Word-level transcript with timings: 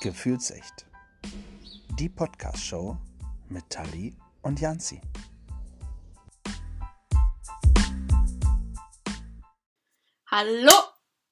Gefühlsecht. 0.00 0.86
Die 1.98 2.08
Podcast-Show 2.08 2.96
mit 3.50 3.68
Tali 3.68 4.16
und 4.40 4.58
Janzi. 4.58 4.98
Hallo 10.26 10.72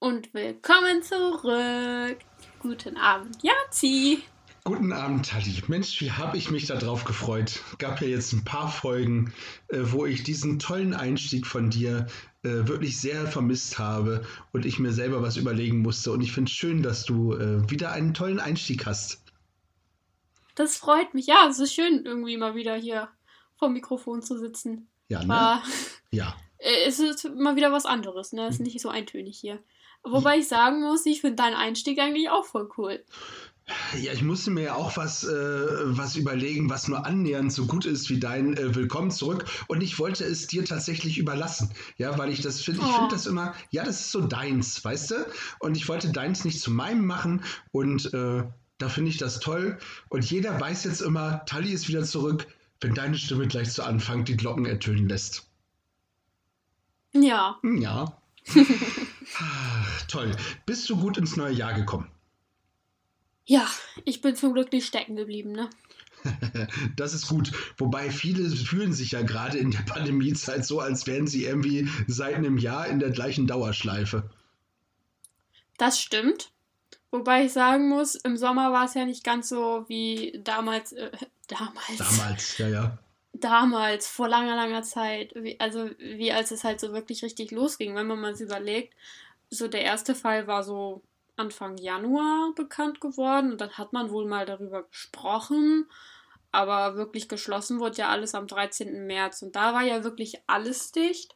und 0.01 0.35
willkommen 0.35 1.03
zurück. 1.03 2.19
Guten 2.60 2.99
Abend, 2.99 3.38
Janzi. 3.42 4.22
Guten 4.69 4.92
Abend, 4.92 5.24
Tali. 5.30 5.62
Mensch, 5.69 5.98
wie 6.03 6.12
habe 6.12 6.37
ich 6.37 6.50
mich 6.50 6.66
darauf 6.66 7.04
gefreut. 7.04 7.62
Gab 7.78 8.03
ja 8.03 8.06
jetzt 8.06 8.35
ein 8.35 8.44
paar 8.44 8.71
Folgen, 8.71 9.32
äh, 9.68 9.78
wo 9.80 10.04
ich 10.04 10.24
diesen 10.24 10.58
tollen 10.58 10.92
Einstieg 10.92 11.46
von 11.46 11.71
dir 11.71 12.06
äh, 12.42 12.50
wirklich 12.68 13.00
sehr 13.00 13.26
vermisst 13.26 13.78
habe 13.78 14.26
und 14.53 14.67
ich 14.67 14.78
mir 14.78 14.92
selber 14.92 15.22
was 15.22 15.38
überlegen 15.38 15.78
musste. 15.81 16.12
Und 16.12 16.20
ich 16.20 16.32
finde 16.32 16.50
es 16.50 16.54
schön, 16.54 16.82
dass 16.82 17.06
du 17.06 17.32
äh, 17.32 17.70
wieder 17.70 17.92
einen 17.92 18.12
tollen 18.12 18.40
Einstieg 18.40 18.84
hast. 18.84 19.23
Das 20.54 20.76
freut 20.76 21.14
mich. 21.14 21.26
Ja, 21.26 21.48
es 21.48 21.60
ist 21.60 21.73
schön, 21.73 22.04
irgendwie 22.04 22.37
mal 22.37 22.54
wieder 22.54 22.76
hier 22.76 23.09
vor 23.56 23.68
dem 23.68 23.73
Mikrofon 23.73 24.20
zu 24.20 24.38
sitzen. 24.38 24.87
Ja, 25.09 25.23
ne? 25.23 25.28
War, 25.30 25.62
Ja. 26.10 26.37
äh, 26.59 26.84
es 26.87 27.00
ist 27.00 27.26
mal 27.34 27.56
wieder 27.56 27.73
was 27.73 27.87
anderes, 27.87 28.34
ne? 28.34 28.46
Es 28.48 28.56
ist 28.56 28.60
nicht 28.60 28.78
so 28.82 28.90
eintönig 28.90 29.38
hier. 29.38 29.60
Wobei 30.04 30.37
ich 30.38 30.46
sagen 30.46 30.82
muss, 30.82 31.06
ich 31.06 31.23
finde 31.23 31.37
deinen 31.37 31.56
Einstieg 31.56 31.98
eigentlich 31.98 32.28
auch 32.28 32.45
voll 32.45 32.68
cool. 32.76 33.02
Ja, 34.00 34.12
ich 34.12 34.22
musste 34.22 34.50
mir 34.50 34.62
ja 34.64 34.74
auch 34.74 34.96
was, 34.96 35.24
äh, 35.24 35.28
was 35.30 36.16
überlegen, 36.16 36.70
was 36.70 36.88
nur 36.88 37.04
annähernd 37.04 37.52
so 37.52 37.66
gut 37.66 37.84
ist 37.84 38.09
wie 38.10 38.18
dein 38.18 38.56
äh, 38.56 38.74
Willkommen 38.74 39.10
zurück. 39.10 39.45
Und 39.66 39.82
ich 39.82 39.98
wollte 39.98 40.24
es 40.24 40.46
dir 40.46 40.64
tatsächlich 40.64 41.18
überlassen. 41.18 41.70
Ja, 41.96 42.16
weil 42.18 42.30
ich 42.30 42.40
das 42.40 42.62
finde, 42.62 42.80
ich 42.80 42.86
Oh. 42.86 42.92
finde 42.92 43.14
das 43.14 43.26
immer, 43.26 43.54
ja, 43.70 43.84
das 43.84 44.00
ist 44.00 44.12
so 44.12 44.20
deins, 44.23 44.82
weißt 44.84 45.10
du? 45.10 45.26
Und 45.59 45.76
ich 45.76 45.88
wollte 45.88 46.10
deins 46.12 46.45
nicht 46.45 46.60
zu 46.60 46.70
meinem 46.70 47.04
machen. 47.06 47.42
Und 47.70 48.12
äh, 48.14 48.45
da 48.78 48.88
finde 48.88 49.10
ich 49.10 49.18
das 49.18 49.40
toll. 49.40 49.78
Und 50.09 50.24
jeder 50.30 50.59
weiß 50.59 50.84
jetzt 50.84 51.02
immer, 51.02 51.45
Tali 51.45 51.71
ist 51.73 51.88
wieder 51.88 52.04
zurück, 52.04 52.46
wenn 52.80 52.95
deine 52.95 53.18
Stimme 53.18 53.48
gleich 53.48 53.71
zu 53.71 53.82
Anfang 53.84 54.24
die 54.24 54.37
Glocken 54.37 54.65
ertönen 54.66 55.09
lässt. 55.09 55.46
Ja, 57.12 57.59
Ja. 57.62 58.16
Ach, 59.38 60.02
toll. 60.09 60.32
Bist 60.65 60.88
du 60.88 60.96
gut 60.96 61.18
ins 61.18 61.37
neue 61.37 61.52
Jahr 61.52 61.74
gekommen? 61.74 62.06
Ja, 63.49 63.66
ich 64.05 64.21
bin 64.21 64.37
zum 64.37 64.53
Glück 64.53 64.71
nicht 64.73 64.87
stecken 64.87 65.17
geblieben, 65.17 65.53
ne? 65.53 65.71
Das 66.97 67.15
ist 67.15 67.29
gut. 67.29 67.51
Wobei 67.79 68.11
viele 68.11 68.49
fühlen 68.51 68.93
sich 68.93 69.13
ja 69.13 69.23
gerade 69.23 69.57
in 69.57 69.71
der 69.71 69.81
Pandemiezeit 69.81 70.67
so, 70.67 70.81
als 70.81 71.07
wären 71.07 71.27
sie 71.27 71.45
irgendwie 71.45 71.89
seit 72.07 72.35
einem 72.35 72.59
Jahr 72.59 72.87
in 72.89 72.99
der 72.99 73.11
gleichen 73.11 73.47
Dauerschleife. 73.47 74.29
Das 75.79 75.99
stimmt. 75.99 76.51
Wobei 77.11 77.47
ich 77.47 77.53
sagen 77.55 77.89
muss, 77.89 78.17
im 78.17 78.37
Sommer 78.37 78.71
war 78.73 78.85
es 78.85 78.93
ja 78.93 79.07
nicht 79.07 79.25
ganz 79.25 79.49
so 79.49 79.87
wie 79.89 80.39
damals, 80.45 80.93
äh, 80.93 81.11
damals, 81.47 81.97
Damals, 81.97 82.59
ja, 82.59 82.69
ja. 82.69 82.99
damals, 83.33 84.09
vor 84.09 84.29
langer, 84.29 84.57
langer 84.57 84.83
Zeit, 84.83 85.33
wie, 85.35 85.59
also 85.59 85.89
wie 85.99 86.33
als 86.33 86.51
es 86.51 86.65
halt 86.65 86.81
so 86.81 86.93
wirklich 86.93 87.23
richtig 87.25 87.51
losging, 87.51 87.95
wenn 87.95 88.07
man 88.07 88.21
mal 88.21 88.39
überlegt. 88.39 88.93
So 89.49 89.69
der 89.69 89.85
erste 89.85 90.15
Fall 90.15 90.47
war 90.47 90.62
so 90.62 91.03
Anfang 91.39 91.78
Januar 91.78 92.53
bekannt 92.55 93.00
geworden 93.00 93.53
und 93.53 93.61
dann 93.61 93.78
hat 93.78 93.92
man 93.92 94.11
wohl 94.11 94.27
mal 94.27 94.47
darüber 94.47 94.84
gesprochen, 94.84 95.89
aber 96.53 96.97
wirklich 96.97 97.28
geschlossen 97.28 97.81
wurde 97.81 97.98
ja 97.98 98.08
alles 98.08 98.34
am 98.34 98.47
13. 98.47 99.06
März 99.06 99.42
und 99.42 99.56
da 99.56 99.75
war 99.75 99.83
ja 99.83 100.05
wirklich 100.05 100.42
alles 100.47 100.92
dicht. 100.92 101.34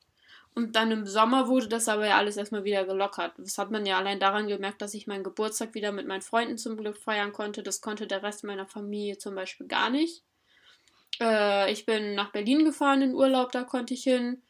Und 0.55 0.77
dann 0.77 0.91
im 0.91 1.07
Sommer 1.07 1.49
wurde 1.49 1.69
das 1.69 1.89
aber 1.89 2.07
ja 2.07 2.19
alles 2.19 2.37
erstmal 2.37 2.65
wieder 2.65 2.85
gelockert. 2.85 3.33
Das 3.39 3.57
hat 3.57 3.71
man 3.71 3.87
ja 3.87 3.97
allein 3.97 4.21
daran 4.21 4.49
gemerkt, 4.49 4.83
dass 4.83 4.93
ich 4.93 5.07
meinen 5.07 5.25
Geburtstag 5.25 5.75
wieder 5.75 5.93
mit 5.93 6.07
meinen 6.07 6.21
Freunden 6.21 6.59
zum 6.59 6.77
Glück 6.77 6.99
feiern 6.99 7.33
konnte. 7.33 7.63
Das 7.63 7.81
konnte 7.81 8.07
der 8.07 8.23
Rest 8.23 8.45
meiner 8.45 8.67
Familie 8.67 9.17
zum 9.17 9.35
Beispiel 9.35 9.67
gar 9.67 9.89
nicht. 9.89 10.23
Äh, 11.21 11.73
ich 11.73 11.87
bin 11.87 12.15
nach 12.15 12.33
Berlin 12.33 12.67
gefahren 12.67 13.01
in 13.01 13.15
Urlaub, 13.15 13.51
da 13.53 13.65
konnte 13.65 13.95
ich 13.95 14.03
hin. 14.03 14.43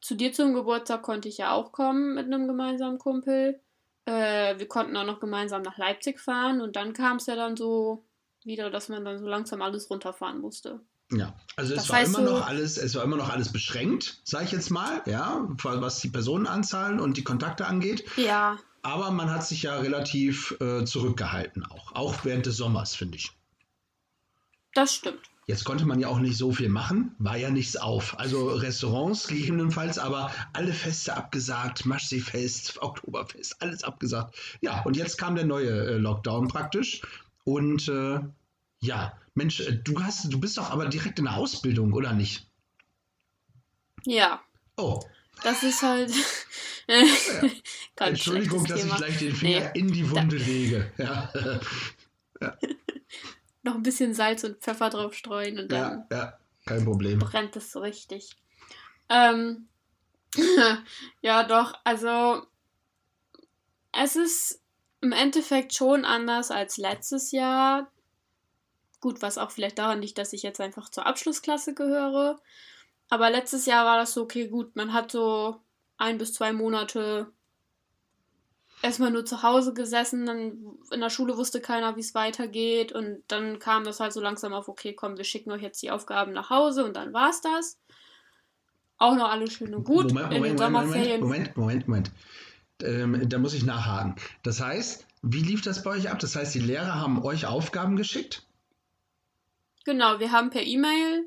Zu 0.00 0.14
dir 0.14 0.32
zum 0.32 0.54
Geburtstag 0.54 1.02
konnte 1.02 1.28
ich 1.28 1.38
ja 1.38 1.52
auch 1.52 1.72
kommen 1.72 2.14
mit 2.14 2.24
einem 2.24 2.46
gemeinsamen 2.46 2.98
Kumpel. 2.98 3.60
Äh, 4.06 4.58
wir 4.58 4.66
konnten 4.68 4.96
auch 4.96 5.04
noch 5.04 5.20
gemeinsam 5.20 5.62
nach 5.62 5.78
Leipzig 5.78 6.20
fahren 6.20 6.60
und 6.60 6.76
dann 6.76 6.92
kam 6.92 7.16
es 7.18 7.26
ja 7.26 7.36
dann 7.36 7.56
so 7.56 8.04
wieder, 8.44 8.70
dass 8.70 8.88
man 8.88 9.04
dann 9.04 9.18
so 9.18 9.26
langsam 9.26 9.60
alles 9.62 9.90
runterfahren 9.90 10.40
musste. 10.40 10.80
Ja, 11.12 11.34
also 11.56 11.74
es 11.74 11.80
Das 11.82 11.88
war 11.90 11.96
heißt 11.98 12.08
immer 12.16 12.26
so- 12.26 12.34
noch 12.38 12.46
alles, 12.46 12.76
es 12.78 12.94
war 12.94 13.02
immer 13.04 13.16
noch 13.16 13.28
alles 13.30 13.52
beschränkt, 13.52 14.20
sage 14.24 14.44
ich 14.46 14.52
jetzt 14.52 14.70
mal, 14.70 15.02
ja, 15.06 15.46
was 15.62 16.00
die 16.00 16.08
Personenanzahlen 16.08 17.00
und 17.00 17.16
die 17.16 17.24
Kontakte 17.24 17.66
angeht. 17.66 18.04
Ja, 18.16 18.58
Aber 18.82 19.10
man 19.10 19.28
hat 19.30 19.44
sich 19.46 19.64
ja 19.64 19.76
relativ 19.78 20.56
äh, 20.60 20.84
zurückgehalten 20.84 21.66
auch, 21.66 21.94
auch 21.94 22.24
während 22.24 22.46
des 22.46 22.56
Sommers, 22.56 22.94
finde 22.94 23.16
ich. 23.18 23.30
das 24.74 24.94
stimmt. 24.94 25.29
Jetzt 25.46 25.64
konnte 25.64 25.84
man 25.84 25.98
ja 25.98 26.08
auch 26.08 26.20
nicht 26.20 26.36
so 26.36 26.52
viel 26.52 26.68
machen, 26.68 27.14
war 27.18 27.36
ja 27.36 27.50
nichts 27.50 27.76
auf. 27.76 28.18
Also 28.18 28.50
Restaurants 28.50 29.26
gegebenenfalls, 29.26 29.98
aber 29.98 30.30
alle 30.52 30.72
Feste 30.72 31.16
abgesagt, 31.16 31.86
Maschseefest, 31.86 32.80
Oktoberfest, 32.82 33.60
alles 33.60 33.82
abgesagt. 33.82 34.34
Ja, 34.60 34.82
und 34.82 34.96
jetzt 34.96 35.18
kam 35.18 35.34
der 35.34 35.46
neue 35.46 35.70
äh, 35.70 35.96
Lockdown 35.96 36.46
praktisch. 36.48 37.02
Und 37.44 37.88
äh, 37.88 38.20
ja, 38.80 39.18
Mensch, 39.34 39.60
äh, 39.60 39.72
du 39.82 40.00
hast, 40.02 40.32
du 40.32 40.38
bist 40.38 40.56
doch 40.56 40.70
aber 40.70 40.86
direkt 40.86 41.18
in 41.18 41.24
der 41.24 41.34
Ausbildung, 41.36 41.92
oder 41.92 42.12
nicht? 42.12 42.46
Ja, 44.04 44.40
Oh, 44.76 44.98
das 45.42 45.62
ist 45.62 45.82
halt. 45.82 46.10
Ganz 47.96 48.10
Entschuldigung, 48.10 48.64
dass 48.64 48.80
schlechtes 48.80 48.82
ich 48.82 48.82
Thema. 48.82 48.96
gleich 48.96 49.18
den 49.18 49.34
Finger 49.34 49.60
Nee, 49.74 49.78
in 49.78 49.92
die 49.92 50.10
Wunde 50.10 50.36
lege. 50.36 50.90
Ja, 50.96 51.30
Noch 53.62 53.74
ein 53.74 53.82
bisschen 53.82 54.14
Salz 54.14 54.44
und 54.44 54.58
Pfeffer 54.58 54.90
drauf 54.90 55.14
streuen 55.14 55.58
und 55.58 55.72
dann 55.72 56.06
ja, 56.10 56.16
ja, 56.16 56.38
kein 56.66 56.84
Problem. 56.84 57.18
brennt 57.18 57.56
es 57.56 57.70
so 57.70 57.80
richtig. 57.80 58.36
Ähm, 59.08 59.68
ja, 61.20 61.44
doch, 61.44 61.74
also 61.84 62.42
es 63.92 64.16
ist 64.16 64.62
im 65.00 65.12
Endeffekt 65.12 65.74
schon 65.74 66.04
anders 66.04 66.50
als 66.50 66.76
letztes 66.76 67.32
Jahr. 67.32 67.90
Gut, 69.00 69.22
was 69.22 69.38
auch 69.38 69.50
vielleicht 69.50 69.78
daran 69.78 70.02
liegt, 70.02 70.18
dass 70.18 70.32
ich 70.32 70.42
jetzt 70.42 70.60
einfach 70.60 70.90
zur 70.90 71.06
Abschlussklasse 71.06 71.74
gehöre. 71.74 72.40
Aber 73.08 73.30
letztes 73.30 73.66
Jahr 73.66 73.84
war 73.84 73.96
das 73.96 74.12
so, 74.12 74.22
okay, 74.22 74.48
gut, 74.48 74.76
man 74.76 74.92
hat 74.92 75.10
so 75.10 75.60
ein 75.96 76.18
bis 76.18 76.32
zwei 76.34 76.52
Monate 76.52 77.32
erstmal 78.82 79.10
nur 79.10 79.24
zu 79.24 79.42
Hause 79.42 79.74
gesessen, 79.74 80.26
dann 80.26 80.78
in 80.90 81.00
der 81.00 81.10
Schule 81.10 81.36
wusste 81.36 81.60
keiner, 81.60 81.96
wie 81.96 82.00
es 82.00 82.14
weitergeht 82.14 82.92
und 82.92 83.22
dann 83.28 83.58
kam 83.58 83.84
das 83.84 84.00
halt 84.00 84.12
so 84.12 84.20
langsam 84.20 84.52
auf, 84.52 84.68
okay, 84.68 84.94
komm, 84.94 85.16
wir 85.16 85.24
schicken 85.24 85.50
euch 85.50 85.62
jetzt 85.62 85.82
die 85.82 85.90
Aufgaben 85.90 86.32
nach 86.32 86.50
Hause 86.50 86.84
und 86.84 86.96
dann 86.96 87.12
war's 87.12 87.40
das. 87.40 87.78
Auch 88.98 89.14
noch 89.14 89.30
alles 89.30 89.54
schön 89.54 89.74
und 89.74 89.84
gut. 89.84 90.12
Moment, 90.12 90.32
in 90.34 90.42
den 90.42 90.56
Moment, 90.56 90.58
Moment, 90.58 90.58
Sommerferien. 90.58 91.20
Moment, 91.20 91.56
Moment, 91.56 91.88
Moment. 91.88 92.12
Ähm, 92.82 93.28
da 93.28 93.38
muss 93.38 93.54
ich 93.54 93.64
nachhaken. 93.64 94.16
Das 94.42 94.60
heißt, 94.60 95.06
wie 95.22 95.42
lief 95.42 95.62
das 95.62 95.82
bei 95.82 95.90
euch 95.90 96.10
ab? 96.10 96.18
Das 96.18 96.36
heißt, 96.36 96.54
die 96.54 96.60
Lehrer 96.60 96.94
haben 96.94 97.22
euch 97.22 97.46
Aufgaben 97.46 97.96
geschickt? 97.96 98.46
Genau, 99.84 100.18
wir 100.18 100.32
haben 100.32 100.50
per 100.50 100.62
E-Mail 100.62 101.26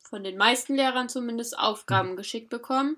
von 0.00 0.24
den 0.24 0.38
meisten 0.38 0.74
Lehrern 0.74 1.08
zumindest 1.08 1.52
Hm. 1.52 1.60
Aufgaben 1.60 2.16
geschickt 2.16 2.48
bekommen. 2.48 2.96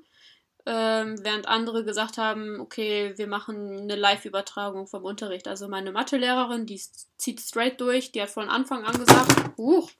Ähm, 0.72 1.18
während 1.24 1.48
andere 1.48 1.84
gesagt 1.84 2.16
haben, 2.16 2.60
okay, 2.60 3.14
wir 3.16 3.26
machen 3.26 3.80
eine 3.80 3.96
Live-Übertragung 3.96 4.86
vom 4.86 5.02
Unterricht. 5.02 5.48
Also 5.48 5.66
meine 5.66 5.90
Mathelehrerin, 5.90 6.64
die 6.64 6.80
zieht 7.16 7.40
straight 7.40 7.80
durch, 7.80 8.12
die 8.12 8.22
hat 8.22 8.30
von 8.30 8.48
Anfang 8.48 8.84
an 8.84 8.96
gesagt, 8.96 9.56
huch, 9.56 9.90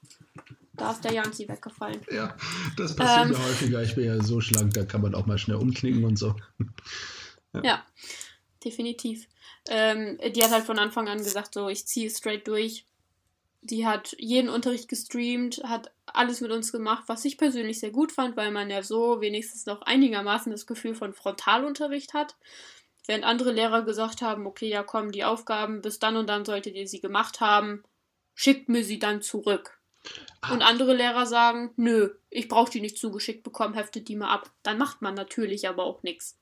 da 0.75 0.91
ist 0.91 1.03
der 1.03 1.11
Janzi 1.11 1.49
weggefallen. 1.49 1.99
Ja, 2.09 2.37
das 2.77 2.95
passiert 2.95 3.25
Ähm. 3.25 3.31
mir 3.31 3.39
häufiger. 3.39 3.83
Ich 3.83 3.95
bin 3.95 4.05
ja 4.05 4.23
so 4.23 4.39
schlank, 4.39 4.73
da 4.73 4.85
kann 4.85 5.01
man 5.01 5.13
auch 5.13 5.25
mal 5.25 5.37
schnell 5.37 5.57
umknicken 5.57 6.05
und 6.05 6.15
so. 6.17 6.35
Ja, 7.63 7.85
definitiv. 8.63 9.27
Ähm, 9.67 10.19
die 10.33 10.41
hat 10.41 10.51
halt 10.51 10.63
von 10.63 10.79
Anfang 10.79 11.09
an 11.09 11.17
gesagt, 11.17 11.53
so, 11.53 11.67
ich 11.67 11.85
ziehe 11.85 12.09
straight 12.09 12.47
durch. 12.47 12.85
Die 13.61 13.85
hat 13.85 14.15
jeden 14.17 14.49
Unterricht 14.49 14.87
gestreamt, 14.87 15.61
hat 15.63 15.91
alles 16.07 16.41
mit 16.41 16.51
uns 16.51 16.71
gemacht, 16.71 17.03
was 17.07 17.23
ich 17.25 17.37
persönlich 17.37 17.79
sehr 17.79 17.91
gut 17.91 18.11
fand, 18.11 18.35
weil 18.35 18.51
man 18.51 18.69
ja 18.69 18.81
so 18.81 19.21
wenigstens 19.21 19.67
noch 19.67 19.83
einigermaßen 19.83 20.51
das 20.51 20.65
Gefühl 20.65 20.95
von 20.95 21.13
Frontalunterricht 21.13 22.13
hat. 22.13 22.35
Während 23.05 23.23
andere 23.23 23.51
Lehrer 23.51 23.83
gesagt 23.83 24.21
haben, 24.21 24.47
okay, 24.47 24.67
ja 24.67 24.83
komm, 24.83 25.11
die 25.11 25.23
Aufgaben 25.23 25.81
bis 25.81 25.99
dann 25.99 26.17
und 26.17 26.27
dann 26.27 26.45
solltet 26.45 26.75
ihr 26.75 26.87
sie 26.87 27.01
gemacht 27.01 27.39
haben, 27.39 27.83
schickt 28.33 28.67
mir 28.67 28.83
sie 28.83 28.99
dann 28.99 29.21
zurück. 29.21 29.79
Ah. 30.41 30.53
Und 30.53 30.63
andere 30.63 30.95
Lehrer 30.95 31.27
sagen, 31.27 31.71
nö, 31.75 32.15
ich 32.29 32.47
brauche 32.47 32.71
die 32.71 32.81
nicht 32.81 32.97
zugeschickt 32.97 33.43
bekommen, 33.43 33.75
heftet 33.75 34.07
die 34.07 34.15
mal 34.15 34.31
ab. 34.31 34.49
Dann 34.63 34.79
macht 34.79 35.01
man 35.01 35.13
natürlich 35.13 35.67
aber 35.67 35.83
auch 35.83 36.01
nichts. 36.03 36.40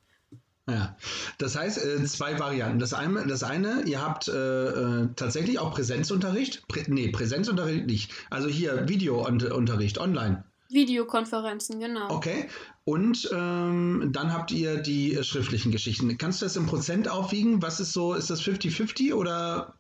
Ja, 0.69 0.95
das 1.38 1.56
heißt, 1.56 1.83
äh, 1.83 2.04
zwei 2.06 2.39
Varianten. 2.39 2.80
Das 2.80 2.94
eine, 2.94 3.25
das 3.27 3.44
eine 3.44 3.83
ihr 3.83 4.01
habt 4.01 4.27
äh, 4.27 4.33
äh, 4.33 5.10
tatsächlich 5.16 5.60
auch 5.60 5.74
Präsenzunterricht. 5.74 6.68
Prä 6.68 6.83
nee, 6.88 7.10
Präsenzunterricht 7.10 7.86
nicht. 7.86 8.12
Also 8.30 8.48
hier 8.48 8.88
Videounterricht 8.88 9.98
online. 9.98 10.44
Videokonferenzen, 10.69 11.80
genau. 11.80 12.12
Okay. 12.12 12.48
Und 12.86 13.30
ähm, 13.33 14.10
dann 14.12 14.33
habt 14.33 14.51
ihr 14.51 14.77
die 14.77 15.16
äh, 15.16 15.24
schriftlichen 15.24 15.71
Geschichten. 15.71 16.18
Kannst 16.18 16.42
du 16.42 16.45
das 16.45 16.56
im 16.56 16.68
Prozent 16.68 17.10
aufwiegen? 17.10 17.62
Was 17.62 17.80
ist 17.80 17.94
so, 17.94 18.13
ist 18.13 18.30
das 18.30 18.42
50-50 18.44 19.13
oder? 19.13 19.75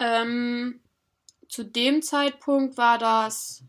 Ähm, 0.00 0.80
zu 1.48 1.64
dem 1.64 2.02
Zeitpunkt 2.02 2.76
war 2.76 2.98
das 2.98 3.62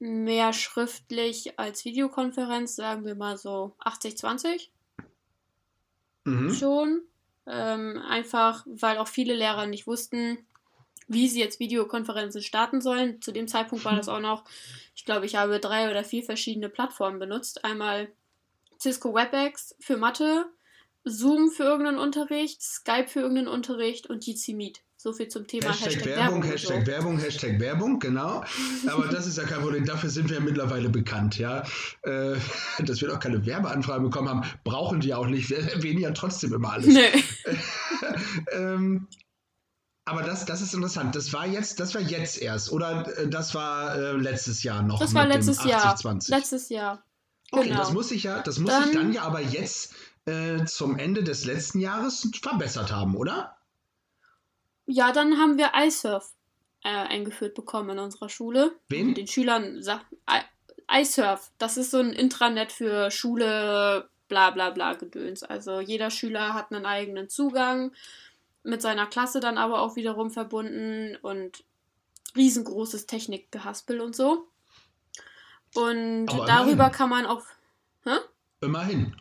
mehr 0.00 0.52
schriftlich 0.52 1.58
als 1.58 1.84
Videokonferenz, 1.84 2.74
sagen 2.74 3.04
wir 3.04 3.14
mal 3.14 3.36
so 3.36 3.76
80-20 3.78 4.70
Mhm. 6.24 6.54
schon. 6.54 7.02
Ähm, 7.46 8.00
einfach, 8.08 8.64
weil 8.66 8.98
auch 8.98 9.08
viele 9.08 9.34
Lehrer 9.34 9.66
nicht 9.66 9.86
wussten, 9.86 10.38
wie 11.08 11.28
sie 11.28 11.40
jetzt 11.40 11.58
Videokonferenzen 11.58 12.42
starten 12.42 12.80
sollen. 12.80 13.20
Zu 13.22 13.32
dem 13.32 13.48
Zeitpunkt 13.48 13.84
war 13.84 13.96
das 13.96 14.08
auch 14.08 14.20
noch, 14.20 14.44
ich 14.94 15.04
glaube, 15.04 15.26
ich 15.26 15.36
habe 15.36 15.58
drei 15.58 15.90
oder 15.90 16.04
vier 16.04 16.22
verschiedene 16.22 16.68
Plattformen 16.68 17.18
benutzt. 17.18 17.64
Einmal 17.64 18.12
Cisco 18.78 19.14
WebEx 19.14 19.74
für 19.80 19.96
Mathe, 19.96 20.46
Zoom 21.04 21.50
für 21.50 21.64
irgendeinen 21.64 21.98
Unterricht, 21.98 22.62
Skype 22.62 23.08
für 23.08 23.20
irgendeinen 23.20 23.48
Unterricht 23.48 24.06
und 24.08 24.26
Jitsi 24.26 24.54
Meet. 24.54 24.82
So 25.02 25.14
viel 25.14 25.28
zum 25.28 25.46
Thema 25.46 25.70
Hashtag, 25.70 25.94
Hashtag, 25.94 26.04
Werbung, 26.04 26.24
Werbung. 26.24 26.42
Hashtag 26.42 26.80
so. 26.80 26.86
Werbung, 26.86 27.18
Hashtag 27.18 27.58
Werbung, 27.58 27.98
genau. 28.00 28.44
Aber 28.86 29.08
das 29.08 29.26
ist 29.26 29.38
ja 29.38 29.44
kein 29.44 29.62
Problem. 29.62 29.86
Dafür 29.86 30.10
sind 30.10 30.28
wir 30.28 30.36
ja 30.36 30.42
mittlerweile 30.42 30.90
bekannt, 30.90 31.38
ja. 31.38 31.62
Äh, 32.02 32.36
dass 32.80 33.00
wir 33.00 33.08
doch 33.08 33.18
keine 33.18 33.46
Werbeanfragen 33.46 34.04
bekommen 34.04 34.28
haben, 34.28 34.42
brauchen 34.62 35.00
die 35.00 35.14
auch 35.14 35.26
nicht. 35.26 35.48
Wir 35.48 35.72
erwähnen 35.72 36.00
ja 36.00 36.10
trotzdem 36.10 36.52
immer 36.52 36.74
alles. 36.74 36.88
Nö. 36.88 37.00
ähm, 38.52 39.08
aber 40.04 40.22
das, 40.22 40.44
das 40.44 40.60
ist 40.60 40.74
interessant. 40.74 41.16
Das 41.16 41.32
war 41.32 41.46
jetzt, 41.46 41.80
das 41.80 41.94
war 41.94 42.02
jetzt 42.02 42.36
erst, 42.36 42.70
oder 42.70 43.08
äh, 43.20 43.26
das 43.26 43.54
war 43.54 43.96
äh, 43.96 44.12
letztes 44.12 44.62
Jahr 44.64 44.82
noch? 44.82 45.00
Das 45.00 45.14
war 45.14 45.22
mit 45.24 45.32
dem 45.32 45.46
letztes 45.46 45.64
Jahr. 45.64 45.96
80-20? 45.96 46.30
Letztes 46.30 46.68
Jahr. 46.68 47.02
Okay, 47.52 47.68
genau. 47.68 47.78
das 47.78 47.94
muss 47.94 48.10
sich 48.10 48.24
ja, 48.24 48.42
das 48.42 48.58
muss 48.58 48.70
Dann- 48.70 48.92
dann 48.92 49.12
ja 49.14 49.22
aber 49.22 49.40
jetzt 49.40 49.94
äh, 50.26 50.66
zum 50.66 50.98
Ende 50.98 51.24
des 51.24 51.46
letzten 51.46 51.80
Jahres 51.80 52.28
verbessert 52.42 52.92
haben, 52.92 53.16
oder? 53.16 53.56
Ja, 54.90 55.12
dann 55.12 55.38
haben 55.38 55.56
wir 55.56 55.70
iSurf 55.76 56.32
äh, 56.82 56.88
eingeführt 56.88 57.54
bekommen 57.54 57.90
in 57.90 57.98
unserer 58.00 58.28
Schule. 58.28 58.72
Wen? 58.88 59.14
Den 59.14 59.28
Schülern 59.28 59.82
sagt 59.82 60.06
iSurf. 60.90 61.52
Das 61.58 61.76
ist 61.76 61.92
so 61.92 61.98
ein 61.98 62.12
Intranet 62.12 62.72
für 62.72 63.10
Schule, 63.12 64.08
bla 64.26 64.50
bla 64.50 64.70
bla 64.70 64.94
Gedöns. 64.94 65.44
Also 65.44 65.80
jeder 65.80 66.10
Schüler 66.10 66.54
hat 66.54 66.72
einen 66.72 66.86
eigenen 66.86 67.28
Zugang, 67.28 67.92
mit 68.64 68.82
seiner 68.82 69.06
Klasse 69.06 69.38
dann 69.38 69.58
aber 69.58 69.80
auch 69.80 69.94
wiederum 69.94 70.30
verbunden 70.30 71.16
und 71.22 71.62
riesengroßes 72.34 73.06
Technikgehaspel 73.06 74.00
und 74.00 74.16
so. 74.16 74.48
Und 75.74 76.28
Aber 76.28 76.46
darüber 76.46 76.72
immerhin. 76.72 76.92
kann 76.92 77.10
man 77.10 77.26
auch. 77.26 77.44
Immerhin. 78.60 79.16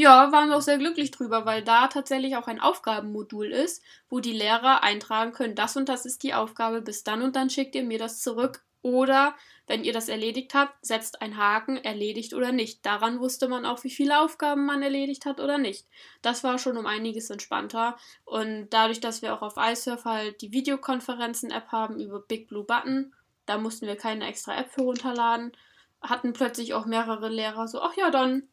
Ja, 0.00 0.32
waren 0.32 0.48
wir 0.48 0.56
auch 0.56 0.62
sehr 0.62 0.78
glücklich 0.78 1.10
drüber, 1.10 1.44
weil 1.44 1.62
da 1.62 1.86
tatsächlich 1.86 2.34
auch 2.34 2.46
ein 2.46 2.58
Aufgabenmodul 2.58 3.52
ist, 3.52 3.82
wo 4.08 4.20
die 4.20 4.32
Lehrer 4.32 4.82
eintragen 4.82 5.32
können, 5.32 5.54
das 5.54 5.76
und 5.76 5.90
das 5.90 6.06
ist 6.06 6.22
die 6.22 6.32
Aufgabe, 6.32 6.80
bis 6.80 7.04
dann 7.04 7.20
und 7.20 7.36
dann 7.36 7.50
schickt 7.50 7.74
ihr 7.74 7.84
mir 7.84 7.98
das 7.98 8.22
zurück. 8.22 8.64
Oder 8.80 9.34
wenn 9.66 9.84
ihr 9.84 9.92
das 9.92 10.08
erledigt 10.08 10.54
habt, 10.54 10.74
setzt 10.80 11.20
ein 11.20 11.36
Haken, 11.36 11.76
erledigt 11.76 12.32
oder 12.32 12.50
nicht. 12.50 12.86
Daran 12.86 13.20
wusste 13.20 13.46
man 13.46 13.66
auch, 13.66 13.84
wie 13.84 13.90
viele 13.90 14.20
Aufgaben 14.22 14.64
man 14.64 14.82
erledigt 14.82 15.26
hat 15.26 15.38
oder 15.38 15.58
nicht. 15.58 15.86
Das 16.22 16.44
war 16.44 16.58
schon 16.58 16.78
um 16.78 16.86
einiges 16.86 17.28
entspannter. 17.28 17.98
Und 18.24 18.70
dadurch, 18.70 19.00
dass 19.00 19.20
wir 19.20 19.34
auch 19.34 19.42
auf 19.42 19.58
iSurf 19.58 20.06
halt 20.06 20.40
die 20.40 20.52
Videokonferenzen-App 20.52 21.72
haben 21.72 22.00
über 22.00 22.20
Big 22.20 22.48
Blue 22.48 22.64
Button, 22.64 23.12
da 23.44 23.58
mussten 23.58 23.86
wir 23.86 23.96
keine 23.96 24.26
extra 24.26 24.58
App 24.58 24.70
für 24.70 24.80
runterladen, 24.80 25.52
hatten 26.00 26.32
plötzlich 26.32 26.72
auch 26.72 26.86
mehrere 26.86 27.28
Lehrer 27.28 27.68
so, 27.68 27.82
ach 27.82 27.94
ja, 27.98 28.10
dann 28.10 28.48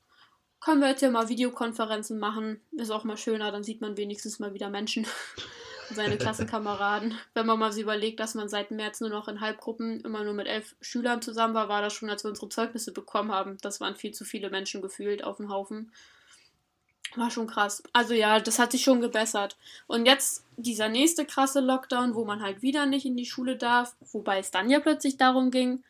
können 0.67 0.81
wir 0.81 0.89
jetzt 0.89 1.01
ja 1.01 1.09
mal 1.09 1.29
Videokonferenzen 1.29 2.19
machen. 2.19 2.59
Ist 2.73 2.91
auch 2.91 3.05
mal 3.05 3.15
schöner, 3.15 3.53
dann 3.53 3.63
sieht 3.63 3.79
man 3.79 3.95
wenigstens 3.95 4.37
mal 4.39 4.53
wieder 4.53 4.69
Menschen. 4.69 5.07
Seine 5.91 6.17
Klassenkameraden. 6.17 7.17
Wenn 7.33 7.45
man 7.45 7.57
mal 7.57 7.71
so 7.71 7.79
überlegt, 7.79 8.19
dass 8.19 8.35
man 8.35 8.49
seit 8.49 8.71
März 8.71 8.99
nur 8.99 9.09
noch 9.09 9.29
in 9.29 9.39
Halbgruppen 9.39 10.01
immer 10.01 10.25
nur 10.25 10.33
mit 10.33 10.45
elf 10.45 10.75
Schülern 10.81 11.21
zusammen 11.21 11.53
war, 11.53 11.69
war 11.69 11.81
das 11.81 11.93
schon, 11.93 12.09
als 12.09 12.25
wir 12.25 12.29
unsere 12.31 12.49
Zeugnisse 12.49 12.91
bekommen 12.91 13.31
haben. 13.31 13.55
Das 13.61 13.79
waren 13.79 13.95
viel 13.95 14.11
zu 14.11 14.25
viele 14.25 14.49
Menschen 14.49 14.81
gefühlt 14.81 15.23
auf 15.23 15.37
dem 15.37 15.49
Haufen. 15.49 15.93
War 17.15 17.31
schon 17.31 17.47
krass. 17.47 17.81
Also 17.93 18.13
ja, 18.13 18.41
das 18.41 18.59
hat 18.59 18.73
sich 18.73 18.83
schon 18.83 18.99
gebessert. 18.99 19.55
Und 19.87 20.05
jetzt 20.05 20.43
dieser 20.57 20.89
nächste 20.89 21.25
krasse 21.25 21.61
Lockdown, 21.61 22.13
wo 22.13 22.25
man 22.25 22.41
halt 22.41 22.61
wieder 22.61 22.85
nicht 22.85 23.05
in 23.05 23.15
die 23.15 23.25
Schule 23.25 23.55
darf, 23.55 23.95
wobei 24.11 24.39
es 24.39 24.51
dann 24.51 24.69
ja 24.69 24.81
plötzlich 24.81 25.15
darum 25.15 25.49
ging, 25.49 25.85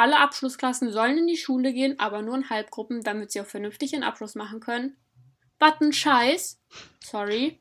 alle 0.00 0.18
Abschlussklassen 0.18 0.90
sollen 0.90 1.18
in 1.18 1.26
die 1.26 1.36
Schule 1.36 1.72
gehen, 1.72 1.98
aber 2.00 2.22
nur 2.22 2.34
in 2.36 2.50
Halbgruppen, 2.50 3.02
damit 3.02 3.30
sie 3.30 3.40
auch 3.40 3.46
vernünftig 3.46 3.92
ihren 3.92 4.02
Abschluss 4.02 4.34
machen 4.34 4.60
können. 4.60 4.96
Ein 5.58 5.92
Scheiß. 5.92 6.58
Sorry. 7.04 7.60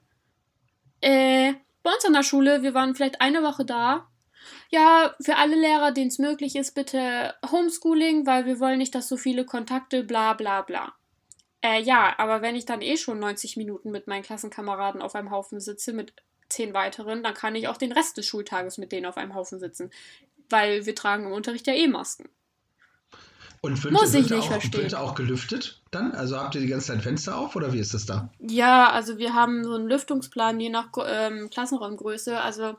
Äh, 1.01 1.53
bei 1.83 1.91
uns 1.91 2.05
an 2.05 2.13
der 2.13 2.23
Schule, 2.23 2.63
wir 2.63 2.73
waren 2.73 2.95
vielleicht 2.95 3.19
eine 3.19 3.43
Woche 3.43 3.65
da. 3.65 4.07
Ja, 4.69 5.13
für 5.21 5.35
alle 5.35 5.55
Lehrer, 5.55 5.91
denen 5.91 6.07
es 6.07 6.17
möglich 6.17 6.55
ist, 6.55 6.75
bitte 6.75 7.35
Homeschooling, 7.51 8.25
weil 8.25 8.45
wir 8.45 8.59
wollen 8.59 8.77
nicht, 8.77 8.95
dass 8.95 9.09
so 9.09 9.17
viele 9.17 9.45
Kontakte, 9.45 10.03
bla 10.03 10.33
bla 10.33 10.61
bla. 10.61 10.93
Äh, 11.61 11.81
ja, 11.81 12.17
aber 12.17 12.41
wenn 12.41 12.55
ich 12.55 12.65
dann 12.65 12.81
eh 12.81 12.95
schon 12.95 13.19
90 13.19 13.57
Minuten 13.57 13.91
mit 13.91 14.07
meinen 14.07 14.23
Klassenkameraden 14.23 15.01
auf 15.01 15.13
einem 15.15 15.29
Haufen 15.29 15.59
sitze, 15.59 15.91
mit 15.91 16.13
zehn 16.49 16.73
weiteren, 16.73 17.23
dann 17.23 17.33
kann 17.33 17.55
ich 17.55 17.67
auch 17.67 17.77
den 17.77 17.91
Rest 17.91 18.17
des 18.17 18.25
Schultages 18.25 18.77
mit 18.77 18.91
denen 18.91 19.05
auf 19.05 19.17
einem 19.17 19.35
Haufen 19.35 19.59
sitzen. 19.59 19.91
Weil 20.49 20.85
wir 20.85 20.95
tragen 20.95 21.25
im 21.25 21.31
Unterricht 21.31 21.67
ja 21.67 21.73
eh 21.73 21.87
Masken. 21.87 22.29
Und 23.61 23.83
wird, 23.83 23.93
Muss 23.93 24.13
ich 24.13 24.29
nicht 24.29 24.43
auch, 24.43 24.47
verstehen. 24.47 24.83
wird 24.83 24.95
auch 24.95 25.15
gelüftet 25.15 25.81
dann? 25.91 26.13
Also 26.13 26.37
habt 26.37 26.55
ihr 26.55 26.61
die 26.61 26.67
ganze 26.67 26.87
Zeit 26.87 27.01
Fenster 27.01 27.37
auf 27.37 27.55
oder 27.55 27.73
wie 27.73 27.79
ist 27.79 27.93
das 27.93 28.05
da? 28.05 28.29
Ja, 28.39 28.89
also 28.89 29.17
wir 29.17 29.33
haben 29.33 29.63
so 29.65 29.75
einen 29.75 29.87
Lüftungsplan 29.87 30.59
je 30.59 30.69
nach 30.69 30.87
ähm, 31.05 31.49
Klassenraumgröße. 31.49 32.39
Also 32.39 32.77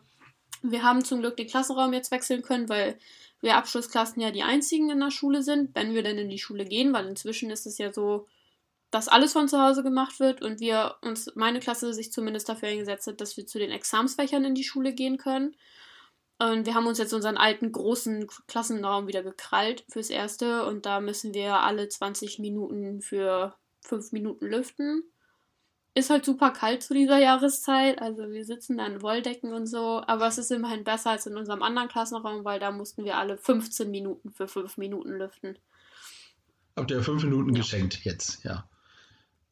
wir 0.62 0.82
haben 0.82 1.04
zum 1.04 1.20
Glück 1.20 1.36
den 1.36 1.48
Klassenraum 1.48 1.92
jetzt 1.92 2.10
wechseln 2.10 2.42
können, 2.42 2.68
weil 2.68 2.98
wir 3.42 3.56
Abschlussklassen 3.56 4.22
ja 4.22 4.30
die 4.30 4.42
einzigen 4.42 4.90
in 4.90 5.00
der 5.00 5.10
Schule 5.10 5.42
sind, 5.42 5.74
wenn 5.74 5.94
wir 5.94 6.02
denn 6.02 6.18
in 6.18 6.30
die 6.30 6.38
Schule 6.38 6.64
gehen, 6.64 6.92
weil 6.92 7.06
inzwischen 7.06 7.50
ist 7.50 7.66
es 7.66 7.78
ja 7.78 7.92
so, 7.92 8.26
dass 8.90 9.08
alles 9.08 9.32
von 9.32 9.48
zu 9.48 9.60
Hause 9.60 9.82
gemacht 9.82 10.18
wird 10.20 10.42
und 10.42 10.60
wir 10.60 10.96
uns, 11.02 11.32
meine 11.36 11.60
Klasse 11.60 11.94
sich 11.94 12.12
zumindest 12.12 12.48
dafür 12.48 12.68
eingesetzt 12.68 13.06
hat, 13.06 13.20
dass 13.20 13.36
wir 13.36 13.46
zu 13.46 13.58
den 13.58 13.70
Examsfächern 13.70 14.44
in 14.44 14.54
die 14.54 14.64
Schule 14.64 14.92
gehen 14.92 15.16
können. 15.16 15.54
Und 16.38 16.64
wir 16.66 16.74
haben 16.74 16.86
uns 16.86 16.98
jetzt 16.98 17.12
unseren 17.12 17.36
alten 17.36 17.70
großen 17.70 18.26
Klassenraum 18.48 19.06
wieder 19.06 19.22
gekrallt 19.22 19.84
fürs 19.90 20.08
Erste 20.08 20.64
und 20.64 20.86
da 20.86 21.00
müssen 21.00 21.34
wir 21.34 21.60
alle 21.60 21.88
20 21.88 22.38
Minuten 22.38 23.02
für 23.02 23.54
5 23.82 24.12
Minuten 24.12 24.46
lüften. 24.46 25.04
Ist 25.94 26.08
halt 26.08 26.24
super 26.24 26.50
kalt 26.50 26.82
zu 26.82 26.94
dieser 26.94 27.18
Jahreszeit, 27.18 28.00
also 28.00 28.30
wir 28.30 28.44
sitzen 28.44 28.78
da 28.78 28.86
in 28.86 29.02
Wolldecken 29.02 29.52
und 29.52 29.66
so, 29.66 30.02
aber 30.06 30.28
es 30.28 30.38
ist 30.38 30.50
immerhin 30.50 30.84
besser 30.84 31.10
als 31.10 31.26
in 31.26 31.36
unserem 31.36 31.62
anderen 31.62 31.88
Klassenraum, 31.88 32.44
weil 32.44 32.58
da 32.60 32.70
mussten 32.70 33.04
wir 33.04 33.18
alle 33.18 33.36
15 33.36 33.90
Minuten 33.90 34.30
für 34.30 34.48
5 34.48 34.78
Minuten 34.78 35.10
lüften. 35.10 35.58
Habt 36.76 36.90
ihr 36.92 37.02
fünf 37.02 37.22
Minuten 37.24 37.54
Ja. 37.54 37.60
geschenkt 37.60 38.04
jetzt, 38.04 38.44
ja. 38.44 38.69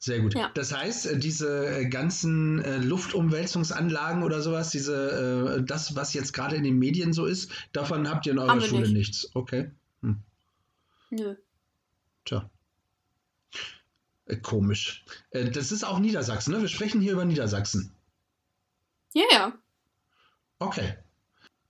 Sehr 0.00 0.20
gut. 0.20 0.34
Ja. 0.34 0.50
Das 0.54 0.72
heißt, 0.72 1.06
äh, 1.06 1.18
diese 1.18 1.66
äh, 1.66 1.88
ganzen 1.88 2.62
äh, 2.62 2.78
Luftumwälzungsanlagen 2.78 4.22
oder 4.22 4.40
sowas, 4.42 4.70
diese, 4.70 5.56
äh, 5.58 5.62
das, 5.64 5.96
was 5.96 6.14
jetzt 6.14 6.32
gerade 6.32 6.54
in 6.54 6.62
den 6.62 6.78
Medien 6.78 7.12
so 7.12 7.26
ist, 7.26 7.50
davon 7.72 8.08
habt 8.08 8.26
ihr 8.26 8.32
in 8.32 8.38
eurer 8.38 8.60
Schule 8.60 8.82
nicht. 8.82 8.92
nichts. 8.92 9.30
Okay. 9.34 9.72
Nö. 11.10 11.36
Tja. 12.24 12.50
Äh, 14.26 14.36
komisch. 14.36 15.04
Äh, 15.30 15.50
das 15.50 15.72
ist 15.72 15.84
auch 15.84 15.98
Niedersachsen, 15.98 16.52
ne? 16.52 16.60
Wir 16.60 16.68
sprechen 16.68 17.00
hier 17.00 17.12
über 17.12 17.24
Niedersachsen. 17.24 17.94
Ja, 19.14 19.24
ja. 19.32 19.58
Okay. 20.58 20.96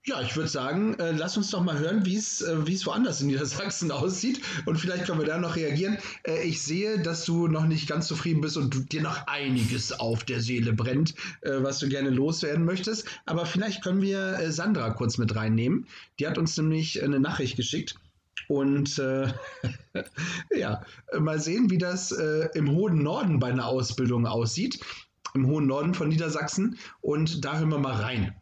Ja, 0.05 0.21
ich 0.21 0.35
würde 0.37 0.49
sagen, 0.49 0.93
äh, 0.97 1.11
lass 1.11 1.35
uns 1.35 1.51
doch 1.51 1.61
mal 1.61 1.77
hören, 1.77 2.05
wie 2.05 2.15
es 2.15 2.41
äh, 2.41 2.53
es 2.71 2.85
woanders 2.85 3.19
in 3.19 3.27
Niedersachsen 3.27 3.91
aussieht. 3.91 4.39
Und 4.65 4.77
vielleicht 4.77 5.05
können 5.05 5.19
wir 5.19 5.27
da 5.27 5.37
noch 5.37 5.57
reagieren. 5.57 5.97
Äh, 6.23 6.43
ich 6.43 6.61
sehe, 6.61 6.99
dass 6.99 7.25
du 7.25 7.47
noch 7.47 7.65
nicht 7.65 7.87
ganz 7.87 8.07
zufrieden 8.07 8.39
bist 8.39 8.55
und 8.55 8.73
du, 8.73 8.79
dir 8.79 9.01
noch 9.01 9.27
einiges 9.27 9.91
auf 9.91 10.23
der 10.23 10.39
Seele 10.39 10.71
brennt, 10.71 11.15
äh, 11.41 11.61
was 11.61 11.79
du 11.79 11.89
gerne 11.89 12.11
loswerden 12.11 12.63
möchtest. 12.63 13.07
Aber 13.25 13.45
vielleicht 13.45 13.83
können 13.83 14.01
wir 14.01 14.39
äh, 14.39 14.51
Sandra 14.53 14.91
kurz 14.91 15.17
mit 15.17 15.35
reinnehmen. 15.35 15.85
Die 16.17 16.27
hat 16.27 16.37
uns 16.37 16.55
nämlich 16.55 17.03
eine 17.03 17.19
Nachricht 17.19 17.57
geschickt. 17.57 17.95
Und 18.47 18.97
äh, 18.99 19.27
ja, 20.57 20.81
mal 21.19 21.41
sehen, 21.41 21.69
wie 21.69 21.77
das 21.77 22.13
äh, 22.13 22.47
im 22.53 22.71
hohen 22.71 23.03
Norden 23.03 23.39
bei 23.39 23.49
einer 23.49 23.67
Ausbildung 23.67 24.25
aussieht. 24.25 24.79
Im 25.33 25.45
hohen 25.45 25.67
Norden 25.67 25.93
von 25.93 26.07
Niedersachsen. 26.07 26.79
Und 27.01 27.43
da 27.43 27.59
hören 27.59 27.69
wir 27.69 27.79
mal 27.79 27.95
rein. 27.95 28.33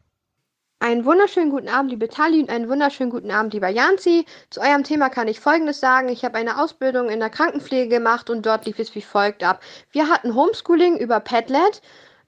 Einen 0.80 1.06
wunderschönen 1.06 1.50
guten 1.50 1.70
Abend, 1.70 1.90
liebe 1.90 2.08
Tali, 2.08 2.40
und 2.40 2.52
einen 2.52 2.70
wunderschönen 2.70 3.10
guten 3.10 3.32
Abend, 3.32 3.52
lieber 3.56 3.68
Janzi. 3.68 4.26
Zu 4.52 4.62
eurem 4.62 4.84
Thema 4.84 5.10
kann 5.10 5.28
ich 5.28 5.40
Folgendes 5.40 5.80
sagen. 5.80 6.08
Ich 6.08 6.24
habe 6.24 6.38
eine 6.38 6.62
Ausbildung 6.62 7.10
in 7.10 7.20
der 7.20 7.32
Krankenpflege 7.32 7.90
gemacht 7.90 8.30
und 8.30 8.46
dort 8.46 8.68
lief 8.68 8.78
es 8.78 8.94
wie 8.94 9.02
folgt 9.02 9.44
ab. 9.44 9.60
Wir 9.92 10.08
hatten 10.08 10.36
Homeschooling 10.36 10.98
über 10.98 11.20
Padlet. 11.20 11.82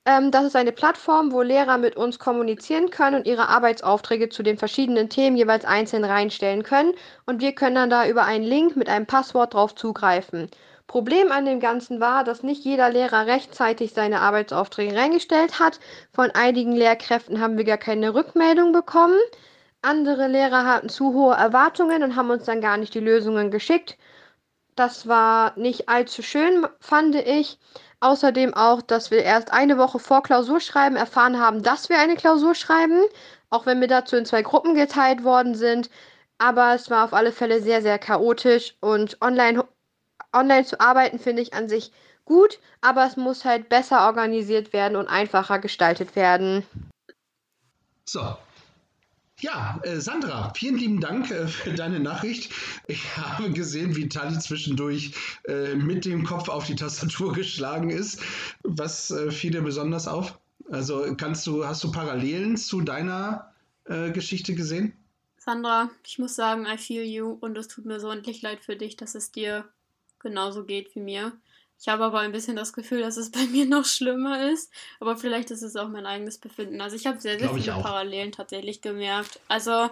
Ähm, 0.06 0.32
das 0.32 0.46
ist 0.46 0.56
eine 0.56 0.72
Plattform, 0.72 1.32
wo 1.32 1.44
Lehrer 1.44 1.78
mit 1.78 1.96
uns 1.96 2.18
kommunizieren 2.18 2.90
können 2.90 3.18
und 3.18 3.28
ihre 3.28 3.50
Arbeitsaufträge 3.50 4.30
zu 4.30 4.42
den 4.42 4.58
verschiedenen 4.58 5.10
Themen 5.10 5.38
jeweils 5.38 5.64
einzeln 5.64 6.04
reinstellen 6.04 6.64
können. 6.64 6.94
Und 7.28 7.42
wir 7.42 7.54
können 7.54 7.76
dann 7.76 7.92
da 7.92 8.08
über 8.08 8.26
einen 8.26 8.44
Link 8.46 8.76
mit 8.76 8.90
einem 8.90 9.06
Passwort 9.06 9.54
drauf 9.54 9.76
zugreifen. 9.76 10.50
Problem 10.90 11.32
an 11.32 11.46
dem 11.46 11.60
Ganzen 11.60 12.00
war, 12.00 12.24
dass 12.24 12.42
nicht 12.42 12.66
jeder 12.66 12.90
Lehrer 12.90 13.28
rechtzeitig 13.28 13.94
seine 13.94 14.22
Arbeitsaufträge 14.22 14.96
reingestellt 14.98 15.60
hat. 15.60 15.80
Von 16.12 16.32
einigen 16.32 16.72
Lehrkräften 16.72 17.40
haben 17.40 17.58
wir 17.58 17.64
gar 17.64 17.78
keine 17.78 18.16
Rückmeldung 18.16 18.72
bekommen. 18.72 19.20
Andere 19.84 20.28
Lehrer 20.28 20.66
hatten 20.66 20.90
zu 20.90 21.14
hohe 21.14 21.36
Erwartungen 21.36 22.02
und 22.02 22.16
haben 22.16 22.32
uns 22.32 22.46
dann 22.46 22.60
gar 22.60 22.78
nicht 22.78 22.96
die 22.96 23.02
Lösungen 23.02 23.52
geschickt. 23.52 24.00
Das 24.76 25.08
war 25.08 25.54
nicht 25.60 25.90
allzu 25.90 26.24
schön, 26.24 26.66
fand 26.80 27.14
ich. 27.14 27.60
Außerdem 28.00 28.56
auch, 28.56 28.82
dass 28.82 29.12
wir 29.12 29.22
erst 29.22 29.54
eine 29.54 29.78
Woche 29.78 30.00
vor 30.00 30.24
Klausurschreiben 30.24 30.98
erfahren 30.98 31.40
haben, 31.40 31.62
dass 31.62 31.90
wir 31.90 32.00
eine 32.00 32.16
Klausur 32.16 32.56
schreiben, 32.56 33.04
auch 33.52 33.68
wenn 33.68 33.80
wir 33.80 33.88
dazu 33.88 34.16
in 34.16 34.26
zwei 34.26 34.42
Gruppen 34.42 34.74
geteilt 34.74 35.24
worden 35.24 35.54
sind. 35.54 35.92
Aber 36.40 36.74
es 36.74 36.90
war 36.90 37.06
auf 37.06 37.14
alle 37.14 37.32
Fälle 37.32 37.62
sehr, 37.62 37.84
sehr 37.84 38.00
chaotisch 38.00 38.76
und 38.82 39.22
online, 39.22 39.64
online 40.34 40.66
zu 40.66 40.80
arbeiten 40.80 41.20
finde 41.20 41.42
ich 41.42 41.54
an 41.54 41.70
sich 41.70 41.92
gut, 42.26 42.60
aber 42.82 43.06
es 43.06 43.18
muss 43.18 43.46
halt 43.46 43.70
besser 43.70 44.06
organisiert 44.06 44.74
werden 44.74 44.96
und 44.96 45.08
einfacher 45.08 45.60
gestaltet 45.60 46.16
werden. 46.16 46.64
So, 48.06 48.38
ja, 49.42 49.80
äh, 49.84 50.00
Sandra, 50.02 50.52
vielen 50.54 50.78
lieben 50.78 51.00
Dank 51.00 51.32
äh, 51.32 51.48
für 51.48 51.74
deine 51.74 52.00
Nachricht. 52.00 52.52
Ich 52.88 53.16
habe 53.16 53.50
gesehen, 53.52 53.96
wie 53.96 54.10
Tali 54.10 54.38
zwischendurch 54.38 55.14
äh, 55.48 55.76
mit 55.76 56.06
dem 56.06 56.26
Kopf 56.26 56.50
auf 56.50 56.66
die 56.66 56.76
Tastatur 56.76 57.34
geschlagen 57.34 57.90
ist. 57.90 58.22
Was 58.64 59.14
fiel 59.30 59.52
dir 59.52 59.62
besonders 59.62 60.08
auf? 60.08 60.38
Also 60.70 61.16
kannst 61.16 61.48
du, 61.48 61.66
hast 61.66 61.84
du 61.84 61.92
Parallelen 61.92 62.58
zu 62.58 62.82
deiner 62.82 63.52
Geschichte 64.14 64.54
gesehen? 64.54 64.94
Sandra, 65.38 65.90
ich 66.06 66.20
muss 66.20 66.36
sagen, 66.36 66.68
I 66.68 66.78
feel 66.78 67.04
you 67.04 67.38
und 67.42 67.58
es 67.58 67.68
tut 67.68 67.86
mir 67.86 68.00
so 68.00 68.12
endlich 68.12 68.44
leid 68.44 68.60
für 68.60 68.76
dich, 68.76 68.98
dass 68.98 69.16
es 69.16 69.32
dir 69.32 69.68
genauso 70.20 70.66
geht 70.66 70.94
wie 70.96 71.00
mir. 71.00 71.34
Ich 71.80 71.88
habe 71.88 72.04
aber 72.04 72.20
ein 72.20 72.34
bisschen 72.34 72.58
das 72.58 72.74
Gefühl, 72.74 73.02
dass 73.02 73.16
es 73.16 73.32
bei 73.32 73.46
mir 73.46 73.66
noch 73.66 73.86
schlimmer 73.86 74.52
ist. 74.52 74.72
Aber 75.00 75.16
vielleicht 75.16 75.50
ist 75.52 75.62
es 75.62 75.76
auch 75.76 75.88
mein 75.88 76.06
eigenes 76.06 76.38
Befinden. 76.38 76.82
Also 76.82 76.96
ich 76.96 77.08
habe 77.08 77.22
sehr, 77.22 77.40
sehr 77.40 77.54
viele 77.54 77.72
Parallelen 77.72 78.32
tatsächlich 78.32 78.82
gemerkt. 78.82 79.40
Also 79.48 79.90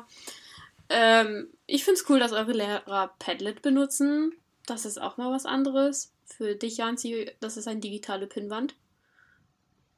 ähm, 0.90 1.48
ich 1.66 1.86
finde 1.86 2.00
es 2.00 2.10
cool, 2.10 2.20
dass 2.20 2.34
eure 2.34 2.52
Lehrer 2.52 3.14
Padlet 3.20 3.62
benutzen. 3.62 4.34
Das 4.66 4.86
ist 4.86 5.02
auch 5.02 5.18
mal 5.18 5.32
was 5.32 5.46
anderes. 5.46 6.12
Für 6.26 6.56
dich, 6.56 6.78
Janzi, 6.78 7.32
das 7.40 7.56
ist 7.56 7.70
eine 7.70 7.80
digitale 7.80 8.28
Pinnwand. 8.28 8.76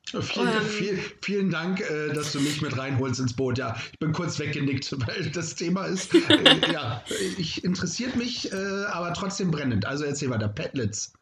Vielen, 0.09 0.47
ähm, 0.47 0.65
viel, 0.65 0.99
vielen 1.21 1.49
Dank, 1.49 1.81
äh, 1.81 2.13
dass 2.13 2.31
du 2.31 2.39
mich 2.39 2.61
mit 2.61 2.77
reinholst 2.77 3.19
ins 3.19 3.33
Boot. 3.33 3.57
Ja, 3.57 3.75
ich 3.91 3.99
bin 3.99 4.11
kurz 4.11 4.39
weggenickt, 4.39 4.91
weil 5.07 5.29
das 5.29 5.55
Thema 5.55 5.85
ist, 5.85 6.13
äh, 6.13 6.71
ja, 6.71 7.03
ich 7.37 7.63
interessiert 7.63 8.15
mich, 8.15 8.51
äh, 8.51 8.55
aber 8.55 9.13
trotzdem 9.13 9.51
brennend. 9.51 9.85
Also 9.85 10.05
erzähl 10.05 10.29
weiter, 10.29 10.47
Padlets. 10.47 11.13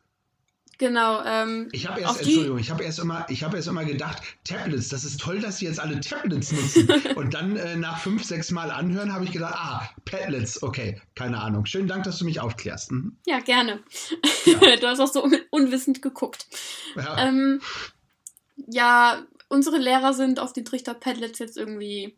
Genau. 0.77 1.23
Ähm, 1.25 1.69
ich 1.71 1.87
habe 1.87 2.01
erst, 2.01 2.21
Entschuldigung, 2.21 2.59
ich 2.59 2.69
habe 2.69 2.83
erst 2.83 2.99
immer, 2.99 3.25
ich 3.29 3.43
habe 3.43 3.57
erst 3.57 3.67
immer 3.67 3.83
gedacht, 3.83 4.21
Tablets, 4.43 4.89
das 4.89 5.03
ist 5.03 5.19
toll, 5.19 5.39
dass 5.39 5.57
sie 5.57 5.65
jetzt 5.65 5.79
alle 5.79 5.99
Tablets 5.99 6.51
nutzen. 6.51 6.87
Und 7.15 7.33
dann 7.33 7.55
äh, 7.55 7.75
nach 7.75 7.99
fünf, 7.99 8.23
sechs 8.23 8.51
Mal 8.51 8.69
anhören, 8.69 9.11
habe 9.11 9.25
ich 9.25 9.31
gedacht, 9.31 9.55
ah, 9.55 9.89
Padlets, 10.05 10.61
okay, 10.61 11.01
keine 11.15 11.41
Ahnung. 11.41 11.65
Schönen 11.65 11.87
Dank, 11.87 12.03
dass 12.03 12.19
du 12.19 12.25
mich 12.25 12.39
aufklärst. 12.39 12.91
Mhm. 12.91 13.17
Ja, 13.25 13.39
gerne. 13.39 13.79
Ja. 14.45 14.75
du 14.79 14.87
hast 14.87 14.99
auch 14.99 15.11
so 15.11 15.27
unwissend 15.49 16.01
geguckt. 16.03 16.45
Ja. 16.95 17.27
Ähm, 17.27 17.59
ja, 18.65 19.23
unsere 19.49 19.77
Lehrer 19.77 20.13
sind 20.13 20.39
auf 20.39 20.53
den 20.53 20.65
Trichter 20.65 20.93
Padlets 20.93 21.39
jetzt 21.39 21.57
irgendwie 21.57 22.15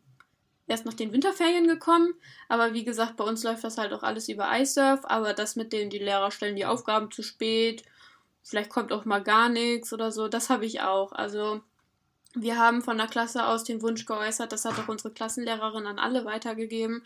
erst 0.67 0.85
nach 0.85 0.93
den 0.93 1.11
Winterferien 1.11 1.67
gekommen. 1.67 2.13
Aber 2.47 2.73
wie 2.73 2.83
gesagt, 2.83 3.17
bei 3.17 3.23
uns 3.23 3.43
läuft 3.43 3.63
das 3.63 3.77
halt 3.77 3.93
auch 3.93 4.03
alles 4.03 4.29
über 4.29 4.49
iSurf. 4.59 5.01
Aber 5.03 5.33
das 5.33 5.55
mit 5.55 5.73
dem, 5.73 5.89
die 5.89 5.99
Lehrer 5.99 6.31
stellen 6.31 6.55
die 6.55 6.65
Aufgaben 6.65 7.11
zu 7.11 7.23
spät 7.23 7.83
vielleicht 8.49 8.69
kommt 8.69 8.91
auch 8.91 9.05
mal 9.05 9.23
gar 9.23 9.49
nichts 9.49 9.93
oder 9.93 10.11
so. 10.11 10.27
Das 10.27 10.49
habe 10.49 10.65
ich 10.65 10.81
auch. 10.81 11.11
Also 11.11 11.61
wir 12.33 12.57
haben 12.57 12.81
von 12.81 12.97
der 12.97 13.07
Klasse 13.07 13.45
aus 13.45 13.63
den 13.63 13.81
Wunsch 13.81 14.05
geäußert, 14.05 14.51
das 14.51 14.65
hat 14.65 14.77
auch 14.79 14.87
unsere 14.87 15.13
Klassenlehrerin 15.13 15.87
an 15.87 15.99
alle 15.99 16.25
weitergegeben, 16.25 17.03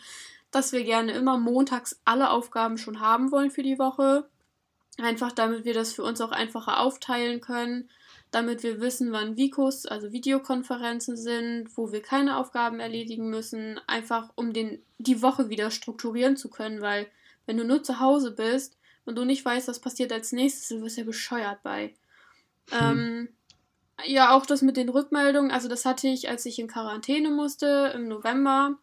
dass 0.52 0.72
wir 0.72 0.84
gerne 0.84 1.14
immer 1.14 1.38
montags 1.38 2.00
alle 2.06 2.30
Aufgaben 2.30 2.78
schon 2.78 3.00
haben 3.00 3.32
wollen 3.32 3.52
für 3.52 3.64
die 3.64 3.80
Woche. 3.80 4.28
Einfach 5.02 5.32
damit 5.32 5.66
wir 5.66 5.74
das 5.74 5.94
für 5.94 6.04
uns 6.04 6.22
auch 6.22 6.32
einfacher 6.32 6.80
aufteilen 6.80 7.42
können, 7.42 7.90
damit 8.34 8.64
wir 8.64 8.82
wissen, 8.82 9.12
wann 9.12 9.38
Vikos, 9.38 9.86
also 9.86 10.12
Videokonferenzen 10.12 11.16
sind, 11.16 11.70
wo 11.76 11.92
wir 11.92 12.02
keine 12.02 12.38
Aufgaben 12.38 12.80
erledigen 12.80 13.30
müssen, 13.30 13.80
einfach 13.88 14.30
um 14.36 14.54
den, 14.54 14.82
die 14.98 15.22
Woche 15.22 15.50
wieder 15.50 15.72
strukturieren 15.72 16.36
zu 16.38 16.50
können, 16.50 16.82
weil 16.82 17.08
wenn 17.46 17.58
du 17.58 17.66
nur 17.66 17.84
zu 17.84 18.00
Hause 18.00 18.32
bist, 18.32 18.78
und 19.06 19.18
du 19.18 19.26
nicht 19.26 19.44
weißt, 19.44 19.68
was 19.68 19.80
passiert 19.80 20.12
als 20.12 20.32
nächstes, 20.32 20.70
du 20.70 20.82
wirst 20.82 20.98
ja 20.98 21.04
bescheuert 21.04 21.62
bei. 21.64 21.94
Hm. 22.70 22.80
Ähm, 22.80 23.30
ja, 24.06 24.36
auch 24.36 24.46
das 24.46 24.62
mit 24.62 24.78
den 24.78 24.90
Rückmeldungen, 24.90 25.52
also 25.52 25.68
das 25.68 25.86
hatte 25.86 26.08
ich, 26.08 26.30
als 26.30 26.46
ich 26.46 26.60
in 26.60 26.68
Quarantäne 26.68 27.30
musste 27.30 27.92
im 27.96 28.08
November. 28.08 28.78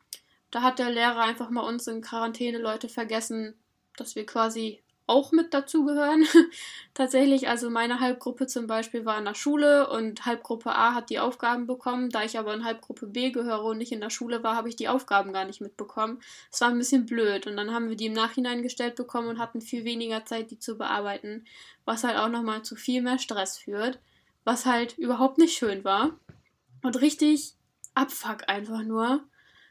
Da 0.51 0.63
hat 0.63 0.79
der 0.79 0.91
Lehrer 0.91 1.23
einfach 1.23 1.51
mal 1.51 1.63
uns 1.63 1.87
in 1.87 2.01
Quarantäne 2.01 2.59
Leute 2.59 2.89
vergessen, 2.89 3.55
dass 3.97 4.15
wir 4.15 4.27
quasi 4.27 4.83
auch 5.11 5.33
mit 5.33 5.53
dazugehören. 5.53 6.25
Tatsächlich, 6.95 7.49
also 7.49 7.69
meine 7.69 7.99
Halbgruppe 7.99 8.47
zum 8.47 8.69
Beispiel 8.69 9.05
war 9.05 9.19
in 9.19 9.25
der 9.25 9.35
Schule 9.35 9.91
und 9.91 10.25
Halbgruppe 10.25 10.71
A 10.71 10.95
hat 10.95 11.11
die 11.11 11.19
Aufgaben 11.19 11.67
bekommen. 11.67 12.11
Da 12.11 12.23
ich 12.23 12.39
aber 12.39 12.55
in 12.55 12.65
Halbgruppe 12.65 13.09
B 13.09 13.31
gehöre 13.31 13.65
und 13.65 13.79
nicht 13.79 13.91
in 13.91 14.01
der 14.01 14.11
Schule 14.11 14.43
war, 14.45 14.55
habe 14.55 14.69
ich 14.69 14.77
die 14.77 14.89
Aufgaben 14.89 15.33
gar 15.33 15.45
nicht 15.45 15.61
mitbekommen. 15.61 16.21
Es 16.53 16.61
war 16.61 16.69
ein 16.69 16.79
bisschen 16.79 17.07
blöd 17.07 17.49
und 17.49 17.57
dann 17.57 17.75
haben 17.75 17.89
wir 17.89 17.97
die 17.97 18.07
im 18.07 18.13
Nachhinein 18.13 18.63
gestellt 18.63 18.95
bekommen 18.95 19.29
und 19.29 19.39
hatten 19.39 19.61
viel 19.61 19.85
weniger 19.85 20.25
Zeit, 20.25 20.53
die 20.53 20.59
zu 20.61 20.79
bearbeiten, 20.79 21.45
was 21.85 22.05
halt 22.05 22.17
auch 22.17 22.29
nochmal 22.29 22.63
zu 22.63 22.77
viel 22.77 23.03
mehr 23.03 23.19
Stress 23.19 23.59
führt, 23.59 23.99
was 24.45 24.65
halt 24.65 24.97
überhaupt 24.97 25.39
nicht 25.39 25.59
schön 25.59 25.83
war 25.85 26.13
und 26.83 27.01
richtig 27.01 27.55
Abfuck 27.95 28.49
einfach 28.49 28.83
nur 28.85 29.25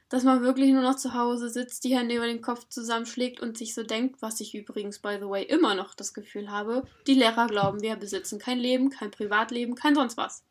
dass 0.10 0.24
man 0.24 0.42
wirklich 0.42 0.72
nur 0.72 0.82
noch 0.82 0.96
zu 0.96 1.14
Hause 1.14 1.50
sitzt, 1.50 1.84
die 1.84 1.96
Hände 1.96 2.16
über 2.16 2.26
den 2.26 2.42
Kopf 2.42 2.68
zusammenschlägt 2.68 3.40
und 3.40 3.58
sich 3.58 3.76
so 3.76 3.84
denkt, 3.84 4.22
was 4.22 4.42
ich 4.42 4.56
übrigens, 4.56 5.00
by 5.00 5.18
the 5.20 5.30
way, 5.30 5.44
immer 5.44 5.76
noch 5.76 5.94
das 5.94 6.14
Gefühl 6.14 6.50
habe, 6.50 6.84
die 7.06 7.14
Lehrer 7.14 7.48
glauben, 7.48 7.82
wir 7.82 7.96
besitzen 7.96 8.40
kein 8.40 8.58
Leben, 8.58 8.90
kein 8.90 9.12
Privatleben, 9.12 9.76
kein 9.76 9.96
sonst 9.96 10.18
was. 10.18 10.44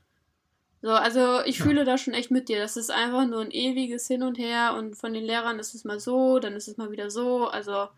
So, 0.81 0.91
also 0.91 1.41
ich 1.45 1.59
ja. 1.59 1.65
fühle 1.65 1.85
da 1.85 1.99
schon 1.99 2.15
echt 2.15 2.31
mit 2.31 2.49
dir. 2.49 2.61
Das 2.61 2.77
ist 2.77 2.91
einfach 2.91 3.27
nur 3.27 3.41
ein 3.41 3.51
ewiges 3.51 4.07
Hin 4.07 4.23
und 4.23 4.39
Her 4.39 4.75
und 4.79 4.97
von 4.97 5.13
den 5.13 5.25
Lehrern 5.25 5.59
ist 5.59 5.75
es 5.75 5.85
mal 5.85 5.99
so, 5.99 6.39
dann 6.39 6.55
ist 6.55 6.69
es 6.69 6.77
mal 6.77 6.93
wieder 6.93 7.11
so. 7.11 7.49
Also, 7.49 7.89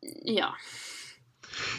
ja. 0.00 0.54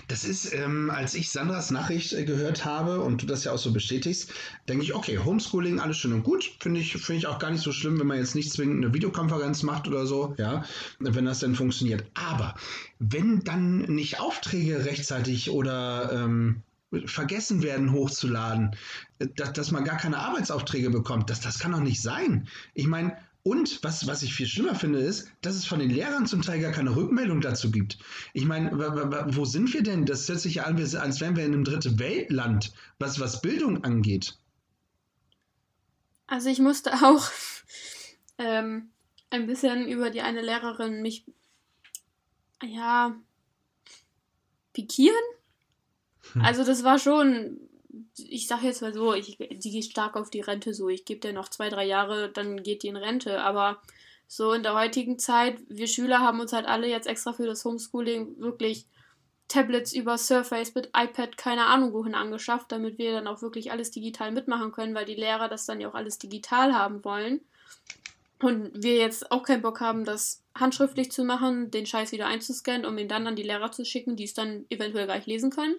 Das 0.08 0.24
ist, 0.24 0.53
ähm, 0.53 0.89
als 0.89 1.13
ich 1.13 1.32
Sandras 1.32 1.72
Nachricht 1.72 2.13
äh, 2.13 2.25
gehört 2.25 2.65
habe 2.65 3.01
und 3.01 3.22
du 3.22 3.25
das 3.25 3.44
ja 3.44 3.51
auch 3.51 3.58
so 3.58 3.72
bestätigst, 3.72 4.32
denke 4.68 4.84
ich, 4.84 4.94
okay, 4.94 5.20
Homeschooling, 5.20 5.80
alles 5.80 5.98
schön 5.98 6.13
und 6.13 6.24
gut. 6.24 6.51
Finde 6.60 6.80
ich, 6.80 6.94
finde 6.94 7.20
ich 7.20 7.27
auch 7.27 7.39
gar 7.39 7.51
nicht 7.51 7.63
so 7.63 7.72
schlimm, 7.72 8.00
wenn 8.00 8.08
man 8.08 8.18
jetzt 8.18 8.36
nicht 8.36 8.51
zwingend 8.51 8.84
eine 8.84 8.94
Videokonferenz 8.94 9.63
macht 9.63 9.88
oder 9.88 10.06
so, 10.06 10.36
ja, 10.38 10.63
wenn 11.00 11.25
das 11.25 11.39
dann 11.39 11.56
funktioniert. 11.56 12.06
Aber 12.13 12.56
wenn 13.00 13.44
dann 13.44 13.80
nicht 13.82 14.20
Aufträge 14.20 14.86
rechtzeitig 14.86 15.50
oder 15.50 16.12
ähm, 16.12 16.63
vergessen 17.06 17.63
werden 17.63 17.92
hochzuladen, 17.92 18.75
äh, 19.20 19.27
dass, 19.36 19.53
dass 19.53 19.72
man 19.72 19.84
gar 19.84 19.98
keine 19.98 20.18
Arbeitsaufträge 20.18 20.89
bekommt, 20.89 21.30
das, 21.30 21.42
das 21.42 21.60
kann 21.60 21.72
doch 21.72 21.80
nicht 21.80 22.01
sein. 22.01 22.48
Ich 22.74 22.88
meine, 22.88 23.18
und 23.43 23.83
was, 23.83 24.07
was 24.07 24.23
ich 24.23 24.33
viel 24.33 24.47
schlimmer 24.47 24.73
finde, 24.73 25.00
ist, 25.00 25.29
dass 25.41 25.55
es 25.55 25.65
von 25.65 25.79
den 25.79 25.89
Lehrern 25.89 26.25
zum 26.25 26.41
Teil 26.41 26.62
gar 26.62 26.71
keine 26.71 26.95
Rückmeldung 26.95 27.41
dazu 27.41 27.71
gibt. 27.71 27.97
Ich 28.33 28.45
meine, 28.45 28.71
wo 29.35 29.43
sind 29.43 29.73
wir 29.73 29.83
denn? 29.83 30.05
Das 30.05 30.27
hört 30.29 30.39
sich 30.39 30.55
ja 30.55 30.63
an, 30.63 30.77
als 30.77 31.19
wären 31.19 31.35
wir 31.35 31.45
in 31.45 31.53
einem 31.53 31.65
dritten 31.65 32.00
Weltland, 32.00 32.71
was, 33.00 33.19
was 33.19 33.41
Bildung 33.41 33.83
angeht. 33.83 34.38
Also 36.25 36.50
ich 36.50 36.59
musste 36.59 36.93
auch 36.93 37.29
ähm, 38.38 38.89
ein 39.29 39.45
bisschen 39.45 39.89
über 39.89 40.09
die 40.09 40.21
eine 40.21 40.41
Lehrerin 40.41 41.01
mich, 41.01 41.25
ja, 42.63 43.13
pikieren. 44.71 45.15
Hm. 46.31 46.41
Also 46.43 46.63
das 46.63 46.85
war 46.85 46.97
schon 46.97 47.59
ich 48.17 48.47
sage 48.47 48.67
jetzt 48.67 48.81
mal 48.81 48.93
so, 48.93 49.13
ich, 49.13 49.38
die 49.38 49.71
geht 49.71 49.85
stark 49.85 50.15
auf 50.15 50.29
die 50.29 50.41
Rente 50.41 50.73
so. 50.73 50.89
Ich 50.89 51.05
gebe 51.05 51.19
dir 51.19 51.33
noch 51.33 51.50
zwei, 51.50 51.69
drei 51.69 51.85
Jahre, 51.85 52.29
dann 52.29 52.63
geht 52.63 52.83
die 52.83 52.88
in 52.88 52.97
Rente. 52.97 53.41
Aber 53.41 53.81
so 54.27 54.53
in 54.53 54.63
der 54.63 54.73
heutigen 54.73 55.19
Zeit, 55.19 55.57
wir 55.67 55.88
Schüler 55.88 56.19
haben 56.19 56.39
uns 56.39 56.53
halt 56.53 56.65
alle 56.65 56.88
jetzt 56.88 57.07
extra 57.07 57.33
für 57.33 57.45
das 57.45 57.63
Homeschooling 57.65 58.39
wirklich 58.39 58.85
Tablets 59.47 59.93
über 59.93 60.17
Surface 60.17 60.73
mit 60.73 60.89
iPad, 60.95 61.38
keine 61.38 61.67
Ahnung 61.67 61.93
wohin 61.93 62.15
angeschafft, 62.15 62.71
damit 62.71 62.97
wir 62.97 63.12
dann 63.12 63.27
auch 63.27 63.41
wirklich 63.41 63.71
alles 63.71 63.91
digital 63.91 64.31
mitmachen 64.31 64.71
können, 64.71 64.95
weil 64.95 65.05
die 65.05 65.15
Lehrer 65.15 65.47
das 65.47 65.65
dann 65.65 65.79
ja 65.79 65.89
auch 65.89 65.93
alles 65.93 66.17
digital 66.17 66.73
haben 66.73 67.03
wollen. 67.03 67.41
Und 68.41 68.71
wir 68.83 68.95
jetzt 68.95 69.31
auch 69.31 69.43
keinen 69.43 69.62
Bock 69.62 69.79
haben, 69.79 70.05
das 70.05 70.41
handschriftlich 70.55 71.12
zu 71.12 71.23
machen, 71.23 71.71
den 71.71 71.85
Scheiß 71.85 72.12
wieder 72.12 72.25
einzuscannen, 72.25 72.85
um 72.85 72.97
ihn 72.97 73.07
dann 73.07 73.27
an 73.27 73.35
die 73.35 73.43
Lehrer 73.43 73.71
zu 73.71 73.85
schicken, 73.85 74.15
die 74.15 74.25
es 74.25 74.33
dann 74.33 74.65
eventuell 74.69 75.05
gleich 75.05 75.25
lesen 75.25 75.51
können. 75.51 75.75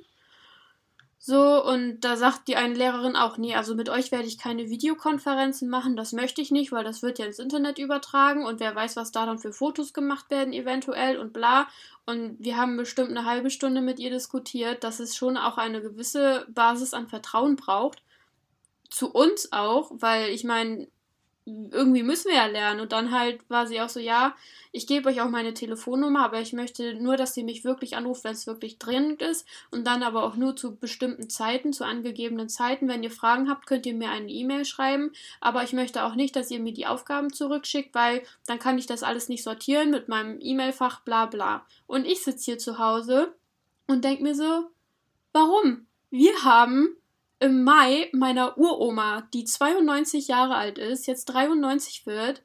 So, 1.26 1.64
und 1.64 2.00
da 2.00 2.18
sagt 2.18 2.48
die 2.48 2.56
eine 2.56 2.74
Lehrerin 2.74 3.16
auch, 3.16 3.38
nee, 3.38 3.54
also 3.54 3.74
mit 3.74 3.88
euch 3.88 4.12
werde 4.12 4.28
ich 4.28 4.36
keine 4.36 4.68
Videokonferenzen 4.68 5.70
machen, 5.70 5.96
das 5.96 6.12
möchte 6.12 6.42
ich 6.42 6.50
nicht, 6.50 6.70
weil 6.70 6.84
das 6.84 7.02
wird 7.02 7.18
ja 7.18 7.24
ins 7.24 7.38
Internet 7.38 7.78
übertragen 7.78 8.44
und 8.44 8.60
wer 8.60 8.74
weiß, 8.74 8.94
was 8.96 9.10
da 9.10 9.24
dann 9.24 9.38
für 9.38 9.50
Fotos 9.50 9.94
gemacht 9.94 10.28
werden 10.28 10.52
eventuell 10.52 11.16
und 11.16 11.32
bla. 11.32 11.66
Und 12.04 12.36
wir 12.40 12.58
haben 12.58 12.76
bestimmt 12.76 13.08
eine 13.08 13.24
halbe 13.24 13.48
Stunde 13.48 13.80
mit 13.80 13.98
ihr 14.00 14.10
diskutiert, 14.10 14.84
dass 14.84 15.00
es 15.00 15.16
schon 15.16 15.38
auch 15.38 15.56
eine 15.56 15.80
gewisse 15.80 16.44
Basis 16.50 16.92
an 16.92 17.08
Vertrauen 17.08 17.56
braucht. 17.56 18.02
Zu 18.90 19.10
uns 19.10 19.50
auch, 19.50 19.92
weil 19.94 20.28
ich 20.28 20.44
meine, 20.44 20.88
irgendwie 21.46 22.02
müssen 22.02 22.28
wir 22.28 22.36
ja 22.36 22.46
lernen. 22.46 22.80
Und 22.80 22.92
dann 22.92 23.10
halt 23.10 23.38
war 23.50 23.66
sie 23.66 23.80
auch 23.80 23.88
so, 23.88 24.00
ja, 24.00 24.34
ich 24.72 24.86
gebe 24.86 25.08
euch 25.08 25.20
auch 25.20 25.28
meine 25.28 25.52
Telefonnummer, 25.52 26.24
aber 26.24 26.40
ich 26.40 26.52
möchte 26.52 26.94
nur, 26.94 27.16
dass 27.16 27.36
ihr 27.36 27.44
mich 27.44 27.64
wirklich 27.64 27.96
anruft, 27.96 28.24
wenn 28.24 28.32
es 28.32 28.46
wirklich 28.46 28.78
dringend 28.78 29.20
ist. 29.20 29.46
Und 29.70 29.86
dann 29.86 30.02
aber 30.02 30.24
auch 30.24 30.36
nur 30.36 30.56
zu 30.56 30.76
bestimmten 30.76 31.28
Zeiten, 31.28 31.72
zu 31.72 31.84
angegebenen 31.84 32.48
Zeiten. 32.48 32.88
Wenn 32.88 33.02
ihr 33.02 33.10
Fragen 33.10 33.50
habt, 33.50 33.66
könnt 33.66 33.84
ihr 33.86 33.94
mir 33.94 34.10
eine 34.10 34.30
E-Mail 34.30 34.64
schreiben. 34.64 35.12
Aber 35.40 35.62
ich 35.62 35.74
möchte 35.74 36.04
auch 36.04 36.14
nicht, 36.14 36.34
dass 36.34 36.50
ihr 36.50 36.60
mir 36.60 36.72
die 36.72 36.86
Aufgaben 36.86 37.32
zurückschickt, 37.32 37.94
weil 37.94 38.22
dann 38.46 38.58
kann 38.58 38.78
ich 38.78 38.86
das 38.86 39.02
alles 39.02 39.28
nicht 39.28 39.42
sortieren 39.42 39.90
mit 39.90 40.08
meinem 40.08 40.38
E-Mail-Fach, 40.40 41.00
bla 41.00 41.26
bla. 41.26 41.66
Und 41.86 42.06
ich 42.06 42.22
sitze 42.22 42.44
hier 42.44 42.58
zu 42.58 42.78
Hause 42.78 43.34
und 43.86 44.04
denke 44.04 44.22
mir 44.22 44.34
so, 44.34 44.70
warum? 45.32 45.86
Wir 46.10 46.44
haben 46.44 46.96
im 47.44 47.62
Mai 47.62 48.08
meiner 48.12 48.56
Uroma, 48.56 49.28
die 49.34 49.44
92 49.44 50.28
Jahre 50.28 50.54
alt 50.54 50.78
ist, 50.78 51.06
jetzt 51.06 51.26
93 51.26 52.06
wird, 52.06 52.42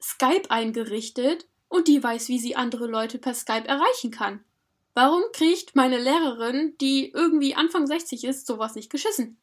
Skype 0.00 0.50
eingerichtet 0.50 1.46
und 1.68 1.88
die 1.88 2.02
weiß, 2.02 2.28
wie 2.28 2.38
sie 2.38 2.54
andere 2.54 2.86
Leute 2.86 3.18
per 3.18 3.34
Skype 3.34 3.66
erreichen 3.66 4.10
kann. 4.10 4.44
Warum 4.92 5.22
kriegt 5.32 5.74
meine 5.74 5.98
Lehrerin, 5.98 6.74
die 6.82 7.10
irgendwie 7.10 7.54
Anfang 7.54 7.86
60 7.86 8.24
ist, 8.24 8.46
sowas 8.46 8.74
nicht 8.74 8.90
geschissen? 8.90 9.38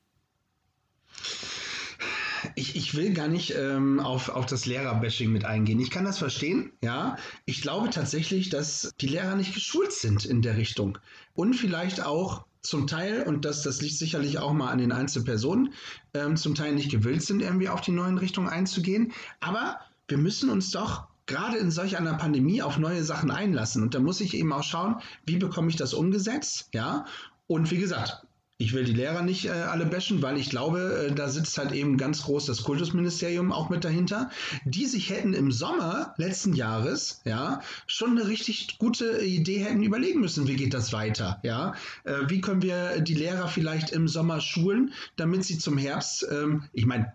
Ich, 2.55 2.75
ich 2.75 2.93
will 2.93 3.13
gar 3.13 3.27
nicht 3.27 3.55
ähm, 3.55 3.99
auf, 3.99 4.29
auf 4.29 4.45
das 4.45 4.67
Lehrerbashing 4.67 5.31
mit 5.31 5.43
eingehen. 5.43 5.79
Ich 5.79 5.89
kann 5.89 6.05
das 6.05 6.19
verstehen, 6.19 6.71
ja. 6.83 7.17
Ich 7.45 7.63
glaube 7.63 7.89
tatsächlich, 7.89 8.49
dass 8.49 8.91
die 9.01 9.07
Lehrer 9.07 9.35
nicht 9.35 9.55
geschult 9.55 9.91
sind 9.91 10.25
in 10.25 10.43
der 10.43 10.55
Richtung. 10.55 10.99
Und 11.33 11.55
vielleicht 11.55 12.05
auch 12.05 12.45
zum 12.63 12.87
Teil, 12.87 13.23
und 13.23 13.45
das, 13.45 13.61
das 13.61 13.81
liegt 13.81 13.97
sicherlich 13.97 14.39
auch 14.39 14.53
mal 14.53 14.71
an 14.71 14.77
den 14.77 14.91
Einzelpersonen, 14.91 15.73
ähm, 16.13 16.37
zum 16.37 16.55
Teil 16.55 16.73
nicht 16.73 16.89
gewillt 16.89 17.21
sind, 17.21 17.41
irgendwie 17.41 17.69
auf 17.69 17.81
die 17.81 17.91
neuen 17.91 18.17
Richtungen 18.17 18.47
einzugehen. 18.49 19.11
Aber 19.41 19.79
wir 20.07 20.17
müssen 20.17 20.49
uns 20.49 20.71
doch 20.71 21.07
gerade 21.25 21.57
in 21.57 21.71
solch 21.71 21.97
einer 21.97 22.15
Pandemie 22.15 22.61
auf 22.61 22.77
neue 22.77 23.03
Sachen 23.03 23.31
einlassen. 23.31 23.83
Und 23.83 23.93
da 23.93 23.99
muss 23.99 24.21
ich 24.21 24.33
eben 24.33 24.51
auch 24.53 24.63
schauen, 24.63 24.95
wie 25.25 25.37
bekomme 25.37 25.69
ich 25.69 25.75
das 25.75 25.93
umgesetzt, 25.93 26.69
ja. 26.73 27.05
Und 27.47 27.69
wie 27.71 27.77
gesagt, 27.77 28.25
ich 28.57 28.73
will 28.73 28.85
die 28.85 28.93
Lehrer 28.93 29.23
nicht 29.23 29.45
äh, 29.45 29.49
alle 29.49 29.85
bashen, 29.85 30.21
weil 30.21 30.37
ich 30.37 30.49
glaube, 30.49 31.07
äh, 31.09 31.13
da 31.13 31.27
sitzt 31.27 31.57
halt 31.57 31.71
eben 31.71 31.97
ganz 31.97 32.23
groß 32.23 32.45
das 32.45 32.63
Kultusministerium 32.63 33.51
auch 33.51 33.69
mit 33.69 33.83
dahinter, 33.83 34.29
die 34.63 34.85
sich 34.85 35.09
hätten 35.09 35.33
im 35.33 35.51
Sommer 35.51 36.13
letzten 36.17 36.53
Jahres, 36.53 37.21
ja, 37.25 37.61
schon 37.87 38.11
eine 38.11 38.27
richtig 38.27 38.77
gute 38.77 39.21
Idee 39.21 39.59
hätten 39.59 39.83
überlegen 39.83 40.21
müssen, 40.21 40.47
wie 40.47 40.55
geht 40.55 40.73
das 40.73 40.93
weiter, 40.93 41.39
ja, 41.43 41.73
äh, 42.03 42.19
wie 42.27 42.41
können 42.41 42.61
wir 42.61 43.01
die 43.01 43.15
Lehrer 43.15 43.47
vielleicht 43.47 43.89
im 43.89 44.07
Sommer 44.07 44.39
schulen, 44.39 44.93
damit 45.15 45.43
sie 45.43 45.57
zum 45.57 45.77
Herbst, 45.77 46.25
ähm, 46.31 46.63
ich 46.73 46.85
meine, 46.85 47.11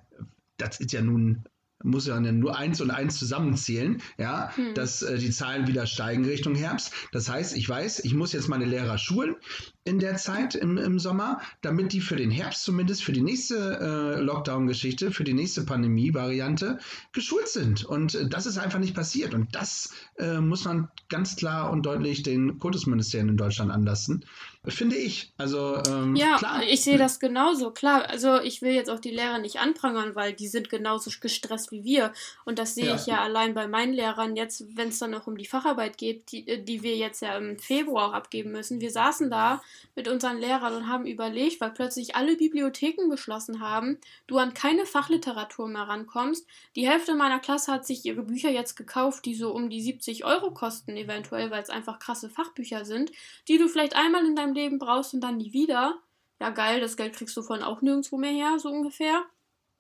das 0.56 0.80
ist 0.80 0.92
ja 0.92 1.02
nun 1.02 1.44
muss 1.82 2.06
ja 2.06 2.18
nur 2.20 2.56
eins 2.56 2.80
und 2.80 2.90
eins 2.90 3.18
zusammenzählen, 3.18 4.02
ja, 4.18 4.54
hm. 4.54 4.74
dass 4.74 5.02
äh, 5.02 5.18
die 5.18 5.30
Zahlen 5.30 5.66
wieder 5.66 5.86
steigen 5.86 6.24
Richtung 6.24 6.54
Herbst. 6.54 6.92
Das 7.12 7.28
heißt, 7.28 7.56
ich 7.56 7.68
weiß, 7.68 8.00
ich 8.00 8.14
muss 8.14 8.32
jetzt 8.32 8.48
meine 8.48 8.64
Lehrer 8.64 8.98
schulen 8.98 9.36
in 9.84 9.98
der 9.98 10.16
Zeit 10.16 10.54
im, 10.54 10.76
im 10.76 10.98
Sommer, 10.98 11.40
damit 11.62 11.92
die 11.92 12.00
für 12.00 12.16
den 12.16 12.30
Herbst 12.30 12.64
zumindest, 12.64 13.02
für 13.02 13.12
die 13.12 13.22
nächste 13.22 14.16
äh, 14.18 14.20
Lockdown-Geschichte, 14.20 15.10
für 15.10 15.24
die 15.24 15.34
nächste 15.34 15.64
Pandemie-Variante 15.64 16.78
geschult 17.12 17.48
sind. 17.48 17.84
Und 17.84 18.14
äh, 18.14 18.28
das 18.28 18.46
ist 18.46 18.58
einfach 18.58 18.80
nicht 18.80 18.94
passiert. 18.94 19.32
Und 19.32 19.54
das 19.54 19.94
äh, 20.18 20.40
muss 20.40 20.64
man 20.64 20.88
ganz 21.08 21.36
klar 21.36 21.70
und 21.70 21.86
deutlich 21.86 22.22
den 22.22 22.58
Kultusministerien 22.58 23.30
in 23.30 23.36
Deutschland 23.36 23.70
anlassen. 23.70 24.24
Finde 24.66 24.96
ich. 24.96 25.32
Also 25.38 25.80
ähm, 25.86 26.16
ja, 26.16 26.36
klar. 26.36 26.62
ich 26.62 26.82
sehe 26.82 26.98
das 26.98 27.20
genauso. 27.20 27.70
Klar, 27.70 28.08
also 28.08 28.40
ich 28.40 28.60
will 28.60 28.72
jetzt 28.72 28.90
auch 28.90 28.98
die 28.98 29.10
Lehrer 29.10 29.38
nicht 29.38 29.60
anprangern, 29.60 30.14
weil 30.16 30.32
die 30.32 30.48
sind 30.48 30.68
genauso 30.68 31.10
gestresst 31.20 31.70
wie 31.70 31.84
wir. 31.84 32.12
Und 32.44 32.58
das 32.58 32.74
sehe 32.74 32.86
ja. 32.86 32.96
ich 32.96 33.06
ja 33.06 33.22
allein 33.22 33.54
bei 33.54 33.68
meinen 33.68 33.92
Lehrern 33.92 34.36
jetzt, 34.36 34.64
wenn 34.76 34.88
es 34.88 34.98
dann 34.98 35.14
auch 35.14 35.26
um 35.28 35.38
die 35.38 35.46
Facharbeit 35.46 35.96
geht, 35.96 36.32
die, 36.32 36.46
äh, 36.48 36.62
die 36.62 36.82
wir 36.82 36.96
jetzt 36.96 37.22
ja 37.22 37.38
im 37.38 37.58
Februar 37.58 38.08
auch 38.08 38.12
abgeben 38.12 38.50
müssen. 38.50 38.80
Wir 38.80 38.90
saßen 38.90 39.30
da 39.30 39.62
mit 39.94 40.08
unseren 40.08 40.38
Lehrern 40.38 40.74
und 40.74 40.88
haben 40.88 41.06
überlegt, 41.06 41.60
weil 41.60 41.70
plötzlich 41.70 42.16
alle 42.16 42.36
Bibliotheken 42.36 43.08
geschlossen 43.08 43.60
haben, 43.60 43.98
du 44.26 44.38
an 44.38 44.54
keine 44.54 44.86
Fachliteratur 44.86 45.68
mehr 45.68 45.82
rankommst. 45.82 46.46
Die 46.74 46.88
Hälfte 46.88 47.14
meiner 47.14 47.38
Klasse 47.38 47.72
hat 47.72 47.86
sich 47.86 48.04
ihre 48.04 48.22
Bücher 48.22 48.50
jetzt 48.50 48.74
gekauft, 48.74 49.24
die 49.24 49.34
so 49.34 49.52
um 49.52 49.70
die 49.70 49.80
70 49.80 50.24
Euro 50.24 50.50
kosten, 50.50 50.96
eventuell, 50.96 51.50
weil 51.50 51.62
es 51.62 51.70
einfach 51.70 52.00
krasse 52.00 52.28
Fachbücher 52.28 52.84
sind, 52.84 53.12
die 53.46 53.56
du 53.56 53.68
vielleicht 53.68 53.96
einmal 53.96 54.26
in 54.26 54.36
deinem 54.36 54.47
Leben 54.54 54.78
brauchst 54.78 55.14
und 55.14 55.20
dann 55.20 55.38
nie 55.38 55.52
wieder. 55.52 55.98
Ja, 56.40 56.50
geil, 56.50 56.80
das 56.80 56.96
Geld 56.96 57.14
kriegst 57.14 57.36
du 57.36 57.42
von 57.42 57.62
auch 57.62 57.82
nirgendwo 57.82 58.16
mehr 58.16 58.32
her, 58.32 58.58
so 58.58 58.68
ungefähr. 58.68 59.22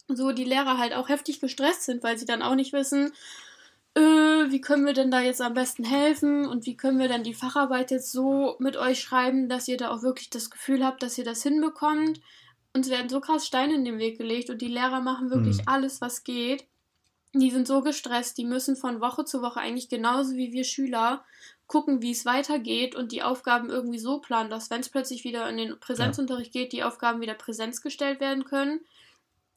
So 0.08 0.32
die 0.32 0.44
Lehrer 0.44 0.78
halt 0.78 0.94
auch 0.94 1.08
heftig 1.08 1.40
gestresst 1.40 1.84
sind, 1.84 2.02
weil 2.02 2.18
sie 2.18 2.24
dann 2.24 2.42
auch 2.42 2.54
nicht 2.54 2.72
wissen, 2.72 3.12
äh, 3.94 4.50
wie 4.50 4.60
können 4.60 4.86
wir 4.86 4.92
denn 4.92 5.10
da 5.10 5.20
jetzt 5.20 5.40
am 5.40 5.54
besten 5.54 5.84
helfen 5.84 6.46
und 6.46 6.66
wie 6.66 6.76
können 6.76 6.98
wir 6.98 7.08
denn 7.08 7.24
die 7.24 7.34
Facharbeit 7.34 7.90
jetzt 7.90 8.12
so 8.12 8.56
mit 8.58 8.76
euch 8.76 9.00
schreiben, 9.00 9.48
dass 9.48 9.68
ihr 9.68 9.76
da 9.76 9.90
auch 9.90 10.02
wirklich 10.02 10.30
das 10.30 10.50
Gefühl 10.50 10.84
habt, 10.84 11.02
dass 11.02 11.18
ihr 11.18 11.24
das 11.24 11.42
hinbekommt. 11.42 12.20
Uns 12.74 12.90
werden 12.90 13.08
so 13.08 13.20
krass 13.20 13.46
Steine 13.46 13.74
in 13.74 13.84
den 13.84 13.98
Weg 13.98 14.18
gelegt 14.18 14.50
und 14.50 14.62
die 14.62 14.68
Lehrer 14.68 15.00
machen 15.00 15.30
wirklich 15.30 15.58
mhm. 15.58 15.64
alles, 15.66 16.00
was 16.00 16.22
geht. 16.22 16.66
Die 17.34 17.50
sind 17.50 17.66
so 17.66 17.82
gestresst, 17.82 18.38
die 18.38 18.44
müssen 18.44 18.76
von 18.76 19.00
Woche 19.00 19.24
zu 19.24 19.42
Woche 19.42 19.60
eigentlich 19.60 19.88
genauso 19.88 20.36
wie 20.36 20.52
wir 20.52 20.64
Schüler 20.64 21.24
gucken, 21.68 22.02
wie 22.02 22.10
es 22.10 22.26
weitergeht 22.26 22.96
und 22.96 23.12
die 23.12 23.22
Aufgaben 23.22 23.70
irgendwie 23.70 24.00
so 24.00 24.18
planen, 24.18 24.50
dass 24.50 24.70
wenn 24.70 24.80
es 24.80 24.88
plötzlich 24.88 25.22
wieder 25.22 25.48
in 25.48 25.56
den 25.56 25.78
Präsenzunterricht 25.78 26.54
ja. 26.54 26.62
geht, 26.62 26.72
die 26.72 26.82
Aufgaben 26.82 27.20
wieder 27.20 27.34
Präsenz 27.34 27.80
gestellt 27.80 28.18
werden 28.18 28.44
können 28.44 28.80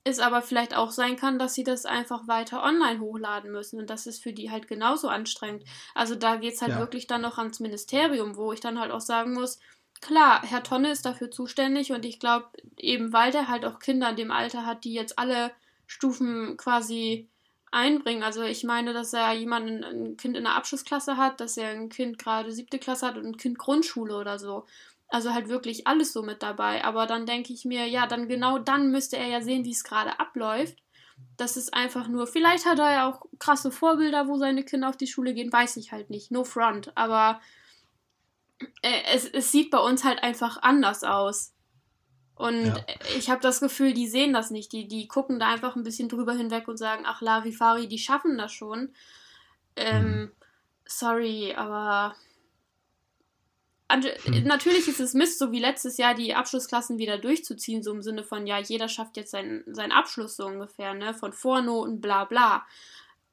es 0.04 0.20
aber 0.20 0.42
vielleicht 0.42 0.76
auch 0.76 0.92
sein 0.92 1.16
kann, 1.16 1.38
dass 1.38 1.54
sie 1.54 1.64
das 1.64 1.86
einfach 1.86 2.28
weiter 2.28 2.64
online 2.64 3.00
hochladen 3.00 3.52
müssen 3.52 3.80
und 3.80 3.90
das 3.90 4.08
ist 4.08 4.24
für 4.24 4.34
die 4.34 4.50
halt 4.50 4.68
genauso 4.68 5.08
anstrengend. 5.10 5.64
Also 5.94 6.16
da 6.16 6.38
geht 6.38 6.56
es 6.56 6.62
halt 6.62 6.72
ja. 6.72 6.80
wirklich 6.80 7.08
dann 7.08 7.22
noch 7.22 7.38
ans 7.38 7.60
Ministerium, 7.60 8.36
wo 8.36 8.52
ich 8.52 8.60
dann 8.60 8.80
halt 8.80 8.92
auch 8.92 9.02
sagen 9.02 9.34
muss, 9.34 9.60
klar, 10.02 10.42
Herr 10.44 10.64
Tonne 10.64 10.92
ist 10.92 11.06
dafür 11.06 11.30
zuständig 11.30 11.92
und 11.92 12.04
ich 12.04 12.20
glaube 12.20 12.48
eben, 12.78 13.14
weil 13.14 13.32
der 13.32 13.48
halt 13.48 13.64
auch 13.64 13.80
Kinder 13.80 14.10
in 14.10 14.16
dem 14.16 14.32
Alter 14.32 14.66
hat, 14.66 14.86
die 14.86 14.94
jetzt 14.94 15.20
alle 15.20 15.52
Stufen 15.86 16.58
quasi 16.58 17.30
einbringen. 17.72 18.24
Also 18.24 18.44
ich 18.44 18.64
meine, 18.64 18.94
dass 18.94 19.14
er 19.14 19.34
jemanden, 19.34 19.84
ein 19.84 20.18
Kind 20.18 20.38
in 20.38 20.44
der 20.44 20.56
Abschlussklasse 20.56 21.18
hat, 21.18 21.40
dass 21.40 21.58
er 21.58 21.70
ein 21.70 21.90
Kind 21.90 22.20
gerade 22.20 22.52
siebte 22.52 22.80
Klasse 22.80 23.08
hat 23.08 23.18
und 23.18 23.26
ein 23.26 23.38
Kind 23.38 23.58
Grundschule 23.58 24.16
oder 24.16 24.38
so. 24.38 24.66
Also 25.08 25.34
halt 25.34 25.50
wirklich 25.50 25.88
alles 25.88 26.14
so 26.14 26.22
mit 26.22 26.44
dabei. 26.44 26.84
Aber 26.86 27.08
dann 27.08 27.26
denke 27.26 27.54
ich 27.54 27.66
mir, 27.66 27.88
ja, 27.88 28.08
dann 28.08 28.28
genau 28.28 28.60
dann 28.60 28.92
müsste 28.92 29.18
er 29.18 29.28
ja 29.28 29.42
sehen, 29.42 29.66
wie 29.66 29.72
es 29.72 29.84
gerade 29.84 30.20
abläuft. 30.20 30.78
Das 31.38 31.58
ist 31.58 31.74
einfach 31.74 32.08
nur, 32.08 32.28
vielleicht 32.28 32.66
hat 32.66 32.80
er 32.80 32.92
ja 32.92 33.10
auch 33.10 33.26
krasse 33.40 33.72
Vorbilder, 33.72 34.28
wo 34.28 34.38
seine 34.38 34.64
Kinder 34.64 34.90
auf 34.90 34.98
die 34.98 35.08
Schule 35.08 35.34
gehen, 35.34 35.52
weiß 35.52 35.78
ich 35.78 35.92
halt 35.92 36.10
nicht. 36.10 36.32
No 36.32 36.44
front. 36.44 36.96
Aber 36.96 37.42
äh, 38.82 39.02
es, 39.14 39.26
es 39.26 39.52
sieht 39.52 39.72
bei 39.72 39.80
uns 39.80 40.04
halt 40.04 40.24
einfach 40.24 40.62
anders 40.62 41.04
aus. 41.04 41.54
Und 42.42 42.66
ja. 42.66 42.76
ich 43.16 43.30
habe 43.30 43.40
das 43.40 43.60
Gefühl, 43.60 43.94
die 43.94 44.08
sehen 44.08 44.34
das 44.34 44.50
nicht. 44.50 44.72
Die, 44.72 44.88
die 44.88 45.08
gucken 45.08 45.40
da 45.40 45.50
einfach 45.50 45.76
ein 45.76 45.84
bisschen 45.84 46.10
drüber 46.10 46.34
hinweg 46.34 46.68
und 46.68 46.78
sagen, 46.78 47.04
ach 47.06 47.22
Larifari, 47.22 47.88
die 47.88 48.00
schaffen 48.00 48.36
das 48.36 48.52
schon. 48.52 48.90
Ähm, 49.76 50.06
mhm. 50.06 50.32
Sorry, 50.86 51.54
aber 51.56 52.16
hm. 53.92 54.44
natürlich 54.46 54.88
ist 54.88 55.00
es 55.00 55.14
Mist, 55.14 55.38
so 55.38 55.52
wie 55.52 55.60
letztes 55.60 55.98
Jahr 55.98 56.16
die 56.16 56.34
Abschlussklassen 56.34 56.98
wieder 56.98 57.20
durchzuziehen, 57.20 57.84
so 57.84 57.92
im 57.92 58.02
Sinne 58.02 58.24
von, 58.24 58.48
ja, 58.48 58.58
jeder 58.58 58.90
schafft 58.90 59.18
jetzt 59.18 59.30
seinen, 59.30 59.64
seinen 59.72 59.92
Abschluss 59.92 60.36
so 60.36 60.48
ungefähr, 60.48 60.96
ne, 60.96 61.14
von 61.14 61.34
Vornoten, 61.34 62.02
bla 62.02 62.26
bla. 62.26 62.66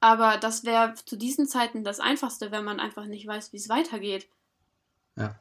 Aber 0.01 0.37
das 0.37 0.65
wäre 0.65 0.93
zu 0.93 1.17
diesen 1.17 1.49
Zeiten 1.49 1.83
das 1.83 1.99
Einfachste, 1.99 2.51
wenn 2.51 2.63
man 2.63 2.79
einfach 2.79 3.07
nicht 3.07 3.27
weiß, 3.27 3.55
wie 3.55 3.57
es 3.57 3.71
weitergeht. 3.71 4.29
Ja. 5.17 5.41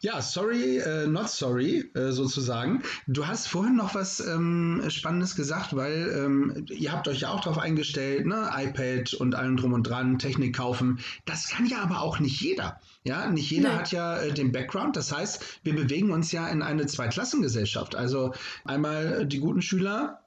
Ja, 0.00 0.20
sorry, 0.20 0.78
äh, 0.78 1.06
not 1.06 1.30
sorry, 1.30 1.90
äh, 1.94 2.12
sozusagen. 2.12 2.82
Du 3.06 3.26
hast 3.26 3.48
vorhin 3.48 3.76
noch 3.76 3.94
was 3.94 4.20
ähm, 4.20 4.82
Spannendes 4.88 5.34
gesagt, 5.34 5.74
weil 5.76 6.12
ähm, 6.14 6.66
ihr 6.68 6.92
habt 6.92 7.08
euch 7.08 7.20
ja 7.20 7.30
auch 7.30 7.40
darauf 7.40 7.58
eingestellt, 7.58 8.26
ne? 8.26 8.50
iPad 8.54 9.14
und 9.14 9.34
allem 9.34 9.56
drum 9.56 9.72
und 9.72 9.84
dran, 9.84 10.18
Technik 10.18 10.56
kaufen. 10.56 10.98
Das 11.24 11.48
kann 11.48 11.66
ja 11.66 11.78
aber 11.78 12.02
auch 12.02 12.18
nicht 12.18 12.40
jeder. 12.40 12.80
Ja, 13.04 13.30
nicht 13.30 13.50
jeder 13.50 13.70
nee. 13.70 13.76
hat 13.76 13.92
ja 13.92 14.18
äh, 14.18 14.32
den 14.32 14.52
Background. 14.52 14.96
Das 14.96 15.12
heißt, 15.12 15.42
wir 15.62 15.74
bewegen 15.74 16.10
uns 16.10 16.32
ja 16.32 16.48
in 16.48 16.62
eine 16.62 16.86
Zweiklassengesellschaft. 16.86 17.94
Also 17.96 18.34
einmal 18.64 19.26
die 19.26 19.38
guten 19.38 19.62
Schüler, 19.62 20.23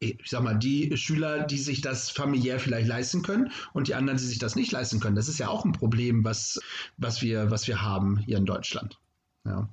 ich 0.00 0.30
sag 0.30 0.42
mal, 0.42 0.58
die 0.58 0.96
Schüler, 0.96 1.44
die 1.44 1.58
sich 1.58 1.82
das 1.82 2.10
familiär 2.10 2.58
vielleicht 2.58 2.88
leisten 2.88 3.22
können 3.22 3.52
und 3.74 3.86
die 3.86 3.94
anderen, 3.94 4.18
die 4.18 4.24
sich 4.24 4.38
das 4.38 4.56
nicht 4.56 4.72
leisten 4.72 4.98
können. 4.98 5.14
Das 5.14 5.28
ist 5.28 5.38
ja 5.38 5.48
auch 5.48 5.64
ein 5.66 5.72
Problem, 5.72 6.24
was, 6.24 6.58
was, 6.96 7.20
wir, 7.20 7.50
was 7.50 7.68
wir 7.68 7.82
haben 7.82 8.16
hier 8.18 8.38
in 8.38 8.46
Deutschland. 8.46 8.98
Ja. 9.44 9.68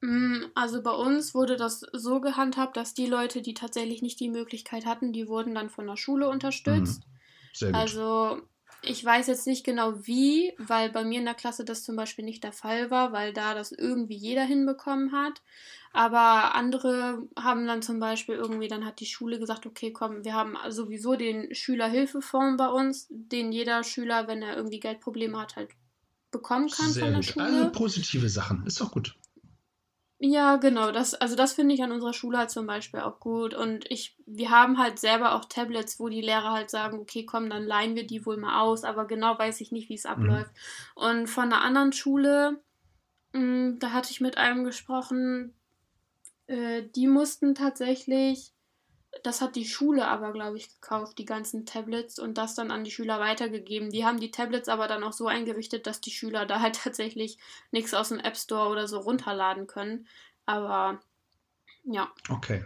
Mm, 0.00 0.46
also 0.56 0.82
bei 0.82 0.90
uns 0.90 1.34
wurde 1.34 1.56
das 1.56 1.86
so 1.92 2.20
gehandhabt, 2.20 2.76
dass 2.76 2.94
die 2.94 3.06
Leute, 3.06 3.42
die 3.42 3.54
tatsächlich 3.54 4.02
nicht 4.02 4.18
die 4.18 4.28
Möglichkeit 4.28 4.86
hatten, 4.86 5.12
die 5.12 5.28
wurden 5.28 5.54
dann 5.54 5.70
von 5.70 5.86
der 5.86 5.96
Schule 5.96 6.28
unterstützt. 6.28 7.02
Mhm. 7.06 7.12
Sehr 7.52 7.70
gut. 7.70 7.80
Also 7.80 8.42
ich 8.82 9.04
weiß 9.04 9.28
jetzt 9.28 9.46
nicht 9.46 9.64
genau 9.64 10.04
wie, 10.04 10.52
weil 10.58 10.90
bei 10.90 11.04
mir 11.04 11.20
in 11.20 11.24
der 11.24 11.34
Klasse 11.34 11.64
das 11.64 11.84
zum 11.84 11.94
Beispiel 11.94 12.24
nicht 12.24 12.42
der 12.42 12.52
Fall 12.52 12.90
war, 12.90 13.12
weil 13.12 13.32
da 13.32 13.54
das 13.54 13.70
irgendwie 13.70 14.16
jeder 14.16 14.42
hinbekommen 14.42 15.12
hat. 15.12 15.42
Aber 15.92 16.54
andere 16.54 17.26
haben 17.38 17.66
dann 17.66 17.82
zum 17.82 18.00
Beispiel 18.00 18.34
irgendwie, 18.34 18.68
dann 18.68 18.84
hat 18.84 19.00
die 19.00 19.06
Schule 19.06 19.38
gesagt, 19.38 19.66
okay, 19.66 19.92
komm, 19.92 20.24
wir 20.24 20.34
haben 20.34 20.56
sowieso 20.70 21.16
den 21.16 21.54
Schülerhilfefonds 21.54 22.56
bei 22.56 22.68
uns, 22.68 23.06
den 23.10 23.52
jeder 23.52 23.84
Schüler, 23.84 24.26
wenn 24.26 24.42
er 24.42 24.56
irgendwie 24.56 24.80
Geldprobleme 24.80 25.38
hat, 25.38 25.56
halt 25.56 25.70
bekommen 26.30 26.70
kann 26.70 26.90
Sehr 26.90 27.04
von 27.04 27.12
der 27.12 27.20
gut. 27.20 27.30
Schule. 27.30 27.44
Also 27.44 27.72
positive 27.72 28.28
Sachen. 28.28 28.66
Ist 28.66 28.80
doch 28.80 28.90
gut. 28.90 29.14
Ja, 30.24 30.54
genau. 30.56 30.92
Das, 30.92 31.14
also 31.14 31.34
das 31.34 31.52
finde 31.52 31.74
ich 31.74 31.82
an 31.82 31.90
unserer 31.90 32.12
Schule 32.12 32.38
halt 32.38 32.50
zum 32.50 32.64
Beispiel 32.64 33.00
auch 33.00 33.18
gut. 33.18 33.54
Und 33.54 33.90
ich, 33.90 34.16
wir 34.24 34.50
haben 34.50 34.78
halt 34.78 35.00
selber 35.00 35.34
auch 35.34 35.46
Tablets, 35.46 35.98
wo 35.98 36.08
die 36.08 36.20
Lehrer 36.20 36.52
halt 36.52 36.70
sagen, 36.70 37.00
okay, 37.00 37.26
komm, 37.26 37.50
dann 37.50 37.64
leihen 37.64 37.96
wir 37.96 38.06
die 38.06 38.24
wohl 38.24 38.36
mal 38.36 38.60
aus, 38.60 38.84
aber 38.84 39.06
genau 39.06 39.36
weiß 39.36 39.60
ich 39.60 39.72
nicht, 39.72 39.88
wie 39.88 39.94
es 39.94 40.06
abläuft. 40.06 40.52
Und 40.94 41.26
von 41.26 41.44
einer 41.44 41.62
anderen 41.62 41.92
Schule, 41.92 42.62
mh, 43.32 43.78
da 43.80 43.90
hatte 43.90 44.12
ich 44.12 44.20
mit 44.20 44.38
einem 44.38 44.62
gesprochen, 44.62 45.54
äh, 46.52 46.82
die 46.94 47.06
mussten 47.06 47.54
tatsächlich, 47.54 48.52
das 49.24 49.40
hat 49.40 49.56
die 49.56 49.66
Schule 49.66 50.06
aber, 50.06 50.32
glaube 50.32 50.58
ich, 50.58 50.68
gekauft, 50.68 51.18
die 51.18 51.24
ganzen 51.24 51.64
Tablets 51.64 52.18
und 52.18 52.36
das 52.38 52.54
dann 52.54 52.70
an 52.70 52.84
die 52.84 52.90
Schüler 52.90 53.20
weitergegeben. 53.20 53.90
Die 53.90 54.04
haben 54.04 54.20
die 54.20 54.30
Tablets 54.30 54.68
aber 54.68 54.86
dann 54.86 55.02
auch 55.02 55.12
so 55.12 55.26
eingerichtet, 55.26 55.86
dass 55.86 56.00
die 56.00 56.10
Schüler 56.10 56.46
da 56.46 56.60
halt 56.60 56.76
tatsächlich 56.84 57.38
nichts 57.70 57.94
aus 57.94 58.10
dem 58.10 58.20
App 58.20 58.36
Store 58.36 58.68
oder 58.68 58.86
so 58.86 58.98
runterladen 58.98 59.66
können. 59.66 60.06
Aber 60.44 61.00
ja, 61.84 62.12
Okay. 62.28 62.64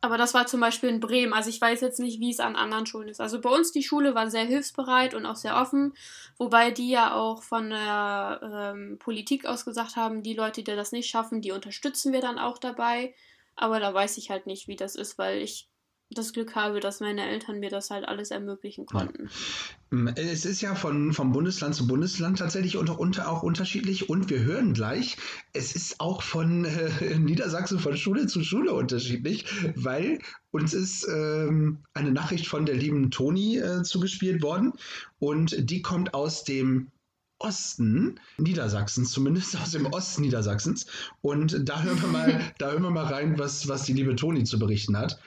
Aber 0.00 0.16
das 0.16 0.34
war 0.34 0.46
zum 0.46 0.60
Beispiel 0.60 0.88
in 0.88 1.00
Bremen. 1.00 1.32
Also 1.32 1.50
ich 1.50 1.60
weiß 1.60 1.80
jetzt 1.80 1.98
nicht, 1.98 2.20
wie 2.20 2.30
es 2.30 2.40
an 2.40 2.56
anderen 2.56 2.86
Schulen 2.86 3.08
ist. 3.08 3.20
Also 3.20 3.40
bei 3.40 3.50
uns 3.50 3.72
die 3.72 3.82
Schule 3.82 4.14
war 4.14 4.30
sehr 4.30 4.44
hilfsbereit 4.44 5.14
und 5.14 5.26
auch 5.26 5.36
sehr 5.36 5.56
offen, 5.56 5.94
wobei 6.36 6.70
die 6.70 6.90
ja 6.90 7.14
auch 7.14 7.42
von 7.42 7.70
der 7.70 8.74
ähm, 8.74 8.98
Politik 8.98 9.46
aus 9.46 9.64
gesagt 9.64 9.96
haben, 9.96 10.22
die 10.22 10.34
Leute, 10.34 10.62
die 10.62 10.76
das 10.76 10.92
nicht 10.92 11.10
schaffen, 11.10 11.40
die 11.40 11.52
unterstützen 11.52 12.12
wir 12.12 12.20
dann 12.20 12.38
auch 12.38 12.58
dabei. 12.58 13.14
Aber 13.56 13.80
da 13.80 13.92
weiß 13.92 14.18
ich 14.18 14.30
halt 14.30 14.46
nicht, 14.46 14.68
wie 14.68 14.76
das 14.76 14.94
ist, 14.94 15.18
weil 15.18 15.42
ich 15.42 15.68
das 16.10 16.32
Glück 16.32 16.54
habe, 16.54 16.80
dass 16.80 17.00
meine 17.00 17.28
Eltern 17.28 17.60
mir 17.60 17.68
das 17.68 17.90
halt 17.90 18.08
alles 18.08 18.30
ermöglichen 18.30 18.86
konnten. 18.86 19.28
Es 20.16 20.46
ist 20.46 20.60
ja 20.62 20.74
von, 20.74 21.12
vom 21.12 21.32
Bundesland 21.32 21.74
zu 21.74 21.86
Bundesland 21.86 22.38
tatsächlich 22.38 22.76
unter, 22.76 22.98
unter, 22.98 23.30
auch 23.30 23.42
unterschiedlich 23.42 24.08
und 24.08 24.30
wir 24.30 24.40
hören 24.40 24.72
gleich, 24.72 25.16
es 25.52 25.74
ist 25.74 26.00
auch 26.00 26.22
von 26.22 26.64
äh, 27.00 27.18
Niedersachsen 27.18 27.78
von 27.78 27.96
Schule 27.96 28.26
zu 28.26 28.42
Schule 28.42 28.72
unterschiedlich, 28.72 29.44
weil 29.74 30.18
uns 30.50 30.72
ist 30.72 31.06
ähm, 31.08 31.78
eine 31.92 32.10
Nachricht 32.10 32.46
von 32.46 32.64
der 32.64 32.76
lieben 32.76 33.10
Toni 33.10 33.58
äh, 33.58 33.82
zugespielt 33.82 34.42
worden 34.42 34.72
und 35.18 35.70
die 35.70 35.82
kommt 35.82 36.14
aus 36.14 36.44
dem 36.44 36.90
Osten 37.40 38.18
Niedersachsens, 38.38 39.12
zumindest 39.12 39.56
aus 39.60 39.70
dem 39.70 39.86
Osten 39.86 40.22
Niedersachsens. 40.22 40.86
Und 41.20 41.68
da 41.68 41.82
hören 41.82 42.00
wir 42.00 42.08
mal, 42.08 42.40
da 42.58 42.72
hören 42.72 42.82
wir 42.82 42.90
mal 42.90 43.04
rein, 43.04 43.38
was, 43.38 43.68
was 43.68 43.84
die 43.84 43.92
liebe 43.92 44.16
Toni 44.16 44.44
zu 44.44 44.58
berichten 44.58 44.96
hat. 44.96 45.20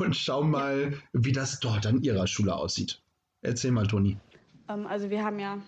Und 0.00 0.16
schauen 0.16 0.50
mal, 0.50 0.94
wie 1.12 1.32
das 1.32 1.60
dort 1.60 1.86
an 1.86 2.02
ihrer 2.02 2.26
Schule 2.26 2.54
aussieht. 2.54 3.02
Erzähl 3.42 3.70
mal, 3.70 3.86
Toni. 3.86 4.16
Ähm, 4.68 4.86
also 4.86 5.10
wir 5.10 5.24
haben 5.24 5.38
ja 5.38 5.58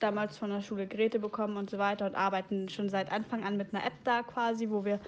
damals 0.00 0.36
von 0.38 0.50
der 0.50 0.62
Schule 0.62 0.86
Geräte 0.86 1.18
bekommen 1.18 1.56
und 1.56 1.70
so 1.70 1.78
weiter 1.78 2.06
und 2.06 2.14
arbeiten 2.14 2.68
schon 2.68 2.88
seit 2.88 3.12
Anfang 3.12 3.44
an 3.44 3.56
mit 3.56 3.72
einer 3.72 3.84
App 3.84 3.92
da 4.04 4.22
quasi, 4.22 4.70
wo 4.70 4.84
wir 4.84 4.98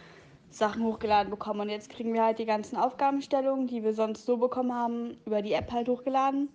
Sachen 0.51 0.85
hochgeladen 0.85 1.31
bekommen. 1.31 1.61
Und 1.61 1.69
jetzt 1.71 1.91
kriegen 1.91 2.13
wir 2.13 2.23
halt 2.25 2.39
die 2.39 2.45
ganzen 2.45 2.77
Aufgabenstellungen, 2.77 3.67
die 3.67 3.83
wir 3.83 3.95
sonst 3.95 4.27
so 4.27 4.37
bekommen 4.37 4.73
haben, 4.73 5.17
über 5.27 5.43
die 5.43 5.55
App 5.55 5.73
halt 5.73 5.89
hochgeladen. 5.89 6.51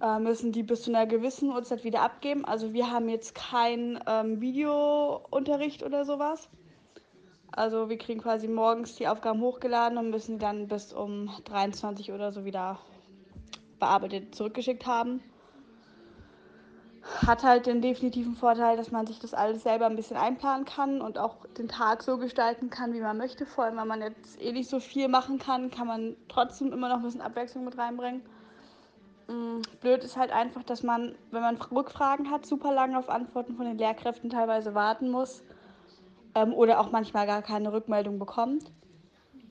Äh, 0.00 0.18
müssen 0.18 0.50
die 0.50 0.62
bis 0.62 0.82
zu 0.82 0.90
einer 0.90 1.06
gewissen 1.06 1.50
Uhrzeit 1.50 1.84
wieder 1.84 2.00
abgeben. 2.00 2.44
Also 2.44 2.72
wir 2.72 2.90
haben 2.90 3.08
jetzt 3.08 3.34
keinen 3.34 4.00
ähm, 4.06 4.40
Videounterricht 4.40 5.82
oder 5.82 6.04
sowas. 6.04 6.48
Also 7.52 7.88
wir 7.88 7.98
kriegen 7.98 8.20
quasi 8.20 8.46
morgens 8.46 8.94
die 8.94 9.08
Aufgaben 9.08 9.40
hochgeladen 9.40 9.98
und 9.98 10.10
müssen 10.10 10.38
dann 10.38 10.68
bis 10.68 10.92
um 10.92 11.30
23 11.44 12.12
oder 12.12 12.32
so 12.32 12.44
wieder 12.44 12.78
bearbeitet 13.78 14.34
zurückgeschickt 14.34 14.86
haben. 14.86 15.20
Hat 17.26 17.42
halt 17.42 17.66
den 17.66 17.80
definitiven 17.80 18.36
Vorteil, 18.36 18.76
dass 18.76 18.92
man 18.92 19.06
sich 19.06 19.18
das 19.18 19.34
alles 19.34 19.62
selber 19.62 19.86
ein 19.86 19.96
bisschen 19.96 20.18
einplanen 20.18 20.64
kann 20.64 21.00
und 21.00 21.18
auch 21.18 21.46
den 21.58 21.66
Tag 21.66 22.02
so 22.02 22.18
gestalten 22.18 22.70
kann, 22.70 22.92
wie 22.92 23.00
man 23.00 23.16
möchte. 23.16 23.46
Vor 23.46 23.64
allem, 23.64 23.78
wenn 23.78 23.88
man 23.88 24.02
jetzt 24.02 24.40
eh 24.40 24.52
nicht 24.52 24.68
so 24.68 24.78
viel 24.78 25.08
machen 25.08 25.38
kann, 25.38 25.70
kann 25.70 25.86
man 25.86 26.16
trotzdem 26.28 26.72
immer 26.72 26.88
noch 26.88 26.96
ein 26.96 27.02
bisschen 27.02 27.22
Abwechslung 27.22 27.64
mit 27.64 27.78
reinbringen. 27.78 28.22
Mm, 29.28 29.62
Blöd 29.80 30.04
ist 30.04 30.16
halt 30.16 30.30
einfach, 30.30 30.62
dass 30.62 30.82
man, 30.82 31.16
wenn 31.30 31.40
man 31.40 31.56
Rückfragen 31.56 32.30
hat, 32.30 32.46
super 32.46 32.72
lange 32.72 32.98
auf 32.98 33.08
Antworten 33.08 33.56
von 33.56 33.64
den 33.64 33.78
Lehrkräften 33.78 34.30
teilweise 34.30 34.74
warten 34.74 35.10
muss 35.10 35.42
ähm, 36.34 36.52
oder 36.54 36.80
auch 36.80 36.90
manchmal 36.90 37.26
gar 37.26 37.42
keine 37.42 37.72
Rückmeldung 37.72 38.18
bekommt. 38.18 38.70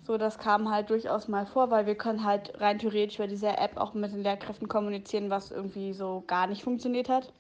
So, 0.03 0.17
das 0.17 0.39
kam 0.39 0.71
halt 0.71 0.89
durchaus 0.89 1.27
mal 1.27 1.45
vor, 1.45 1.69
weil 1.69 1.85
wir 1.85 1.95
können 1.95 2.23
halt 2.23 2.59
rein 2.59 2.79
theoretisch 2.79 3.19
über 3.19 3.27
diese 3.27 3.49
App 3.49 3.77
auch 3.77 3.93
mit 3.93 4.11
den 4.11 4.23
Lehrkräften 4.23 4.67
kommunizieren, 4.67 5.29
was 5.29 5.51
irgendwie 5.51 5.93
so 5.93 6.23
gar 6.25 6.47
nicht 6.47 6.63
funktioniert 6.63 7.09
hat. 7.09 7.31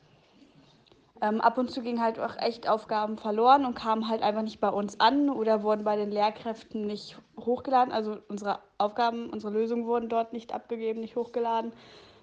Ähm, 1.21 1.41
ab 1.41 1.57
und 1.57 1.69
zu 1.69 1.81
gingen 1.81 2.01
halt 2.01 2.19
auch 2.19 2.37
echt 2.37 2.69
Aufgaben 2.69 3.17
verloren 3.17 3.65
und 3.65 3.75
kamen 3.75 4.07
halt 4.07 4.21
einfach 4.21 4.41
nicht 4.41 4.61
bei 4.61 4.69
uns 4.69 4.99
an 4.99 5.29
oder 5.29 5.63
wurden 5.63 5.83
bei 5.83 5.97
den 5.97 6.11
Lehrkräften 6.11 6.85
nicht 6.85 7.17
hochgeladen. 7.37 7.91
Also 7.91 8.19
unsere 8.29 8.59
Aufgaben, 8.77 9.29
unsere 9.29 9.51
Lösungen 9.51 9.85
wurden 9.85 10.07
dort 10.07 10.31
nicht 10.31 10.53
abgegeben, 10.53 11.01
nicht 11.01 11.17
hochgeladen. 11.17 11.73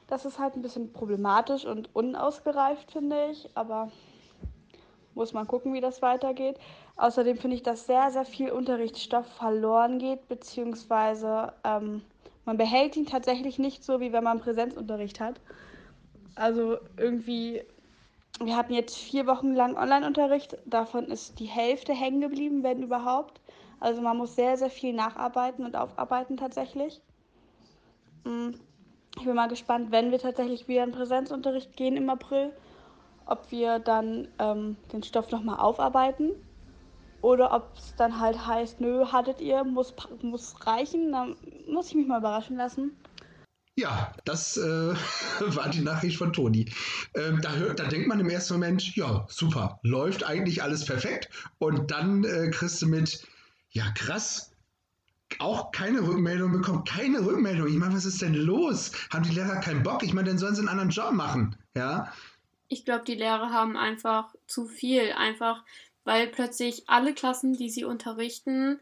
Das 0.07 0.25
ist 0.25 0.39
halt 0.39 0.55
ein 0.55 0.63
bisschen 0.63 0.93
problematisch 0.93 1.67
und 1.67 1.95
unausgereift, 1.95 2.93
finde 2.93 3.31
ich. 3.33 3.51
Aber 3.55 3.91
muss 5.15 5.35
man 5.35 5.47
gucken, 5.47 5.75
wie 5.75 5.81
das 5.81 6.01
weitergeht. 6.01 6.59
Außerdem 6.97 7.37
finde 7.37 7.57
ich, 7.57 7.63
dass 7.63 7.87
sehr, 7.87 8.11
sehr 8.11 8.25
viel 8.25 8.51
Unterrichtsstoff 8.51 9.27
verloren 9.27 9.99
geht, 9.99 10.29
beziehungsweise 10.29 11.53
ähm, 11.63 12.03
man 12.47 12.57
behält 12.57 12.97
ihn 12.97 13.07
tatsächlich 13.07 13.59
nicht 13.59 13.85
so, 13.85 14.01
wie 14.01 14.13
wenn 14.13 14.25
man 14.25 14.41
Präsenzunterricht 14.41 15.21
hat. 15.21 15.41
Also 16.37 16.79
irgendwie, 16.97 17.63
wir 18.41 18.57
hatten 18.57 18.73
jetzt 18.73 18.97
vier 18.97 19.27
Wochen 19.27 19.55
lang 19.55 19.77
Online-Unterricht, 19.77 20.57
davon 20.65 21.07
ist 21.07 21.39
die 21.39 21.47
Hälfte 21.47 21.93
hängen 21.93 22.23
geblieben, 22.23 22.63
wenn 22.63 22.83
überhaupt. 22.83 23.41
Also 23.79 24.01
man 24.01 24.17
muss 24.17 24.35
sehr, 24.35 24.57
sehr 24.57 24.71
viel 24.71 24.95
nacharbeiten 24.95 25.67
und 25.67 25.77
aufarbeiten 25.77 26.39
tatsächlich. 26.39 27.03
Mm, 28.25 28.51
Ich 29.19 29.25
bin 29.25 29.35
mal 29.35 29.49
gespannt, 29.49 29.91
wenn 29.91 30.11
wir 30.13 30.19
tatsächlich 30.19 30.67
wieder 30.67 30.85
in 30.85 30.93
Präsenzunterricht 30.93 31.77
gehen 31.77 31.97
im 31.97 32.09
April, 32.09 32.53
ob 33.27 33.51
wir 33.51 33.81
dann 33.81 34.29
ähm, 34.39 34.77
den 34.93 35.03
Stoff 35.03 35.31
nochmal 35.31 35.59
aufarbeiten 35.59 36.33
oder 37.27 37.53
ob 37.53 37.77
es 37.77 37.93
dann 37.97 38.21
halt 38.21 38.47
heißt, 38.47 38.81
nö, 38.81 39.05
hattet 39.11 39.41
ihr, 39.41 39.65
muss, 39.65 39.93
muss 40.23 40.65
reichen. 40.65 41.11
Dann 41.11 41.37
muss 41.69 41.89
ich 41.89 41.97
mich 41.97 42.07
mal 42.07 42.21
überraschen 42.21 42.57
lassen. 42.57 42.97
Ja, 43.75 44.13
das 44.25 44.57
äh, 44.57 44.61
war 45.41 45.69
die 45.69 45.81
Nachricht 45.81 46.19
von 46.19 46.33
Toni. 46.33 46.73
Ähm, 47.15 47.41
da, 47.43 47.55
hört, 47.55 47.81
da 47.81 47.87
denkt 47.87 48.07
man 48.07 48.21
im 48.21 48.31
ersten 48.31 48.55
Moment, 48.55 48.95
ja, 48.95 49.27
super, 49.29 49.81
läuft 49.83 50.23
eigentlich 50.23 50.63
alles 50.63 50.85
perfekt. 50.85 51.29
Und 51.59 51.91
dann 51.91 52.23
äh, 52.23 52.49
kriegst 52.53 52.81
du 52.81 52.87
mit, 52.87 53.27
ja, 53.71 53.91
krass, 53.97 54.53
auch 55.41 55.73
keine 55.73 56.07
Rückmeldung 56.07 56.53
bekommen, 56.53 56.85
keine 56.85 57.27
Rückmeldung. 57.27 57.67
Ich 57.67 57.75
meine, 57.75 57.97
was 57.97 58.05
ist 58.05 58.23
denn 58.23 58.35
los? 58.35 58.93
Haben 59.13 59.25
die 59.25 59.35
Lehrer 59.35 59.57
keinen 59.57 59.83
Bock? 59.83 60.05
Ich 60.05 60.15
meine, 60.15 60.29
dann 60.29 60.39
sollen 60.39 60.55
sie 60.55 60.61
einen 60.61 60.69
anderen 60.69 60.91
Job 60.91 61.11
machen. 61.11 61.57
Ja, 61.75 62.13
Ich 62.69 62.85
glaube, 62.85 63.05
die 63.05 63.17
Lehrer 63.17 63.51
haben 63.51 63.77
einfach 63.77 64.33
zu 64.47 64.67
viel, 64.67 65.11
einfach 65.11 65.65
weil 66.07 66.29
plötzlich 66.29 66.89
alle 66.89 67.15
Klassen, 67.15 67.53
die 67.53 67.69
sie 67.69 67.85
unterrichten, 67.85 68.81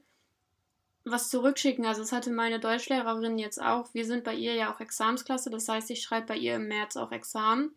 was 1.05 1.31
zurückschicken. 1.31 1.87
Also 1.87 2.03
das 2.03 2.13
hatte 2.13 2.31
meine 2.31 2.61
Deutschlehrerin 2.61 3.39
jetzt 3.39 3.61
auch. 3.61 3.93
Wir 3.95 4.05
sind 4.05 4.25
bei 4.25 4.35
ihr 4.35 4.55
ja 4.55 4.73
auch 4.73 4.79
Examensklasse, 4.79 5.49
das 5.49 5.67
heißt, 5.67 5.91
ich 5.91 6.03
schreibe 6.03 6.27
bei 6.27 6.37
ihr 6.37 6.57
im 6.57 6.69
März 6.69 6.97
auch 6.97 7.13
Examen. 7.13 7.75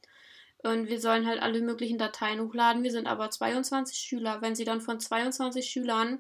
Und 0.63 0.89
wir 0.89 0.99
sollen 0.99 1.25
halt 1.25 1.41
alle 1.41 1.61
möglichen 1.61 1.97
Dateien 1.97 2.41
hochladen. 2.41 2.83
Wir 2.83 2.91
sind 2.91 3.07
aber 3.07 3.29
22 3.29 3.97
Schüler. 3.97 4.41
Wenn 4.41 4.55
sie 4.55 4.65
dann 4.65 4.81
von 4.81 4.99
22 4.99 5.65
Schülern 5.69 6.19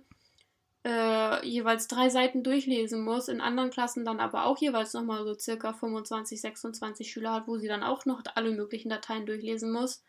äh, 0.85 1.45
jeweils 1.45 1.89
drei 1.89 2.07
Seiten 2.07 2.43
durchlesen 2.43 3.03
muss, 3.03 3.27
in 3.27 3.41
anderen 3.41 3.71
Klassen 3.71 4.05
dann 4.05 4.21
aber 4.21 4.45
auch 4.45 4.57
jeweils 4.59 4.93
nochmal 4.93 5.25
so 5.25 5.37
circa 5.37 5.73
25, 5.73 6.39
26 6.39 7.11
Schüler 7.11 7.33
hat, 7.33 7.47
wo 7.47 7.57
sie 7.57 7.67
dann 7.67 7.83
auch 7.83 8.05
noch 8.05 8.21
alle 8.35 8.51
möglichen 8.51 8.87
Dateien 8.87 9.25
durchlesen 9.25 9.73
muss. 9.73 10.01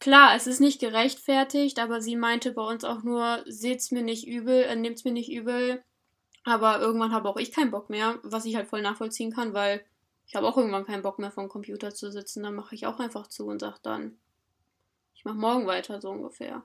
Klar, 0.00 0.36
es 0.36 0.46
ist 0.46 0.60
nicht 0.60 0.80
gerechtfertigt, 0.80 1.80
aber 1.80 2.00
sie 2.00 2.16
meinte 2.16 2.52
bei 2.52 2.62
uns 2.62 2.84
auch 2.84 3.02
nur, 3.02 3.42
seht's 3.46 3.90
mir 3.90 4.02
nicht 4.02 4.26
übel, 4.28 4.62
äh, 4.62 4.76
nehmt's 4.76 5.04
mir 5.04 5.12
nicht 5.12 5.30
übel. 5.30 5.82
Aber 6.44 6.80
irgendwann 6.80 7.12
habe 7.12 7.28
auch 7.28 7.36
ich 7.36 7.52
keinen 7.52 7.70
Bock 7.72 7.90
mehr, 7.90 8.18
was 8.22 8.44
ich 8.44 8.54
halt 8.56 8.68
voll 8.68 8.80
nachvollziehen 8.80 9.32
kann, 9.32 9.54
weil 9.54 9.84
ich 10.26 10.36
habe 10.36 10.46
auch 10.46 10.56
irgendwann 10.56 10.86
keinen 10.86 11.02
Bock 11.02 11.18
mehr 11.18 11.32
vom 11.32 11.48
Computer 11.48 11.92
zu 11.94 12.12
sitzen. 12.12 12.42
Dann 12.42 12.54
mache 12.54 12.74
ich 12.74 12.86
auch 12.86 13.00
einfach 13.00 13.26
zu 13.26 13.46
und 13.46 13.60
sage 13.60 13.78
dann, 13.82 14.18
ich 15.14 15.24
mache 15.24 15.36
morgen 15.36 15.66
weiter, 15.66 16.00
so 16.00 16.10
ungefähr. 16.10 16.62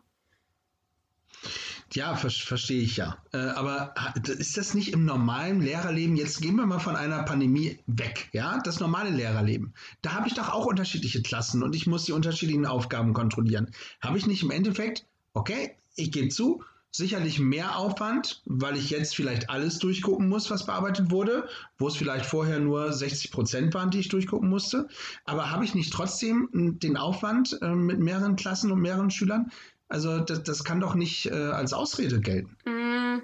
Ja, 1.95 2.15
ver 2.15 2.29
verstehe 2.29 2.81
ich 2.81 2.97
ja. 2.97 3.17
Äh, 3.31 3.37
aber 3.37 3.93
ist 4.25 4.57
das 4.57 4.73
nicht 4.73 4.93
im 4.93 5.05
normalen 5.05 5.61
Lehrerleben, 5.61 6.15
jetzt 6.15 6.41
gehen 6.41 6.55
wir 6.55 6.65
mal 6.65 6.79
von 6.79 6.95
einer 6.95 7.23
Pandemie 7.23 7.79
weg, 7.87 8.29
ja, 8.33 8.59
das 8.63 8.79
normale 8.79 9.09
Lehrerleben. 9.09 9.73
Da 10.01 10.13
habe 10.13 10.27
ich 10.27 10.33
doch 10.33 10.49
auch 10.49 10.65
unterschiedliche 10.65 11.21
Klassen 11.21 11.63
und 11.63 11.75
ich 11.75 11.87
muss 11.87 12.05
die 12.05 12.11
unterschiedlichen 12.11 12.65
Aufgaben 12.65 13.13
kontrollieren. 13.13 13.71
Habe 14.01 14.17
ich 14.17 14.27
nicht 14.27 14.43
im 14.43 14.51
Endeffekt, 14.51 15.05
okay, 15.33 15.75
ich 15.95 16.11
gebe 16.11 16.29
zu, 16.29 16.63
sicherlich 16.95 17.39
mehr 17.39 17.77
Aufwand, 17.77 18.43
weil 18.45 18.77
ich 18.77 18.91
jetzt 18.91 19.15
vielleicht 19.15 19.49
alles 19.49 19.79
durchgucken 19.79 20.29
muss, 20.29 20.51
was 20.51 20.67
bearbeitet 20.67 21.09
wurde, 21.09 21.47
wo 21.79 21.87
es 21.87 21.95
vielleicht 21.95 22.25
vorher 22.25 22.59
nur 22.59 22.93
60 22.93 23.31
Prozent 23.31 23.73
waren, 23.73 23.89
die 23.89 23.99
ich 23.99 24.09
durchgucken 24.09 24.47
musste. 24.47 24.87
Aber 25.25 25.49
habe 25.49 25.65
ich 25.65 25.73
nicht 25.73 25.91
trotzdem 25.91 26.49
den 26.53 26.95
Aufwand 26.95 27.57
äh, 27.61 27.73
mit 27.73 27.99
mehreren 27.99 28.35
Klassen 28.35 28.71
und 28.71 28.79
mehreren 28.79 29.09
Schülern? 29.09 29.51
Also 29.93 30.17
das, 30.17 30.41
das 30.41 30.63
kann 30.63 30.79
doch 30.79 30.95
nicht 30.95 31.27
äh, 31.27 31.33
als 31.35 31.71
Ausrede 31.71 32.19
gelten. 32.19 32.57
Mm, 32.65 33.21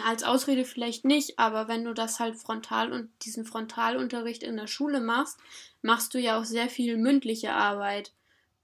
als 0.00 0.22
Ausrede 0.22 0.64
vielleicht 0.64 1.04
nicht, 1.04 1.40
aber 1.40 1.66
wenn 1.66 1.84
du 1.84 1.92
das 1.92 2.20
halt 2.20 2.36
frontal 2.36 2.92
und 2.92 3.10
diesen 3.24 3.44
Frontalunterricht 3.44 4.44
in 4.44 4.56
der 4.56 4.68
Schule 4.68 5.00
machst, 5.00 5.40
machst 5.82 6.14
du 6.14 6.20
ja 6.20 6.38
auch 6.38 6.44
sehr 6.44 6.68
viel 6.68 6.98
mündliche 6.98 7.52
Arbeit, 7.52 8.12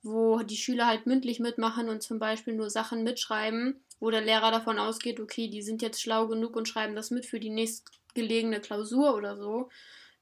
wo 0.05 0.45
die 0.45 0.57
Schüler 0.57 0.87
halt 0.87 1.07
mündlich 1.07 1.41
mitmachen 1.41 1.89
und 1.89 2.05
zum 2.05 2.21
Beispiel 2.21 2.55
nur 2.55 2.71
Sachen 2.71 3.03
mitschreiben, 3.03 3.81
wo 3.99 4.13
der 4.13 4.21
Lehrer 4.21 4.53
davon 4.53 4.79
ausgeht, 4.79 5.19
okay, 5.19 5.49
die 5.49 5.63
sind 5.63 5.83
jetzt 5.83 6.01
schlau 6.01 6.29
genug 6.29 6.55
und 6.55 6.69
schreiben 6.69 6.95
das 6.95 7.11
mit 7.11 7.27
für 7.27 7.41
die 7.41 7.51
nächstgelegene 7.51 8.61
Klausur 8.61 9.17
oder 9.17 9.37
so 9.37 9.71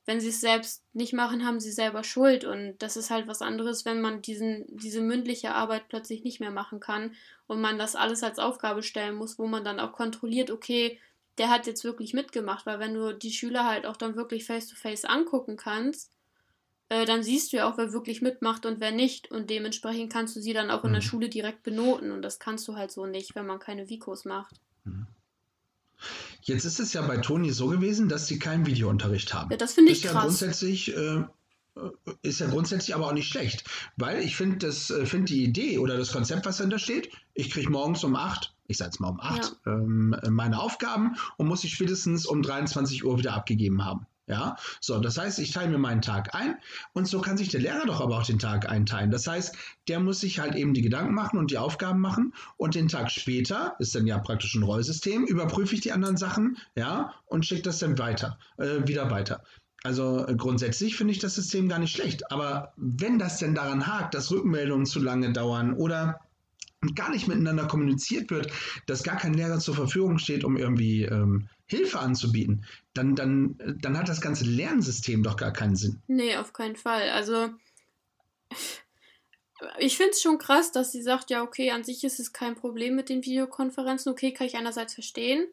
wenn 0.05 0.21
sie 0.21 0.29
es 0.29 0.41
selbst 0.41 0.83
nicht 0.93 1.13
machen, 1.13 1.45
haben 1.45 1.61
sie 1.61 1.71
selber 1.71 2.03
Schuld. 2.03 2.45
Und 2.45 2.77
das 2.79 2.97
ist 2.97 3.11
halt 3.11 3.29
was 3.29 3.43
anderes, 3.43 3.85
wenn 3.85 4.01
man 4.01 4.23
diesen, 4.23 4.65
diese 4.69 5.01
mündliche 5.01 5.55
Arbeit 5.55 5.89
plötzlich 5.89 6.25
nicht 6.25 6.41
mehr 6.41 6.51
machen 6.51 6.81
kann 6.81 7.15
und 7.47 7.61
man 7.61 7.79
das 7.79 7.95
alles 7.95 8.23
als 8.23 8.39
Aufgabe 8.39 8.83
stellen 8.83 9.15
muss, 9.15 9.39
wo 9.39 9.47
man 9.47 9.65
dann 9.65 9.81
auch 9.81 9.93
kontrolliert, 9.93 10.51
okay, 10.51 10.99
der 11.39 11.51
hat 11.51 11.67
jetzt 11.67 11.85
wirklich 11.85 12.15
mitgemacht, 12.15 12.67
weil 12.67 12.79
wenn 12.79 12.95
du 12.95 13.15
die 13.15 13.33
Schüler 13.33 13.65
halt 13.65 13.87
auch 13.87 13.97
dann 13.97 14.17
wirklich 14.17 14.45
face-to-face 14.45 15.05
-face 15.05 15.09
angucken 15.09 15.57
kannst, 15.57 16.11
äh, 16.93 17.07
dann 17.07 17.23
siehst 17.23 17.53
du 17.53 17.57
ja 17.57 17.71
auch, 17.71 17.79
wer 17.79 17.93
wirklich 17.95 18.21
mitmacht 18.21 18.67
und 18.67 18.81
wer 18.81 18.91
nicht. 18.91 19.31
Und 19.31 19.49
dementsprechend 19.49 20.13
kannst 20.13 20.37
du 20.37 20.41
sie 20.41 20.53
dann 20.53 20.71
auch 20.71 20.85
in 20.85 20.93
der 20.93 21.01
mhm. 21.01 21.07
Schule 21.07 21.29
direkt 21.31 21.63
benoten. 21.63 22.11
Und 22.11 22.21
das 22.21 22.39
kannst 22.39 22.69
du 22.69 22.77
halt 22.77 22.91
so 22.91 23.07
nicht, 23.07 23.35
wenn 23.35 23.47
man 23.47 23.59
keine 23.59 23.89
Vikos 23.89 24.27
macht. 24.27 24.61
Mhm. 24.85 25.07
Jetzt 26.43 26.65
ist 26.65 26.81
es 26.81 26.93
ja 26.93 27.03
bei 27.03 27.19
Toni 27.19 27.53
so 27.53 27.69
gewesen, 27.69 28.09
dass 28.09 28.27
sie 28.27 28.39
keinen 28.39 28.67
Videounterricht 28.67 29.33
haben. 29.33 29.51
Ja, 29.51 29.57
das 29.57 29.75
finde 29.75 29.93
ich 29.93 29.99
ist 29.99 30.11
krass. 30.11 30.15
Ja 30.15 30.21
grundsätzlich, 30.23 30.97
äh, 30.97 31.25
ist 32.23 32.41
ja 32.41 32.49
grundsätzlich 32.49 32.95
aber 32.95 33.07
auch 33.07 33.13
nicht 33.13 33.29
schlecht, 33.29 33.65
weil 33.97 34.23
ich 34.23 34.37
finde 34.37 34.67
äh, 34.67 35.07
find 35.07 35.29
die 35.29 35.45
Idee 35.45 35.79
oder 35.79 35.97
das 35.97 36.13
Konzept, 36.13 36.45
was 36.45 36.59
dahinter 36.59 36.79
steht, 36.79 37.11
ich 37.35 37.51
kriege 37.51 37.71
morgens 37.71 38.05
um 38.05 38.15
8, 38.15 38.55
ich 38.67 38.77
sage 38.77 38.89
jetzt 38.89 39.01
mal 39.01 39.09
um 39.09 39.21
8, 39.21 39.57
ja. 39.65 39.73
ähm, 39.73 40.17
meine 40.29 40.61
Aufgaben 40.61 41.17
und 41.39 41.47
muss 41.47 41.63
sie 41.63 41.69
spätestens 41.69 42.27
um 42.27 42.43
23 42.43 43.05
Uhr 43.05 43.19
wieder 43.19 43.35
abgegeben 43.35 43.85
haben. 43.85 44.07
Ja, 44.29 44.57
so, 44.81 45.01
das 45.01 45.19
heißt, 45.19 45.41
ich 45.41 45.51
teile 45.51 45.71
mir 45.71 45.79
meinen 45.79 46.01
Tag 46.01 46.33
ein 46.35 46.57
und 46.93 47.09
so 47.09 47.21
kann 47.21 47.37
sich 47.37 47.49
der 47.49 47.61
Lehrer 47.61 47.87
doch 47.87 48.01
aber 48.01 48.19
auch 48.19 48.27
den 48.27 48.39
Tag 48.39 48.69
einteilen. 48.69 49.11
Das 49.11 49.27
heißt, 49.27 49.57
der 49.89 49.99
muss 49.99 50.21
sich 50.21 50.39
halt 50.39 50.55
eben 50.55 50.75
die 50.75 50.83
Gedanken 50.83 51.13
machen 51.13 51.39
und 51.39 51.51
die 51.51 51.59
Aufgaben 51.59 52.01
machen 52.01 52.33
und 52.57 52.77
den 52.77 52.87
Tag 52.87 53.11
später, 53.11 53.75
ist 53.81 53.97
dann 53.97 54.07
ja 54.07 54.19
praktisch 54.19 54.55
ein 54.55 54.63
Rollsystem, 54.63 55.25
überprüfe 55.25 55.75
ich 55.75 55.81
die 55.81 55.91
anderen 55.91 56.17
Sachen, 56.17 56.57
ja, 56.77 57.15
und 57.27 57.45
schicke 57.45 57.63
das 57.63 57.81
dann 57.81 57.99
weiter, 57.99 58.39
äh, 58.59 58.87
wieder 58.87 59.11
weiter. 59.11 59.43
Also 59.83 60.27
äh, 60.27 60.37
grundsätzlich 60.37 60.97
finde 60.97 61.13
ich 61.13 61.19
das 61.19 61.35
System 61.35 61.69
gar 61.69 61.79
nicht 61.79 61.97
schlecht. 61.97 62.31
Aber 62.31 62.73
wenn 62.77 63.19
das 63.19 63.39
denn 63.39 63.55
daran 63.55 63.87
hakt, 63.87 64.15
dass 64.15 64.31
Rückmeldungen 64.31 64.87
zu 64.87 65.01
lange 65.01 65.33
dauern 65.33 65.75
oder 65.75 66.21
gar 66.95 67.11
nicht 67.11 67.29
miteinander 67.29 67.67
kommuniziert 67.67 68.31
wird, 68.31 68.51
dass 68.87 69.03
gar 69.03 69.17
kein 69.17 69.35
Lehrer 69.35 69.59
zur 69.59 69.75
Verfügung 69.75 70.19
steht, 70.19 70.45
um 70.45 70.57
irgendwie 70.57 71.05
ähm, 71.05 71.49
Hilfe 71.73 71.99
anzubieten, 71.99 72.65
dann, 72.95 73.15
dann, 73.17 73.57
dann 73.81 73.99
hat 73.99 74.09
das 74.09 74.21
ganze 74.21 74.45
Lernsystem 74.45 75.23
doch 75.23 75.37
gar 75.37 75.53
keinen 75.53 75.77
Sinn. 75.77 76.03
Nee, 76.07 76.37
auf 76.37 76.53
keinen 76.53 76.77
Fall. 76.77 77.11
Also 77.11 77.51
ich 79.79 79.97
finde 79.97 80.11
es 80.11 80.23
schon 80.23 80.39
krass, 80.39 80.73
dass 80.73 80.93
sie 80.93 81.03
sagt, 81.03 81.31
ja, 81.31 81.43
okay, 81.43 81.71
an 81.71 81.85
sich 81.85 82.05
ist 82.05 82.21
es 82.21 82.33
kein 82.33 82.55
Problem 82.55 82.95
mit 82.97 83.09
den 83.09 83.25
Videokonferenzen. 83.25 84.13
Okay, 84.13 84.33
kann 84.33 84.47
ich 84.47 84.57
einerseits 84.57 84.95
verstehen. 84.95 85.47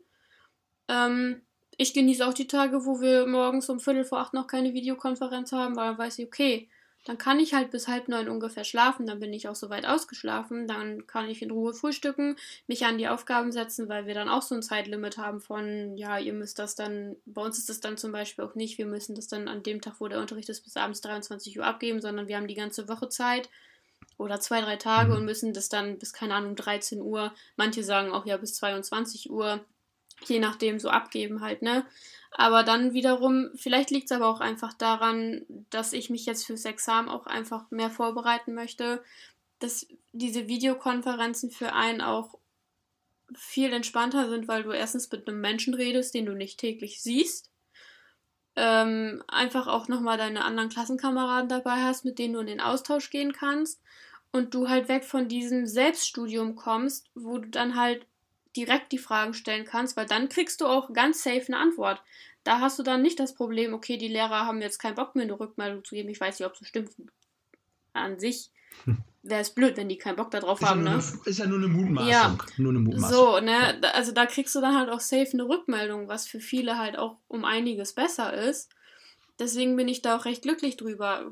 Ähm, 0.88 1.42
ich 1.78 1.94
genieße 1.94 2.28
auch 2.28 2.34
die 2.34 2.48
Tage, 2.48 2.86
wo 2.86 3.00
wir 3.00 3.26
morgens 3.26 3.70
um 3.70 3.80
Viertel 3.80 4.04
vor 4.04 4.20
acht 4.20 4.34
noch 4.34 4.48
keine 4.48 4.74
Videokonferenz 4.74 5.52
haben, 5.52 5.76
weil 5.76 5.90
dann 5.90 5.98
weiß 5.98 6.20
ich, 6.20 6.26
okay, 6.26 6.70
dann 7.10 7.18
kann 7.18 7.40
ich 7.40 7.56
halt 7.56 7.72
bis 7.72 7.88
halb 7.88 8.08
neun 8.08 8.30
ungefähr 8.30 8.64
schlafen, 8.64 9.08
dann 9.08 9.20
bin 9.20 9.34
ich 9.34 9.48
auch 9.48 9.56
soweit 9.56 9.84
ausgeschlafen, 9.84 10.68
dann 10.68 11.08
kann 11.08 11.28
ich 11.28 11.42
in 11.42 11.50
Ruhe 11.50 11.74
frühstücken, 11.74 12.36
mich 12.68 12.86
an 12.86 13.00
die 13.00 13.08
Aufgaben 13.08 13.52
setzen, 13.52 13.90
weil 13.90 14.06
wir 14.06 14.14
dann 14.14 14.30
auch 14.30 14.44
so 14.44 14.54
ein 14.54 14.62
Zeitlimit 14.62 15.18
haben 15.18 15.42
von, 15.42 15.98
ja, 15.98 16.20
ihr 16.20 16.34
müsst 16.34 16.60
das 16.60 16.76
dann, 16.76 17.16
bei 17.26 17.42
uns 17.42 17.58
ist 17.58 17.68
das 17.68 17.80
dann 17.80 17.98
zum 17.98 18.12
Beispiel 18.12 18.46
auch 18.46 18.54
nicht, 18.54 18.78
wir 18.78 18.86
müssen 18.86 19.16
das 19.16 19.28
dann 19.28 19.48
an 19.48 19.64
dem 19.64 19.82
Tag, 19.82 19.96
wo 19.98 20.08
der 20.08 20.20
Unterricht 20.20 20.50
ist, 20.50 20.62
bis 20.62 20.78
abends 20.78 21.02
23 21.02 21.58
Uhr 21.58 21.66
abgeben, 21.66 22.00
sondern 22.00 22.28
wir 22.28 22.38
haben 22.38 22.48
die 22.48 22.54
ganze 22.54 22.88
Woche 22.88 23.10
Zeit 23.10 23.50
oder 24.20 24.40
zwei, 24.40 24.62
drei 24.62 24.76
Tage 24.76 25.14
mhm. 25.14 25.18
und 25.18 25.26
müssen 25.26 25.52
das 25.52 25.68
dann 25.68 25.98
bis, 25.98 26.14
keine 26.14 26.36
Ahnung, 26.36 26.56
13 26.56 27.02
Uhr, 27.02 27.34
manche 27.56 27.84
sagen 27.84 28.12
auch 28.12 28.28
ja 28.28 28.38
bis 28.38 28.54
22 28.54 29.32
Uhr, 29.32 29.66
je 30.28 30.38
nachdem 30.38 30.80
so 30.80 30.90
abgeben 30.90 31.42
halt, 31.42 31.64
ne? 31.64 31.88
Aber 32.32 32.64
dann 32.64 32.94
wiederum, 32.94 33.50
vielleicht 33.56 33.90
liegt 33.90 34.12
es 34.12 34.16
aber 34.16 34.28
auch 34.28 34.40
einfach 34.40 34.74
daran, 34.74 35.46
dass 35.70 35.94
ich 35.94 36.10
mich 36.10 36.26
jetzt 36.26 36.46
fürs 36.46 36.66
Examen 36.66 37.10
auch 37.10 37.26
einfach 37.26 37.70
mehr 37.72 37.90
vorbereiten 37.90 38.54
möchte, 38.54 39.04
dass 39.60 39.88
diese 40.14 40.48
Videokonferenzen 40.48 41.52
für 41.52 41.74
einen 41.74 42.02
auch 42.02 42.38
viel 43.36 43.74
entspannter 43.74 44.30
sind, 44.30 44.48
weil 44.48 44.64
du 44.64 44.72
erstens 44.72 45.12
mit 45.12 45.28
einem 45.28 45.42
Menschen 45.42 45.74
redest, 45.74 46.14
den 46.14 46.26
du 46.26 46.34
nicht 46.34 46.60
täglich 46.60 47.02
siehst. 47.02 47.52
Ähm, 48.56 49.24
einfach 49.28 49.68
auch 49.68 49.88
nochmal 49.88 50.18
deine 50.18 50.44
anderen 50.44 50.70
Klassenkameraden 50.70 51.50
dabei 51.50 51.84
hast, 51.84 52.06
mit 52.06 52.20
denen 52.20 52.34
du 52.34 52.40
in 52.40 52.48
den 52.48 52.62
Austausch 52.62 53.10
gehen 53.10 53.34
kannst. 53.34 53.82
Und 54.32 54.54
du 54.54 54.70
halt 54.70 54.90
weg 54.90 55.06
von 55.06 55.28
diesem 55.28 55.66
Selbststudium 55.66 56.56
kommst, 56.56 57.10
wo 57.16 57.40
du 57.40 57.50
dann 57.50 57.76
halt 57.76 58.06
direkt 58.56 58.92
die 58.92 58.98
Fragen 58.98 59.34
stellen 59.34 59.66
kannst, 59.66 59.96
weil 59.98 60.06
dann 60.06 60.30
kriegst 60.30 60.62
du 60.62 60.66
auch 60.66 60.92
ganz 60.94 61.24
safe 61.24 61.46
eine 61.48 61.58
Antwort. 61.58 62.02
Da 62.44 62.60
hast 62.60 62.80
du 62.80 62.84
dann 62.84 63.02
nicht 63.02 63.20
das 63.20 63.36
Problem, 63.36 63.74
okay, 63.74 63.98
die 63.98 64.08
Lehrer 64.08 64.46
haben 64.46 64.62
jetzt 64.62 64.80
keinen 64.80 64.96
Bock 64.96 65.16
mehr 65.16 65.24
eine 65.24 65.40
Rückmeldung 65.40 65.84
zu 65.84 65.96
geben. 65.96 66.10
Ich 66.10 66.20
weiß 66.20 66.40
nicht, 66.40 66.48
ob 66.48 66.60
es 66.60 66.68
stimmt. 66.68 66.92
An 67.94 68.20
sich 68.20 68.52
wäre 69.24 69.42
es 69.42 69.50
blöd, 69.50 69.78
wenn 69.78 69.90
die 69.90 69.98
keinen 69.98 70.16
Bock 70.16 70.32
darauf 70.32 70.62
haben, 70.62 70.86
ja 70.86 70.96
ne? 70.96 71.04
Eine, 71.04 71.20
ist 71.26 71.40
ja 71.40 71.46
nur 71.46 71.58
eine 71.58 71.68
Mutmaßung. 71.68 72.10
Ja. 72.10 72.38
Nur 72.58 72.72
eine 72.72 72.80
Mutmaßung. 72.80 73.18
So, 73.18 73.40
ne? 73.40 73.82
Also 73.94 74.12
da 74.14 74.26
kriegst 74.26 74.56
du 74.56 74.62
dann 74.62 74.78
halt 74.78 74.90
auch 74.90 75.02
safe 75.02 75.32
eine 75.34 75.48
Rückmeldung, 75.48 76.08
was 76.08 76.28
für 76.28 76.40
viele 76.40 76.78
halt 76.78 76.98
auch 76.98 77.18
um 77.28 77.46
einiges 77.46 77.94
besser 77.94 78.34
ist. 78.34 78.70
Deswegen 79.38 79.76
bin 79.76 79.88
ich 79.88 80.02
da 80.02 80.18
auch 80.18 80.26
recht 80.26 80.42
glücklich 80.42 80.78
drüber. 80.78 81.32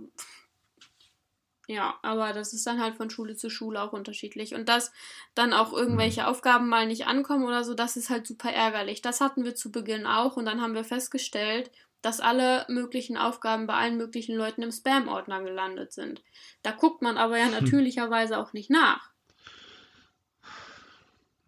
Ja, 1.70 2.00
aber 2.02 2.32
das 2.32 2.54
ist 2.54 2.66
dann 2.66 2.82
halt 2.82 2.96
von 2.96 3.10
Schule 3.10 3.36
zu 3.36 3.50
Schule 3.50 3.82
auch 3.82 3.92
unterschiedlich. 3.92 4.56
Und 4.56 4.70
dass 4.70 4.94
dann 5.36 5.52
auch 5.52 5.74
irgendwelche 5.74 6.22
mhm. 6.22 6.28
Aufgaben 6.28 6.70
mal 6.70 6.88
nicht 6.88 7.08
ankommen 7.08 7.44
oder 7.44 7.66
so, 7.66 7.74
das 7.74 7.98
ist 7.98 8.10
halt 8.10 8.26
super 8.26 8.50
ärgerlich. 8.50 9.02
Das 9.02 9.20
hatten 9.20 9.44
wir 9.44 9.54
zu 9.54 9.70
Beginn 9.70 10.06
auch 10.08 10.38
und 10.38 10.46
dann 10.46 10.62
haben 10.62 10.76
wir 10.76 10.86
festgestellt, 10.86 11.70
dass 12.02 12.22
alle 12.22 12.66
möglichen 12.70 13.18
Aufgaben 13.18 13.68
bei 13.68 13.74
allen 13.74 13.98
möglichen 13.98 14.36
Leuten 14.36 14.62
im 14.62 14.72
Spam-Ordner 14.72 15.44
gelandet 15.44 15.92
sind. 15.92 16.24
Da 16.64 16.72
guckt 16.72 17.02
man 17.02 17.18
aber 17.18 17.38
ja 17.38 17.46
hm. 17.46 17.52
natürlicherweise 17.52 18.38
auch 18.38 18.54
nicht 18.54 18.70
nach. 18.70 19.12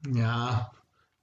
Ja, 0.05 0.71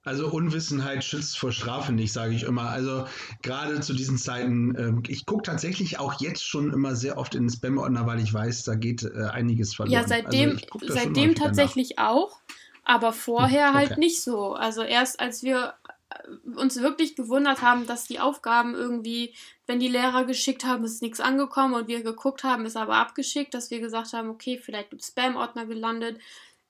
also 0.07 0.29
Unwissenheit 0.29 1.03
schützt 1.03 1.37
vor 1.37 1.51
Strafe 1.51 1.91
nicht, 1.91 2.13
sage 2.13 2.33
ich 2.33 2.43
immer. 2.43 2.69
Also 2.69 3.05
gerade 3.41 3.81
zu 3.81 3.93
diesen 3.93 4.17
Zeiten, 4.17 4.75
äh, 4.75 5.11
ich 5.11 5.25
gucke 5.25 5.43
tatsächlich 5.43 5.99
auch 5.99 6.21
jetzt 6.21 6.47
schon 6.47 6.71
immer 6.71 6.95
sehr 6.95 7.17
oft 7.17 7.35
in 7.35 7.43
den 7.43 7.49
Spam-Ordner, 7.49 8.07
weil 8.07 8.21
ich 8.21 8.33
weiß, 8.33 8.63
da 8.63 8.75
geht 8.75 9.03
äh, 9.03 9.25
einiges 9.25 9.75
verloren. 9.75 9.93
Ja, 9.93 10.07
seitdem, 10.07 10.59
also 10.71 10.93
seitdem 10.93 11.35
tatsächlich 11.35 11.95
nach. 11.97 12.07
auch, 12.07 12.39
aber 12.85 13.11
vorher 13.11 13.67
hm, 13.67 13.75
okay. 13.75 13.87
halt 13.89 13.97
nicht 13.97 14.23
so. 14.23 14.53
Also 14.53 14.81
erst 14.81 15.19
als 15.19 15.43
wir 15.43 15.73
äh, 16.09 16.57
uns 16.57 16.81
wirklich 16.81 17.17
gewundert 17.17 17.61
haben, 17.61 17.85
dass 17.85 18.05
die 18.05 18.21
Aufgaben 18.21 18.75
irgendwie, 18.75 19.33
wenn 19.65 19.81
die 19.81 19.89
Lehrer 19.89 20.23
geschickt 20.23 20.63
haben, 20.63 20.85
ist 20.85 21.01
nichts 21.01 21.19
angekommen 21.19 21.73
und 21.73 21.89
wir 21.89 22.01
geguckt 22.01 22.45
haben, 22.45 22.65
ist 22.65 22.77
aber 22.77 22.95
abgeschickt, 22.95 23.53
dass 23.53 23.71
wir 23.71 23.81
gesagt 23.81 24.13
haben, 24.13 24.29
okay, 24.29 24.57
vielleicht 24.57 24.93
im 24.93 24.99
Spam-Ordner 24.99 25.65
gelandet, 25.65 26.17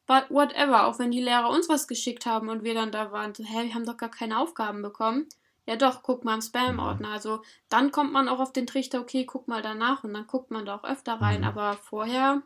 But 0.07 0.29
whatever, 0.29 0.87
auch 0.87 0.99
wenn 0.99 1.11
die 1.11 1.21
Lehrer 1.21 1.49
uns 1.49 1.67
was 1.67 1.87
geschickt 1.87 2.25
haben 2.25 2.47
und 2.49 2.63
wir 2.63 2.73
dann 2.73 2.91
da 2.91 3.11
waren, 3.11 3.35
so, 3.35 3.43
hä, 3.43 3.65
wir 3.65 3.73
haben 3.73 3.85
doch 3.85 3.97
gar 3.97 4.09
keine 4.09 4.39
Aufgaben 4.39 4.81
bekommen. 4.81 5.27
Ja 5.65 5.75
doch, 5.75 6.01
guck 6.01 6.23
mal 6.23 6.35
im 6.35 6.41
Spam-Ordner. 6.41 7.09
Also 7.09 7.41
dann 7.67 7.91
kommt 7.91 8.13
man 8.13 8.29
auch 8.29 8.39
auf 8.39 8.53
den 8.53 8.67
Trichter, 8.67 9.01
okay, 9.01 9.25
guck 9.25 9.49
mal 9.49 9.61
danach 9.61 10.05
und 10.05 10.13
dann 10.13 10.25
guckt 10.25 10.49
man 10.49 10.65
da 10.65 10.75
auch 10.75 10.85
öfter 10.85 11.19
rein. 11.19 11.41
Mhm. 11.41 11.47
Aber 11.47 11.73
vorher. 11.73 12.41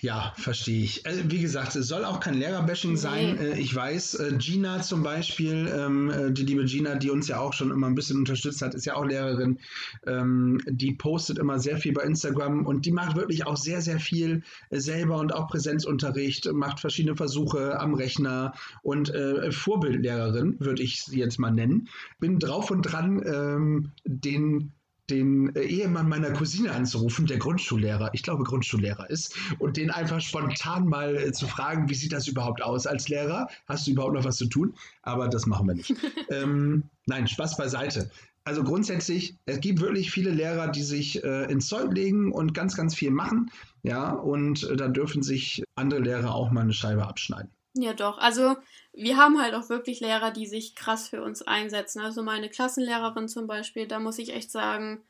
Ja, 0.00 0.32
verstehe 0.36 0.84
ich. 0.84 1.04
Also, 1.06 1.22
wie 1.30 1.40
gesagt, 1.40 1.74
es 1.74 1.88
soll 1.88 2.04
auch 2.04 2.20
kein 2.20 2.34
Lehrerbashing 2.34 2.96
sein. 2.96 3.36
Nee. 3.36 3.48
Äh, 3.48 3.58
ich 3.58 3.74
weiß, 3.74 4.14
äh, 4.14 4.34
Gina 4.38 4.80
zum 4.82 5.02
Beispiel, 5.02 5.72
ähm, 5.74 6.10
äh, 6.10 6.32
die 6.32 6.44
liebe 6.44 6.64
Gina, 6.64 6.94
die 6.94 7.10
uns 7.10 7.28
ja 7.28 7.40
auch 7.40 7.52
schon 7.52 7.70
immer 7.70 7.88
ein 7.88 7.94
bisschen 7.94 8.18
unterstützt 8.18 8.62
hat, 8.62 8.74
ist 8.74 8.86
ja 8.86 8.94
auch 8.94 9.04
Lehrerin. 9.04 9.58
Ähm, 10.06 10.60
die 10.66 10.92
postet 10.92 11.38
immer 11.38 11.58
sehr 11.58 11.78
viel 11.78 11.92
bei 11.92 12.02
Instagram 12.02 12.64
und 12.64 12.86
die 12.86 12.92
macht 12.92 13.16
wirklich 13.16 13.46
auch 13.46 13.56
sehr, 13.56 13.80
sehr 13.80 13.98
viel 13.98 14.42
selber 14.70 15.18
und 15.18 15.34
auch 15.34 15.48
Präsenzunterricht, 15.48 16.52
macht 16.52 16.80
verschiedene 16.80 17.16
Versuche 17.16 17.78
am 17.80 17.94
Rechner 17.94 18.54
und 18.82 19.12
Vorbildlehrerin, 19.50 20.56
würde 20.58 20.82
ich 20.82 21.02
sie 21.02 21.18
jetzt 21.18 21.38
mal 21.38 21.50
nennen. 21.50 21.88
Bin 22.20 22.38
drauf 22.38 22.70
und 22.70 22.82
dran, 22.82 23.22
ähm, 23.26 23.90
den 24.04 24.72
den 25.10 25.54
äh, 25.56 25.62
Ehemann 25.62 26.08
meiner 26.08 26.32
Cousine 26.32 26.72
anzurufen, 26.72 27.26
der 27.26 27.38
Grundschullehrer, 27.38 28.10
ich 28.12 28.22
glaube 28.22 28.44
Grundschullehrer 28.44 29.08
ist, 29.10 29.36
und 29.58 29.76
den 29.76 29.90
einfach 29.90 30.20
spontan 30.20 30.86
mal 30.86 31.16
äh, 31.16 31.32
zu 31.32 31.46
fragen, 31.46 31.88
wie 31.88 31.94
sieht 31.94 32.12
das 32.12 32.28
überhaupt 32.28 32.62
aus 32.62 32.86
als 32.86 33.08
Lehrer? 33.08 33.48
Hast 33.66 33.86
du 33.86 33.92
überhaupt 33.92 34.14
noch 34.14 34.24
was 34.24 34.36
zu 34.36 34.46
tun? 34.46 34.74
Aber 35.02 35.28
das 35.28 35.46
machen 35.46 35.66
wir 35.66 35.74
nicht. 35.74 35.94
ähm, 36.30 36.84
nein, 37.06 37.26
Spaß 37.26 37.56
beiseite. 37.56 38.10
Also 38.44 38.64
grundsätzlich, 38.64 39.36
es 39.44 39.60
gibt 39.60 39.80
wirklich 39.80 40.10
viele 40.10 40.30
Lehrer, 40.30 40.68
die 40.68 40.82
sich 40.82 41.22
äh, 41.22 41.50
ins 41.52 41.66
Zeug 41.66 41.92
legen 41.92 42.32
und 42.32 42.54
ganz, 42.54 42.76
ganz 42.76 42.94
viel 42.94 43.10
machen. 43.10 43.50
Ja, 43.82 44.10
und 44.12 44.64
äh, 44.64 44.76
da 44.76 44.88
dürfen 44.88 45.22
sich 45.22 45.62
andere 45.74 46.00
Lehrer 46.00 46.34
auch 46.34 46.50
mal 46.50 46.62
eine 46.62 46.72
Scheibe 46.72 47.06
abschneiden. 47.06 47.50
Ja, 47.80 47.92
doch. 47.94 48.18
Also, 48.18 48.56
wir 48.92 49.16
haben 49.16 49.40
halt 49.40 49.54
auch 49.54 49.68
wirklich 49.68 50.00
Lehrer, 50.00 50.32
die 50.32 50.46
sich 50.46 50.74
krass 50.74 51.08
für 51.08 51.22
uns 51.22 51.42
einsetzen. 51.42 52.00
Also, 52.00 52.22
meine 52.24 52.48
Klassenlehrerin 52.50 53.28
zum 53.28 53.46
Beispiel, 53.46 53.86
da 53.86 54.00
muss 54.00 54.18
ich 54.18 54.34
echt 54.34 54.50
sagen, 54.50 55.04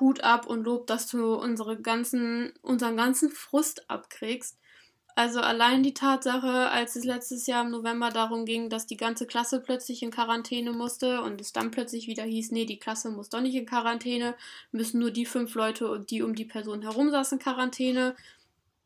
Hut 0.00 0.20
ab 0.22 0.46
und 0.46 0.64
Lob, 0.64 0.86
dass 0.86 1.08
du 1.08 1.34
unsere 1.34 1.80
ganzen, 1.80 2.52
unseren 2.62 2.96
ganzen 2.96 3.30
Frust 3.30 3.88
abkriegst. 3.88 4.58
Also, 5.14 5.40
allein 5.40 5.82
die 5.82 5.94
Tatsache, 5.94 6.70
als 6.70 6.94
es 6.96 7.04
letztes 7.04 7.46
Jahr 7.46 7.64
im 7.64 7.70
November 7.70 8.10
darum 8.10 8.44
ging, 8.44 8.68
dass 8.68 8.86
die 8.86 8.98
ganze 8.98 9.26
Klasse 9.26 9.60
plötzlich 9.62 10.02
in 10.02 10.10
Quarantäne 10.10 10.72
musste 10.72 11.22
und 11.22 11.40
es 11.40 11.52
dann 11.54 11.70
plötzlich 11.70 12.06
wieder 12.06 12.24
hieß, 12.24 12.50
nee, 12.52 12.66
die 12.66 12.78
Klasse 12.78 13.10
muss 13.10 13.30
doch 13.30 13.40
nicht 13.40 13.54
in 13.54 13.64
Quarantäne, 13.64 14.34
müssen 14.72 15.00
nur 15.00 15.10
die 15.10 15.24
fünf 15.24 15.54
Leute, 15.54 16.04
die 16.10 16.20
um 16.22 16.34
die 16.34 16.44
Person 16.44 16.82
herum 16.82 17.10
saßen, 17.10 17.38
Quarantäne 17.38 18.14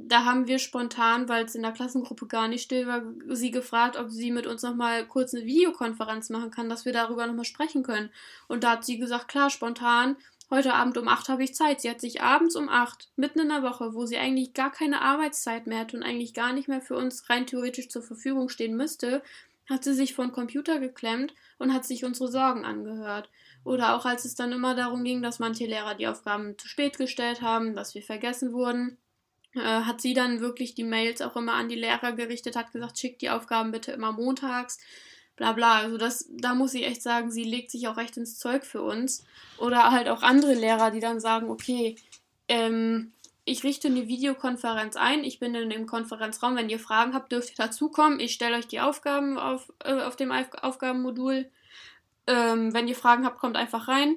da 0.06 0.24
haben 0.24 0.46
wir 0.46 0.58
spontan, 0.58 1.28
weil 1.28 1.44
es 1.44 1.54
in 1.54 1.62
der 1.62 1.72
Klassengruppe 1.72 2.26
gar 2.26 2.48
nicht 2.48 2.62
still 2.62 2.86
war, 2.86 3.02
sie 3.28 3.50
gefragt, 3.50 3.96
ob 3.96 4.10
sie 4.10 4.30
mit 4.30 4.46
uns 4.46 4.62
nochmal 4.62 5.06
kurz 5.06 5.34
eine 5.34 5.44
Videokonferenz 5.44 6.30
machen 6.30 6.50
kann, 6.50 6.68
dass 6.68 6.84
wir 6.84 6.92
darüber 6.92 7.26
nochmal 7.26 7.44
sprechen 7.44 7.82
können. 7.82 8.10
Und 8.48 8.64
da 8.64 8.72
hat 8.72 8.84
sie 8.84 8.98
gesagt, 8.98 9.28
klar, 9.28 9.50
spontan, 9.50 10.16
heute 10.50 10.74
Abend 10.74 10.98
um 10.98 11.08
8 11.08 11.28
habe 11.28 11.44
ich 11.44 11.54
Zeit. 11.54 11.80
Sie 11.80 11.90
hat 11.90 12.00
sich 12.00 12.22
abends 12.22 12.56
um 12.56 12.68
8, 12.68 13.08
mitten 13.16 13.40
in 13.40 13.48
der 13.48 13.62
Woche, 13.62 13.94
wo 13.94 14.06
sie 14.06 14.18
eigentlich 14.18 14.54
gar 14.54 14.70
keine 14.70 15.02
Arbeitszeit 15.02 15.66
mehr 15.66 15.80
hat 15.80 15.94
und 15.94 16.02
eigentlich 16.02 16.34
gar 16.34 16.52
nicht 16.52 16.68
mehr 16.68 16.80
für 16.80 16.96
uns 16.96 17.28
rein 17.30 17.46
theoretisch 17.46 17.88
zur 17.88 18.02
Verfügung 18.02 18.48
stehen 18.48 18.76
müsste, 18.76 19.22
hat 19.68 19.84
sie 19.84 19.94
sich 19.94 20.14
vor 20.14 20.24
den 20.24 20.32
Computer 20.32 20.80
geklemmt 20.80 21.34
und 21.58 21.72
hat 21.72 21.84
sich 21.84 22.04
unsere 22.04 22.30
Sorgen 22.30 22.64
angehört. 22.64 23.30
Oder 23.64 23.94
auch 23.94 24.06
als 24.06 24.24
es 24.24 24.34
dann 24.34 24.52
immer 24.52 24.74
darum 24.74 25.04
ging, 25.04 25.22
dass 25.22 25.38
manche 25.38 25.66
Lehrer 25.66 25.94
die 25.94 26.08
Aufgaben 26.08 26.58
zu 26.58 26.66
spät 26.66 26.98
gestellt 26.98 27.42
haben, 27.42 27.76
dass 27.76 27.94
wir 27.94 28.02
vergessen 28.02 28.52
wurden 28.52 28.98
äh, 29.54 29.60
hat 29.60 30.00
sie 30.00 30.14
dann 30.14 30.40
wirklich 30.40 30.74
die 30.74 30.84
Mails 30.84 31.22
auch 31.22 31.36
immer 31.36 31.54
an 31.54 31.68
die 31.68 31.76
Lehrer 31.76 32.12
gerichtet, 32.12 32.56
hat 32.56 32.72
gesagt, 32.72 32.98
schickt 32.98 33.22
die 33.22 33.30
Aufgaben 33.30 33.72
bitte 33.72 33.92
immer 33.92 34.12
montags, 34.12 34.78
bla 35.36 35.52
bla. 35.52 35.78
Also 35.78 35.96
das, 35.98 36.28
da 36.30 36.54
muss 36.54 36.74
ich 36.74 36.86
echt 36.86 37.02
sagen, 37.02 37.30
sie 37.30 37.44
legt 37.44 37.70
sich 37.70 37.88
auch 37.88 37.96
recht 37.96 38.16
ins 38.16 38.38
Zeug 38.38 38.64
für 38.64 38.82
uns. 38.82 39.24
Oder 39.58 39.90
halt 39.90 40.08
auch 40.08 40.22
andere 40.22 40.54
Lehrer, 40.54 40.90
die 40.90 41.00
dann 41.00 41.20
sagen, 41.20 41.50
okay, 41.50 41.96
ähm, 42.48 43.12
ich 43.44 43.64
richte 43.64 43.88
eine 43.88 44.06
Videokonferenz 44.06 44.96
ein, 44.96 45.24
ich 45.24 45.40
bin 45.40 45.54
in 45.54 45.70
dem 45.70 45.86
Konferenzraum, 45.86 46.56
wenn 46.56 46.70
ihr 46.70 46.78
Fragen 46.78 47.14
habt, 47.14 47.32
dürft 47.32 47.50
ihr 47.50 47.64
dazukommen, 47.64 48.20
ich 48.20 48.32
stelle 48.32 48.56
euch 48.56 48.68
die 48.68 48.80
Aufgaben 48.80 49.38
auf, 49.38 49.72
äh, 49.82 50.02
auf 50.02 50.14
dem 50.14 50.30
Aufgabenmodul. 50.30 51.50
Ähm, 52.26 52.72
wenn 52.72 52.86
ihr 52.86 52.94
Fragen 52.94 53.24
habt, 53.24 53.38
kommt 53.38 53.56
einfach 53.56 53.88
rein. 53.88 54.16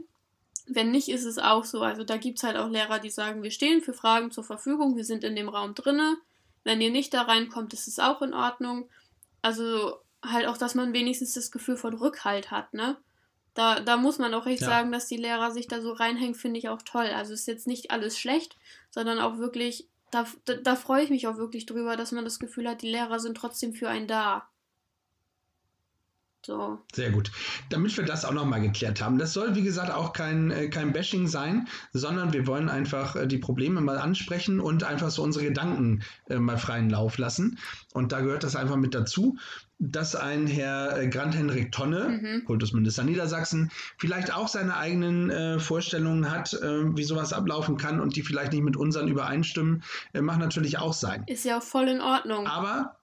Wenn 0.68 0.92
nicht, 0.92 1.10
ist 1.10 1.26
es 1.26 1.38
auch 1.38 1.66
so. 1.66 1.82
Also 1.82 2.04
da 2.04 2.18
gibt 2.18 2.38
es 2.38 2.44
halt 2.44 2.58
auch 2.58 2.70
Lehrer, 2.70 3.00
die 3.00 3.10
sagen, 3.10 3.44
wir 3.44 3.52
stehen 3.52 3.82
für 3.82 3.94
Fragen 3.94 4.32
zur 4.32 4.44
Verfügung, 4.44 4.96
wir 4.96 5.06
sind 5.06 5.24
in 5.24 5.36
dem 5.36 5.50
Raum 5.50 5.76
drinne. 5.76 6.18
Wenn 6.64 6.82
ihr 6.82 6.92
nicht 6.92 7.14
da 7.14 7.24
reinkommt, 7.24 7.74
ist 7.74 7.88
es 7.88 8.00
auch 8.00 8.22
in 8.22 8.34
Ordnung. 8.34 8.90
Also 9.42 9.98
halt 10.24 10.48
auch, 10.48 10.58
dass 10.58 10.76
man 10.76 10.94
wenigstens 10.94 11.34
das 11.34 11.52
Gefühl 11.52 11.78
von 11.78 11.94
Rückhalt 11.94 12.52
hat, 12.52 12.74
ne? 12.74 12.98
Da, 13.54 13.80
da 13.80 13.98
muss 13.98 14.18
man 14.18 14.34
auch 14.34 14.48
echt 14.48 14.62
ja. 14.62 14.68
sagen, 14.68 14.92
dass 14.92 15.08
die 15.08 15.18
Lehrer 15.18 15.52
sich 15.52 15.68
da 15.68 15.80
so 15.80 15.92
reinhängen, 15.92 16.34
finde 16.34 16.58
ich 16.58 16.70
auch 16.70 16.82
toll. 16.82 17.06
Also 17.08 17.34
ist 17.34 17.46
jetzt 17.46 17.68
nicht 17.68 17.92
alles 17.92 18.18
schlecht, 18.18 18.56
sondern 18.90 19.20
auch 19.20 19.38
wirklich, 19.38 19.88
da, 20.10 20.26
da, 20.46 20.56
da 20.56 20.76
freue 20.76 21.04
ich 21.04 21.12
mich 21.12 21.28
auch 21.28 21.38
wirklich 21.38 21.68
drüber, 21.68 21.96
dass 21.96 22.12
man 22.12 22.24
das 22.24 22.40
Gefühl 22.40 22.68
hat, 22.68 22.82
die 22.82 22.90
Lehrer 22.90 23.20
sind 23.20 23.38
trotzdem 23.38 23.74
für 23.74 23.90
einen 23.90 24.08
da. 24.08 24.50
So. 26.46 26.80
Sehr 26.94 27.12
gut. 27.12 27.32
Damit 27.70 27.96
wir 27.96 28.04
das 28.04 28.26
auch 28.26 28.34
nochmal 28.34 28.62
geklärt 28.62 29.02
haben. 29.02 29.18
Das 29.18 29.34
soll, 29.34 29.56
wie 29.56 29.64
gesagt, 29.64 29.92
auch 29.92 30.12
kein, 30.12 30.52
äh, 30.52 30.68
kein 30.68 30.92
Bashing 30.92 31.28
sein, 31.28 31.68
sondern 31.94 32.34
wir 32.34 32.48
wollen 32.48 32.70
einfach 32.70 33.16
äh, 33.16 33.28
die 33.28 33.38
Probleme 33.38 33.80
mal 33.80 33.98
ansprechen 33.98 34.60
und 34.60 34.84
einfach 34.84 35.10
so 35.10 35.24
unsere 35.24 35.46
Gedanken 35.46 36.04
äh, 36.30 36.38
mal 36.38 36.58
freien 36.58 36.90
Lauf 36.90 37.18
lassen. 37.18 37.58
Und 37.94 38.12
da 38.12 38.20
gehört 38.20 38.44
das 38.44 38.56
einfach 38.58 38.76
mit 38.76 38.94
dazu, 38.94 39.38
dass 39.80 40.16
ein 40.16 40.48
Herr 40.48 41.08
Grant 41.08 41.36
Henrik 41.36 41.72
Tonne, 41.72 42.20
mhm. 42.22 42.46
Kultusminister 42.46 43.04
Niedersachsen, 43.04 43.72
vielleicht 43.98 44.34
auch 44.34 44.48
seine 44.48 44.78
eigenen 44.78 45.30
äh, 45.30 45.60
Vorstellungen 45.60 46.32
hat, 46.32 46.54
äh, 46.54 46.96
wie 46.96 47.04
sowas 47.04 47.34
ablaufen 47.34 47.78
kann 47.78 48.00
und 48.00 48.16
die 48.16 48.22
vielleicht 48.22 48.54
nicht 48.54 48.64
mit 48.64 48.78
unseren 48.78 49.08
übereinstimmen, 49.08 49.84
äh, 50.14 50.22
macht 50.22 50.40
natürlich 50.40 50.78
auch 50.78 50.94
sein. 50.94 51.24
Ist 51.28 51.46
ja 51.46 51.58
auch 51.58 51.64
voll 51.64 51.88
in 51.88 52.02
Ordnung. 52.02 52.48
Aber 52.48 52.98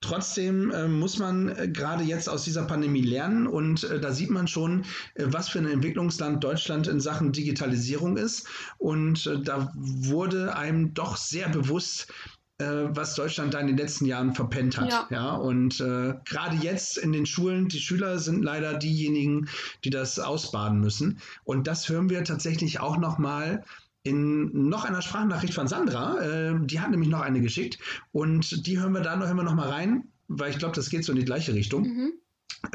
Trotzdem 0.00 0.70
äh, 0.70 0.86
muss 0.86 1.18
man 1.18 1.48
äh, 1.48 1.68
gerade 1.68 2.04
jetzt 2.04 2.28
aus 2.28 2.44
dieser 2.44 2.64
Pandemie 2.64 3.02
lernen 3.02 3.48
und 3.48 3.82
äh, 3.82 3.98
da 3.98 4.12
sieht 4.12 4.30
man 4.30 4.46
schon, 4.46 4.84
äh, 5.14 5.24
was 5.26 5.48
für 5.48 5.58
ein 5.58 5.66
Entwicklungsland 5.66 6.42
Deutschland 6.42 6.86
in 6.86 7.00
Sachen 7.00 7.32
Digitalisierung 7.32 8.16
ist. 8.16 8.46
Und 8.78 9.26
äh, 9.26 9.40
da 9.42 9.72
wurde 9.74 10.54
einem 10.56 10.94
doch 10.94 11.16
sehr 11.16 11.48
bewusst, 11.48 12.12
äh, 12.58 12.64
was 12.64 13.16
Deutschland 13.16 13.54
da 13.54 13.58
in 13.58 13.66
den 13.66 13.76
letzten 13.76 14.04
Jahren 14.04 14.36
verpennt 14.36 14.78
hat. 14.78 14.88
Ja. 14.88 15.08
ja 15.10 15.30
und 15.34 15.78
gerade 15.78 16.56
jetzt 16.60 16.96
in 16.96 17.12
den 17.12 17.26
Schulen, 17.26 17.66
die 17.66 17.80
Schüler 17.80 18.20
sind 18.20 18.44
leider 18.44 18.74
diejenigen, 18.74 19.48
die 19.82 19.90
das 19.90 20.20
ausbaden 20.20 20.78
müssen. 20.78 21.18
Und 21.42 21.66
das 21.66 21.88
hören 21.88 22.08
wir 22.08 22.22
tatsächlich 22.22 22.78
auch 22.78 22.98
noch 22.98 23.18
mal 23.18 23.64
in 24.02 24.68
noch 24.68 24.84
einer 24.84 25.02
Sprachnachricht 25.02 25.54
von 25.54 25.68
Sandra. 25.68 26.20
Äh, 26.20 26.54
die 26.60 26.80
hat 26.80 26.90
nämlich 26.90 27.08
noch 27.08 27.20
eine 27.20 27.40
geschickt 27.40 27.78
und 28.12 28.66
die 28.66 28.78
hören 28.78 28.92
wir 28.92 29.02
da 29.02 29.16
noch 29.16 29.30
immer 29.30 29.42
noch 29.42 29.54
mal 29.54 29.68
rein, 29.68 30.04
weil 30.28 30.50
ich 30.50 30.58
glaube, 30.58 30.74
das 30.74 30.90
geht 30.90 31.04
so 31.04 31.12
in 31.12 31.18
die 31.18 31.24
gleiche 31.24 31.54
Richtung. 31.54 31.82
Mhm. 31.82 32.12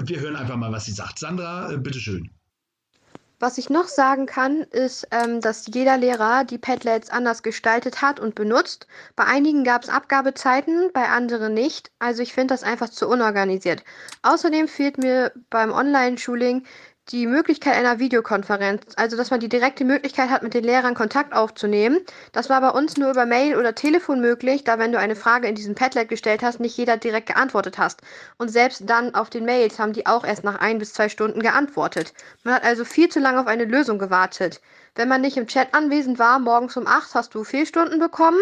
Wir 0.04 0.20
hören 0.20 0.36
einfach 0.36 0.56
mal, 0.56 0.72
was 0.72 0.86
sie 0.86 0.92
sagt. 0.92 1.20
Sandra, 1.20 1.72
äh, 1.72 1.78
bitteschön. 1.78 2.30
Was 3.44 3.58
ich 3.58 3.70
noch 3.70 3.90
sagen 3.90 4.26
kann, 4.26 4.62
ist, 4.72 5.06
ähm, 5.12 5.42
dass 5.42 5.68
jeder 5.68 5.98
Lehrer 5.98 6.46
die 6.46 6.58
Padlets 6.58 7.10
anders 7.10 7.44
gestaltet 7.44 8.02
hat 8.02 8.18
und 8.18 8.36
benutzt. 8.36 8.88
Bei 9.18 9.26
einigen 9.26 9.66
gab 9.66 9.84
es 9.84 9.90
Abgabezeiten, 9.90 10.92
bei 10.94 11.10
anderen 11.10 11.54
nicht. 11.54 11.92
Also 12.00 12.24
ich 12.24 12.32
finde 12.32 12.54
das 12.54 12.64
einfach 12.64 12.88
zu 12.88 13.10
unorganisiert. 13.10 13.84
Außerdem 14.22 14.70
fehlt 14.70 14.98
mir 14.98 15.34
beim 15.50 15.74
Online-Schooling 15.74 16.64
die 17.10 17.28
Möglichkeit 17.28 17.76
einer 17.76 18.00
Videokonferenz, 18.00 18.84
also 18.96 19.18
dass 19.18 19.30
man 19.30 19.42
die 19.42 19.50
direkte 19.50 19.84
Möglichkeit 19.84 20.30
hat, 20.30 20.42
mit 20.42 20.54
den 20.54 20.64
Lehrern 20.64 20.96
Kontakt 20.96 21.34
aufzunehmen. 21.34 22.00
Das 22.32 22.50
war 22.50 22.62
bei 22.62 22.70
uns 22.70 22.96
nur 22.96 23.12
über 23.12 23.26
Mail 23.26 23.58
oder 23.58 23.76
Telefon 23.76 24.22
möglich, 24.22 24.64
da 24.64 24.80
wenn 24.80 24.94
du 24.94 25.00
eine 25.00 25.18
Frage 25.18 25.48
in 25.48 25.56
diesem 25.56 25.76
Padlet 25.76 26.08
gestellt 26.08 26.44
hast, 26.44 26.62
nicht 26.62 26.78
jeder 26.78 26.96
direkt 26.96 27.28
geantwortet 27.28 27.78
hast. 27.78 28.02
Und 28.38 28.50
selbst 28.50 28.84
dann 28.90 29.16
auf 29.16 29.30
den 29.30 29.44
Mails 29.44 29.80
haben 29.80 29.94
die 29.94 30.06
auch 30.06 30.24
erst 30.24 30.46
nach 30.46 30.60
ein 30.60 30.80
bis 30.80 30.94
zwei 30.94 31.10
Stunden 31.10 31.42
geantwortet. 31.42 32.14
Man 32.44 32.56
hat 32.56 32.64
also 32.64 32.86
viel 32.86 33.10
zu 33.10 33.20
lange 33.20 33.42
auf 33.42 33.48
eine 33.48 33.66
Lösung 33.66 34.00
gewartet. 34.00 34.62
Wenn 34.96 35.10
man 35.10 35.22
nicht 35.22 35.38
im 35.38 35.48
Chat 35.48 35.74
anwesend 35.74 36.20
war, 36.20 36.40
morgens 36.40 36.78
um 36.78 36.88
8 36.88 37.16
hast 37.16 37.36
du 37.36 37.44
Fehlstunden 37.44 38.00
bekommen. 38.00 38.40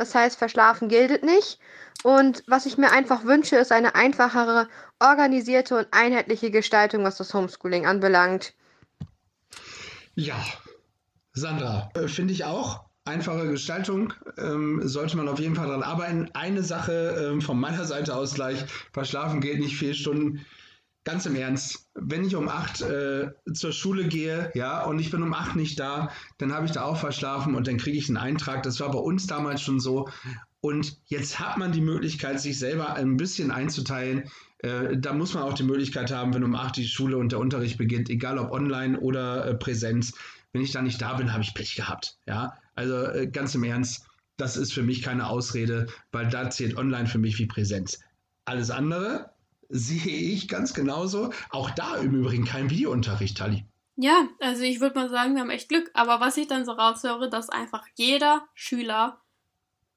Das 0.00 0.14
heißt, 0.14 0.38
verschlafen 0.38 0.88
gilt 0.88 1.22
nicht. 1.22 1.58
Und 2.04 2.42
was 2.46 2.64
ich 2.64 2.78
mir 2.78 2.90
einfach 2.90 3.24
wünsche, 3.24 3.56
ist 3.56 3.70
eine 3.70 3.94
einfachere, 3.94 4.66
organisierte 4.98 5.76
und 5.76 5.88
einheitliche 5.90 6.50
Gestaltung, 6.50 7.04
was 7.04 7.18
das 7.18 7.34
Homeschooling 7.34 7.84
anbelangt. 7.84 8.54
Ja, 10.14 10.42
Sandra, 11.34 11.90
äh, 11.92 12.08
finde 12.08 12.32
ich 12.32 12.46
auch. 12.46 12.86
Einfache 13.04 13.46
Gestaltung 13.48 14.14
ähm, 14.38 14.80
sollte 14.88 15.18
man 15.18 15.28
auf 15.28 15.38
jeden 15.38 15.54
Fall 15.54 15.66
daran 15.66 15.82
arbeiten. 15.82 16.30
Eine 16.32 16.62
Sache 16.62 17.28
ähm, 17.32 17.42
von 17.42 17.60
meiner 17.60 17.84
Seite 17.84 18.16
aus 18.16 18.32
gleich: 18.32 18.64
Verschlafen 18.94 19.42
geht 19.42 19.60
nicht 19.60 19.76
vier 19.76 19.92
Stunden. 19.92 20.46
Ganz 21.04 21.24
im 21.24 21.34
Ernst, 21.34 21.88
wenn 21.94 22.24
ich 22.24 22.36
um 22.36 22.48
acht 22.48 22.82
äh, 22.82 23.30
zur 23.54 23.72
Schule 23.72 24.06
gehe, 24.06 24.50
ja, 24.54 24.84
und 24.84 24.98
ich 24.98 25.10
bin 25.10 25.22
um 25.22 25.32
acht 25.32 25.56
nicht 25.56 25.80
da, 25.80 26.10
dann 26.36 26.52
habe 26.52 26.66
ich 26.66 26.72
da 26.72 26.82
auch 26.82 26.98
verschlafen 26.98 27.54
und 27.54 27.66
dann 27.66 27.78
kriege 27.78 27.96
ich 27.96 28.08
einen 28.08 28.18
Eintrag. 28.18 28.62
Das 28.62 28.80
war 28.80 28.90
bei 28.90 28.98
uns 28.98 29.26
damals 29.26 29.62
schon 29.62 29.80
so. 29.80 30.08
Und 30.60 30.98
jetzt 31.06 31.40
hat 31.40 31.56
man 31.56 31.72
die 31.72 31.80
Möglichkeit, 31.80 32.38
sich 32.38 32.58
selber 32.58 32.94
ein 32.94 33.16
bisschen 33.16 33.50
einzuteilen. 33.50 34.24
Äh, 34.58 34.98
da 34.98 35.14
muss 35.14 35.32
man 35.32 35.42
auch 35.44 35.54
die 35.54 35.62
Möglichkeit 35.62 36.10
haben, 36.12 36.34
wenn 36.34 36.44
um 36.44 36.54
8 36.54 36.76
die 36.76 36.86
Schule 36.86 37.16
und 37.16 37.32
der 37.32 37.38
Unterricht 37.38 37.78
beginnt, 37.78 38.10
egal 38.10 38.38
ob 38.38 38.50
online 38.50 39.00
oder 39.00 39.46
äh, 39.46 39.54
Präsenz. 39.54 40.12
Wenn 40.52 40.60
ich 40.62 40.72
da 40.72 40.82
nicht 40.82 41.00
da 41.00 41.14
bin, 41.14 41.32
habe 41.32 41.42
ich 41.42 41.54
Pech 41.54 41.76
gehabt. 41.76 42.18
Ja, 42.26 42.58
also 42.74 43.06
äh, 43.06 43.26
ganz 43.26 43.54
im 43.54 43.64
Ernst, 43.64 44.06
das 44.36 44.58
ist 44.58 44.74
für 44.74 44.82
mich 44.82 45.00
keine 45.00 45.28
Ausrede, 45.28 45.86
weil 46.12 46.28
da 46.28 46.50
zählt 46.50 46.76
online 46.76 47.06
für 47.06 47.18
mich 47.18 47.38
wie 47.38 47.46
Präsenz. 47.46 48.00
Alles 48.44 48.70
andere 48.70 49.30
sehe 49.70 50.32
ich 50.32 50.48
ganz 50.48 50.74
genauso. 50.74 51.32
Auch 51.48 51.70
da 51.70 51.96
im 51.96 52.14
Übrigen 52.14 52.44
kein 52.44 52.70
Videounterricht, 52.70 53.38
Tali. 53.38 53.64
Ja, 53.96 54.28
also 54.40 54.62
ich 54.62 54.80
würde 54.80 54.98
mal 54.98 55.08
sagen, 55.08 55.34
wir 55.34 55.42
haben 55.42 55.50
echt 55.50 55.68
Glück. 55.68 55.90
Aber 55.94 56.20
was 56.20 56.36
ich 56.36 56.48
dann 56.48 56.64
so 56.64 56.72
raushöre, 56.72 57.30
dass 57.30 57.48
einfach 57.48 57.86
jeder 57.94 58.48
Schüler 58.54 59.20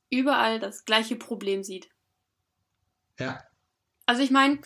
überall 0.09 0.59
das 0.59 0.85
gleiche 0.85 1.15
Problem 1.15 1.63
sieht. 1.63 1.89
Ja. 3.19 3.43
Also 4.05 4.21
ich 4.21 4.31
meine, 4.31 4.59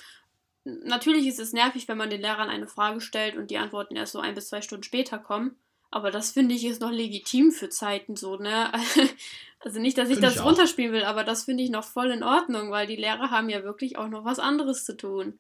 natürlich 0.63 1.27
ist 1.27 1.39
es 1.39 1.53
nervig, 1.53 1.87
wenn 1.87 1.97
man 1.97 2.09
den 2.09 2.21
Lehrern 2.21 2.49
eine 2.49 2.67
Frage 2.67 3.01
stellt 3.01 3.37
und 3.37 3.51
die 3.51 3.57
Antworten 3.57 3.95
erst 3.95 4.13
so 4.13 4.19
ein 4.19 4.35
bis 4.35 4.49
zwei 4.49 4.61
Stunden 4.61 4.83
später 4.83 5.19
kommen. 5.19 5.55
Aber 5.97 6.11
das 6.11 6.29
finde 6.29 6.53
ich 6.53 6.63
ist 6.63 6.79
noch 6.79 6.91
legitim 6.91 7.51
für 7.51 7.69
Zeiten 7.69 8.15
so, 8.15 8.37
ne? 8.37 8.71
Also 9.59 9.79
nicht, 9.79 9.97
dass 9.97 10.09
ich 10.09 10.17
find 10.17 10.23
das 10.23 10.35
ich 10.35 10.43
runterspielen 10.43 10.93
will, 10.93 11.03
aber 11.03 11.23
das 11.23 11.45
finde 11.45 11.63
ich 11.63 11.71
noch 11.71 11.83
voll 11.83 12.11
in 12.11 12.21
Ordnung, 12.21 12.69
weil 12.69 12.85
die 12.85 12.95
Lehrer 12.95 13.31
haben 13.31 13.49
ja 13.49 13.63
wirklich 13.63 13.97
auch 13.97 14.07
noch 14.07 14.23
was 14.23 14.37
anderes 14.37 14.85
zu 14.85 14.95
tun. 14.95 15.39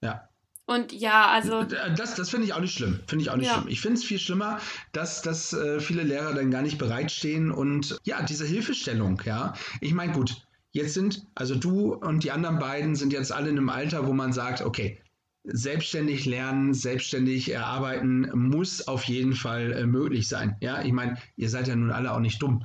Ja. 0.00 0.28
Und 0.66 0.92
ja, 0.92 1.28
also. 1.28 1.62
Das, 1.62 2.16
das 2.16 2.30
finde 2.30 2.46
ich 2.46 2.54
auch 2.54 2.60
nicht 2.60 2.74
schlimm. 2.74 2.98
Finde 3.06 3.22
ich 3.22 3.30
auch 3.30 3.36
nicht 3.36 3.46
ja. 3.46 3.54
schlimm. 3.54 3.68
Ich 3.68 3.80
finde 3.80 3.98
es 3.98 4.04
viel 4.04 4.18
schlimmer, 4.18 4.60
dass, 4.90 5.22
dass 5.22 5.52
äh, 5.52 5.78
viele 5.78 6.02
Lehrer 6.02 6.34
dann 6.34 6.50
gar 6.50 6.62
nicht 6.62 6.78
bereitstehen 6.78 7.52
und 7.52 7.96
ja, 8.02 8.20
diese 8.22 8.44
Hilfestellung, 8.44 9.22
ja. 9.24 9.54
Ich 9.80 9.94
meine, 9.94 10.12
gut, 10.12 10.42
jetzt 10.72 10.94
sind, 10.94 11.24
also 11.36 11.54
du 11.54 11.94
und 11.94 12.24
die 12.24 12.32
anderen 12.32 12.58
beiden 12.58 12.96
sind 12.96 13.12
jetzt 13.12 13.30
alle 13.30 13.50
in 13.50 13.56
einem 13.56 13.68
Alter, 13.68 14.08
wo 14.08 14.12
man 14.12 14.32
sagt, 14.32 14.62
okay, 14.62 15.00
selbstständig 15.44 16.26
lernen, 16.26 16.74
selbstständig 16.74 17.50
erarbeiten 17.50 18.30
muss 18.34 18.86
auf 18.86 19.04
jeden 19.04 19.34
Fall 19.34 19.72
äh, 19.72 19.86
möglich 19.86 20.28
sein. 20.28 20.56
Ja, 20.60 20.82
ich 20.82 20.92
meine, 20.92 21.16
ihr 21.36 21.48
seid 21.48 21.68
ja 21.68 21.76
nun 21.76 21.90
alle 21.90 22.12
auch 22.12 22.20
nicht 22.20 22.42
dumm. 22.42 22.64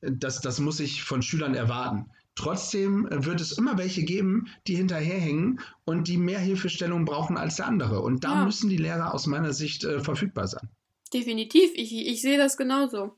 Das, 0.00 0.40
das 0.40 0.60
muss 0.60 0.80
ich 0.80 1.02
von 1.02 1.22
Schülern 1.22 1.54
erwarten. 1.54 2.10
Trotzdem 2.34 3.06
wird 3.10 3.40
es 3.40 3.52
immer 3.52 3.76
welche 3.76 4.02
geben, 4.02 4.48
die 4.66 4.76
hinterherhängen 4.76 5.60
und 5.84 6.08
die 6.08 6.16
mehr 6.16 6.38
Hilfestellung 6.38 7.04
brauchen 7.04 7.36
als 7.36 7.56
der 7.56 7.66
andere. 7.66 8.00
Und 8.00 8.24
da 8.24 8.36
ja. 8.36 8.44
müssen 8.44 8.70
die 8.70 8.78
Lehrer 8.78 9.12
aus 9.12 9.26
meiner 9.26 9.52
Sicht 9.52 9.84
äh, 9.84 10.00
verfügbar 10.00 10.46
sein. 10.46 10.68
Definitiv, 11.12 11.70
ich, 11.74 11.92
ich 11.92 12.22
sehe 12.22 12.38
das 12.38 12.56
genauso. 12.56 13.16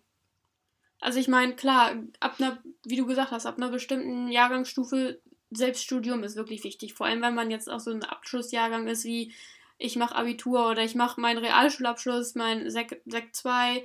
Also 1.01 1.19
ich 1.19 1.29
meine, 1.29 1.55
klar, 1.55 1.95
ab 2.21 2.37
einer, 2.39 2.63
wie 2.85 2.97
du 2.97 3.07
gesagt 3.07 3.33
hast, 3.33 3.47
ab 3.47 3.59
einer 3.59 3.71
bestimmten 3.71 4.29
Jahrgangsstufe 4.29 5.21
Selbststudium 5.55 6.25
ist 6.25 6.37
wirklich 6.37 6.65
wichtig. 6.65 6.95
Vor 6.95 7.07
allem, 7.07 7.23
wenn 7.23 7.35
man 7.35 7.51
jetzt 7.51 7.71
auch 7.71 7.81
so 7.81 7.91
ein 7.91 8.05
Abschlussjahrgang 8.05 8.87
ist 8.87 9.05
wie 9.05 9.33
ich 9.79 9.97
mache 9.97 10.15
Abitur 10.15 10.71
oder 10.71 10.85
ich 10.85 10.95
mache 10.95 11.21
meinen 11.21 11.39
Realschulabschluss, 11.39 12.37
mein 12.37 12.71
Sek, 12.71 13.03
Sek 13.05 13.35
2, 13.35 13.85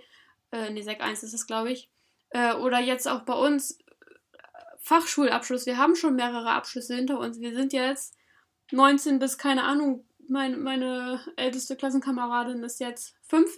äh, 0.52 0.70
nee, 0.70 0.84
Sek 0.84 1.02
1 1.02 1.24
ist 1.24 1.34
es, 1.34 1.48
glaube 1.48 1.72
ich. 1.72 1.90
Äh, 2.30 2.54
oder 2.54 2.80
jetzt 2.80 3.08
auch 3.08 3.22
bei 3.22 3.34
uns 3.34 3.80
Fachschulabschluss. 4.78 5.66
Wir 5.66 5.78
haben 5.78 5.96
schon 5.96 6.16
mehrere 6.16 6.52
Abschlüsse 6.52 6.96
hinter 6.96 7.20
uns. 7.20 7.40
Wir 7.40 7.54
sind 7.56 7.74
jetzt 7.74 8.16
19 8.72 9.20
bis, 9.20 9.38
keine 9.38 9.64
Ahnung, 9.64 10.06
mein, 10.28 10.62
meine 10.62 11.22
älteste 11.36 11.76
Klassenkameradin 11.76 12.64
ist 12.64 12.80
jetzt 12.80 13.16
5, 13.30 13.50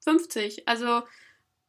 50. 0.00 0.68
Also, 0.68 1.02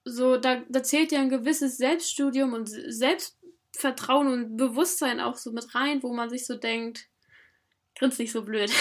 so, 0.05 0.37
da, 0.37 0.61
da 0.67 0.83
zählt 0.83 1.11
ja 1.11 1.21
ein 1.21 1.29
gewisses 1.29 1.77
Selbststudium 1.77 2.53
und 2.53 2.67
Selbst 2.67 3.37
Vertrauen 3.75 4.27
und 4.27 4.57
Bewusstsein 4.57 5.19
auch 5.19 5.37
so 5.37 5.51
mit 5.51 5.73
rein, 5.75 6.03
wo 6.03 6.13
man 6.13 6.29
sich 6.29 6.45
so 6.45 6.55
denkt, 6.55 7.07
grinst 7.95 8.19
nicht 8.19 8.31
so 8.31 8.43
blöd. 8.43 8.71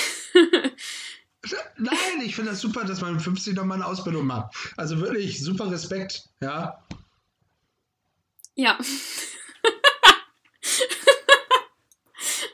Nein, 1.76 2.20
ich 2.24 2.36
finde 2.36 2.52
das 2.52 2.60
super, 2.60 2.84
dass 2.84 3.00
man 3.00 3.14
mit 3.14 3.22
50 3.22 3.54
nochmal 3.54 3.78
eine 3.78 3.86
Ausbildung 3.86 4.26
macht. 4.26 4.54
Also 4.76 5.00
wirklich 5.00 5.42
super 5.42 5.70
Respekt, 5.70 6.28
ja. 6.40 6.84
Ja. 8.54 8.78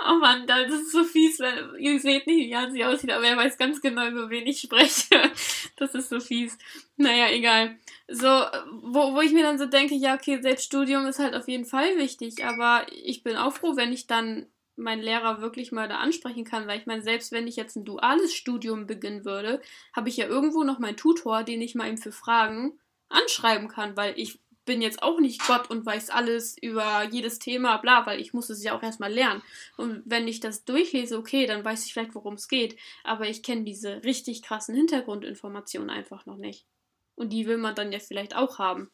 Oh 0.08 0.18
Mann, 0.18 0.46
das 0.46 0.70
ist 0.70 0.92
so 0.92 1.04
fies, 1.04 1.38
weil 1.40 1.76
ihr 1.78 1.98
seht 2.00 2.26
nicht, 2.26 2.38
wie 2.38 2.50
Jan 2.50 2.72
sie 2.72 2.84
aussieht, 2.84 3.12
aber 3.12 3.26
er 3.26 3.36
weiß 3.36 3.58
ganz 3.58 3.80
genau, 3.80 4.08
über 4.08 4.30
wen 4.30 4.46
ich 4.46 4.60
spreche. 4.60 5.30
Das 5.76 5.94
ist 5.94 6.08
so 6.08 6.18
fies. 6.18 6.58
Naja, 6.96 7.30
egal 7.30 7.76
so, 8.08 8.26
wo, 8.26 9.14
wo 9.14 9.20
ich 9.20 9.32
mir 9.32 9.42
dann 9.42 9.58
so 9.58 9.66
denke, 9.66 9.94
ja, 9.94 10.14
okay, 10.14 10.40
Selbststudium 10.40 11.06
ist 11.06 11.18
halt 11.18 11.34
auf 11.34 11.46
jeden 11.46 11.66
Fall 11.66 11.98
wichtig, 11.98 12.44
aber 12.44 12.86
ich 12.90 13.22
bin 13.22 13.36
auch 13.36 13.52
froh, 13.52 13.76
wenn 13.76 13.92
ich 13.92 14.06
dann 14.06 14.46
meinen 14.76 15.02
Lehrer 15.02 15.42
wirklich 15.42 15.72
mal 15.72 15.88
da 15.88 15.98
ansprechen 15.98 16.44
kann, 16.44 16.66
weil 16.66 16.78
ich 16.78 16.86
meine, 16.86 17.02
selbst 17.02 17.32
wenn 17.32 17.46
ich 17.46 17.56
jetzt 17.56 17.76
ein 17.76 17.84
duales 17.84 18.34
Studium 18.34 18.86
beginnen 18.86 19.24
würde, 19.24 19.60
habe 19.92 20.08
ich 20.08 20.16
ja 20.16 20.26
irgendwo 20.26 20.64
noch 20.64 20.78
meinen 20.78 20.96
Tutor, 20.96 21.42
den 21.42 21.60
ich 21.60 21.74
mal 21.74 21.88
eben 21.88 21.98
für 21.98 22.12
Fragen 22.12 22.78
anschreiben 23.10 23.68
kann, 23.68 23.96
weil 23.96 24.14
ich 24.16 24.38
bin 24.68 24.82
jetzt 24.82 25.02
auch 25.02 25.18
nicht 25.18 25.44
Gott 25.46 25.70
und 25.70 25.86
weiß 25.86 26.10
alles 26.10 26.56
über 26.60 27.02
jedes 27.10 27.38
Thema, 27.38 27.78
bla, 27.78 28.04
weil 28.04 28.20
ich 28.20 28.34
muss 28.34 28.50
es 28.50 28.62
ja 28.62 28.76
auch 28.76 28.82
erstmal 28.82 29.10
lernen. 29.10 29.42
Und 29.78 30.02
wenn 30.04 30.28
ich 30.28 30.40
das 30.40 30.64
durchlese, 30.64 31.16
okay, 31.16 31.46
dann 31.46 31.64
weiß 31.64 31.86
ich 31.86 31.94
vielleicht, 31.94 32.14
worum 32.14 32.34
es 32.34 32.48
geht, 32.48 32.78
aber 33.02 33.26
ich 33.26 33.42
kenne 33.42 33.64
diese 33.64 34.04
richtig 34.04 34.42
krassen 34.42 34.74
Hintergrundinformationen 34.74 35.88
einfach 35.88 36.26
noch 36.26 36.36
nicht. 36.36 36.66
Und 37.14 37.32
die 37.32 37.46
will 37.46 37.56
man 37.56 37.74
dann 37.74 37.92
ja 37.92 37.98
vielleicht 37.98 38.36
auch 38.36 38.58
haben. 38.58 38.90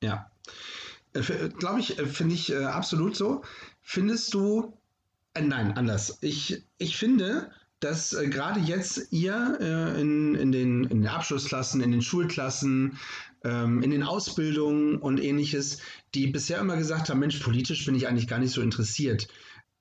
Ja. 0.00 0.30
Äh, 1.12 1.48
Glaube 1.48 1.80
ich, 1.80 1.98
äh, 1.98 2.06
finde 2.06 2.36
ich 2.36 2.52
äh, 2.52 2.64
absolut 2.64 3.16
so. 3.16 3.42
Findest 3.82 4.32
du, 4.32 4.78
äh, 5.34 5.42
nein, 5.42 5.76
anders. 5.76 6.18
Ich, 6.20 6.62
ich 6.78 6.96
finde, 6.96 7.50
dass 7.80 8.12
äh, 8.12 8.28
gerade 8.28 8.60
jetzt 8.60 9.08
ihr 9.10 9.58
äh, 9.60 10.00
in, 10.00 10.34
in, 10.34 10.52
den, 10.52 10.84
in 10.84 11.02
den 11.02 11.06
Abschlussklassen, 11.08 11.80
in 11.80 11.90
den 11.90 12.02
Schulklassen, 12.02 12.98
ähm, 13.42 13.82
in 13.82 13.90
den 13.90 14.02
Ausbildungen 14.02 14.96
und 14.96 15.22
ähnliches, 15.22 15.78
die 16.14 16.26
bisher 16.26 16.60
immer 16.60 16.76
gesagt 16.76 17.08
haben, 17.08 17.20
Mensch, 17.20 17.38
politisch 17.38 17.84
bin 17.86 17.94
ich 17.94 18.06
eigentlich 18.06 18.28
gar 18.28 18.38
nicht 18.38 18.52
so 18.52 18.60
interessiert, 18.60 19.28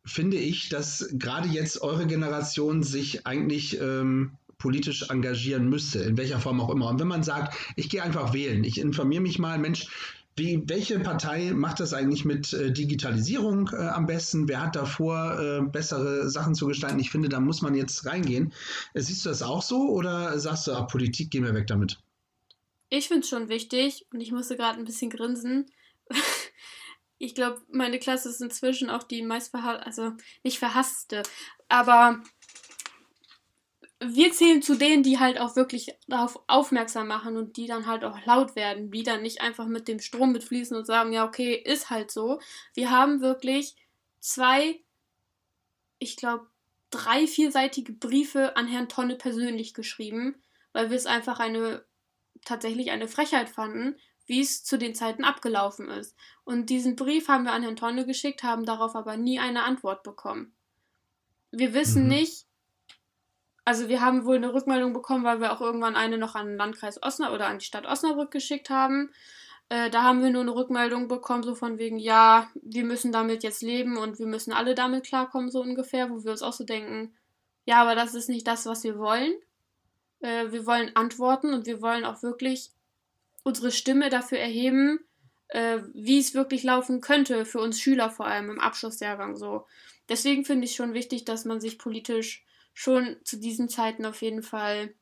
finde 0.06 0.38
ich, 0.38 0.70
dass 0.70 1.10
gerade 1.14 1.50
jetzt 1.50 1.82
eure 1.82 2.08
Generation 2.08 2.84
sich 2.84 3.28
eigentlich 3.28 3.80
ähm, 3.80 4.32
politisch 4.58 5.10
engagieren 5.10 5.70
müsste, 5.70 6.00
in 6.00 6.18
welcher 6.18 6.40
Form 6.40 6.60
auch 6.62 6.70
immer. 6.70 6.90
Und 6.90 7.00
wenn 7.00 7.08
man 7.08 7.24
sagt, 7.24 7.56
ich 7.76 7.90
gehe 7.90 8.04
einfach 8.04 8.34
wählen, 8.34 8.64
ich 8.64 8.80
informiere 8.80 9.22
mich 9.22 9.40
mal, 9.40 9.58
Mensch, 9.58 9.88
wie, 10.40 10.64
welche 10.68 11.00
Partei 11.00 11.52
macht 11.54 11.80
das 11.80 11.94
eigentlich 11.94 12.26
mit 12.26 12.54
äh, 12.54 12.72
Digitalisierung 12.72 13.70
äh, 13.74 13.76
am 13.76 14.08
besten? 14.08 14.48
Wer 14.48 14.62
hat 14.62 14.76
davor 14.76 15.40
äh, 15.40 15.62
bessere 15.62 16.30
Sachen 16.30 16.56
zu 16.56 16.66
gestalten? 16.66 17.00
Ich 17.00 17.12
finde, 17.12 17.30
da 17.30 17.40
muss 17.40 17.62
man 17.62 17.76
jetzt 17.76 18.06
reingehen. 18.06 18.54
Äh, 18.94 19.02
siehst 19.02 19.26
du 19.26 19.30
das 19.30 19.44
auch 19.44 19.62
so 19.62 19.90
oder 19.90 20.40
sagst 20.40 20.68
du, 20.68 20.72
ah, 20.72 20.84
Politik, 20.84 21.30
gehen 21.30 21.44
wir 21.44 21.54
weg 21.54 21.68
damit? 21.68 22.00
Ich 22.90 23.08
finde 23.08 23.22
es 23.22 23.30
schon 23.30 23.50
wichtig 23.50 24.08
und 24.12 24.22
ich 24.22 24.32
musste 24.32 24.58
gerade 24.58 24.80
ein 24.80 24.86
bisschen 24.86 25.12
grinsen. 25.12 25.68
ich 27.20 27.36
glaube, 27.36 27.62
meine 27.72 28.00
Klasse 28.00 28.30
ist 28.30 28.42
inzwischen 28.42 28.90
auch 28.90 29.04
die 29.04 29.22
meist 29.22 29.54
also 29.54 30.14
nicht 30.44 30.58
verhasste, 30.58 31.22
aber 31.68 32.24
wir 34.02 34.32
zählen 34.32 34.62
zu 34.62 34.76
denen, 34.76 35.04
die 35.04 35.20
halt 35.20 35.40
auch 35.40 35.56
wirklich 35.56 35.94
darauf 36.08 36.40
aufmerksam 36.48 37.08
machen 37.08 37.36
und 37.36 37.58
die 37.58 37.68
dann 37.68 37.86
halt 37.86 38.06
auch 38.06 38.26
laut 38.26 38.56
werden, 38.56 38.92
die 38.92 39.04
dann 39.04 39.22
nicht 39.22 39.42
einfach 39.42 39.68
mit 39.68 39.88
dem 39.88 40.00
Strom 40.00 40.32
mitfließen 40.32 40.76
und 40.76 40.86
sagen, 40.86 41.12
ja, 41.12 41.26
okay, 41.26 41.54
ist 41.54 41.90
halt 41.90 42.10
so. 42.10 42.40
Wir 42.74 42.92
haben 42.92 43.20
wirklich 43.20 43.76
zwei, 44.20 44.82
ich 46.00 46.16
glaube, 46.16 46.48
drei, 46.92 47.28
vierseitige 47.28 47.92
Briefe 47.92 48.56
an 48.56 48.68
Herrn 48.68 48.88
Tonne 48.88 49.16
persönlich 49.16 49.74
geschrieben, 49.74 50.42
weil 50.72 50.90
wir 50.90 50.98
es 50.98 51.06
einfach 51.06 51.40
eine, 51.40 51.84
tatsächlich 52.46 52.92
eine 52.92 53.10
Frechheit 53.10 53.50
fanden, 53.50 53.98
wie 54.26 54.40
es 54.40 54.64
zu 54.64 54.78
den 54.78 54.96
Zeiten 54.96 55.26
abgelaufen 55.26 55.90
ist. 55.90 56.16
Und 56.46 56.70
diesen 56.70 56.96
Brief 56.96 57.28
haben 57.28 57.44
wir 57.44 57.52
an 57.52 57.64
Herrn 57.64 57.76
Tonne 57.76 58.06
geschickt, 58.06 58.44
haben 58.44 58.66
darauf 58.66 58.96
aber 58.96 59.18
nie 59.18 59.40
eine 59.40 59.64
Antwort 59.64 60.04
bekommen. 60.04 60.56
Wir 61.52 61.74
wissen 61.74 62.04
mhm. 62.04 62.10
nicht, 62.10 62.46
also 63.70 63.88
wir 63.88 64.02
haben 64.02 64.26
wohl 64.26 64.38
eine 64.38 64.52
Rückmeldung 64.52 64.94
bekommen, 64.94 65.24
weil 65.24 65.42
wir 65.42 65.54
auch 65.54 65.62
irgendwann 65.62 65.96
eine 65.96 66.18
noch 66.18 66.34
an 66.34 66.48
den 66.48 66.58
Landkreis 66.58 67.04
Osnabrück 67.04 67.36
oder 67.36 67.46
an 67.46 67.60
die 67.60 67.66
Stadt 67.66 67.86
Osnabrück 67.86 68.32
geschickt 68.32 68.72
haben. 68.72 69.12
Äh, 69.70 69.92
da 69.92 70.02
haben 70.02 70.24
wir 70.24 70.32
nur 70.32 70.42
eine 70.42 70.56
Rückmeldung 70.56 71.08
bekommen, 71.08 71.44
so 71.44 71.54
von 71.54 71.78
wegen, 71.78 72.00
ja, 72.00 72.50
wir 72.64 72.84
müssen 72.84 73.12
damit 73.12 73.44
jetzt 73.44 73.62
leben 73.62 73.98
und 73.98 74.18
wir 74.18 74.26
müssen 74.26 74.54
alle 74.54 74.74
damit 74.74 75.06
klarkommen, 75.06 75.52
so 75.52 75.62
ungefähr, 75.62 76.10
wo 76.10 76.24
wir 76.24 76.32
uns 76.32 76.42
auch 76.42 76.54
so 76.54 76.64
denken, 76.64 77.14
ja, 77.66 77.80
aber 77.80 77.94
das 77.94 78.16
ist 78.16 78.28
nicht 78.28 78.48
das, 78.48 78.66
was 78.66 78.84
wir 78.84 78.98
wollen. 78.98 79.34
Äh, 80.22 80.52
wir 80.52 80.66
wollen 80.66 80.96
Antworten 80.96 81.54
und 81.54 81.68
wir 81.68 81.80
wollen 81.84 82.06
auch 82.06 82.24
wirklich 82.24 82.72
unsere 83.44 83.70
Stimme 83.70 84.10
dafür 84.10 84.40
erheben, 84.40 85.00
äh, 85.50 85.78
wie 85.94 86.18
es 86.18 86.34
wirklich 86.34 86.64
laufen 86.64 87.02
könnte, 87.02 87.46
für 87.46 87.60
uns 87.60 87.80
Schüler 87.80 88.10
vor 88.10 88.26
allem 88.26 88.50
im 88.50 88.60
Abschlussjahrgang 88.60 89.36
so. 89.36 89.68
Deswegen 90.10 90.44
finde 90.44 90.66
ich 90.66 90.74
schon 90.74 90.96
wichtig, 90.96 91.24
dass 91.24 91.46
man 91.46 91.62
sich 91.62 91.78
politisch 91.78 92.44
schon 92.80 93.18
zu 93.26 93.36
diesen 93.36 93.68
Zeiten 93.68 94.06
auf 94.06 94.22
jeden 94.22 94.42
Fall 94.42 94.94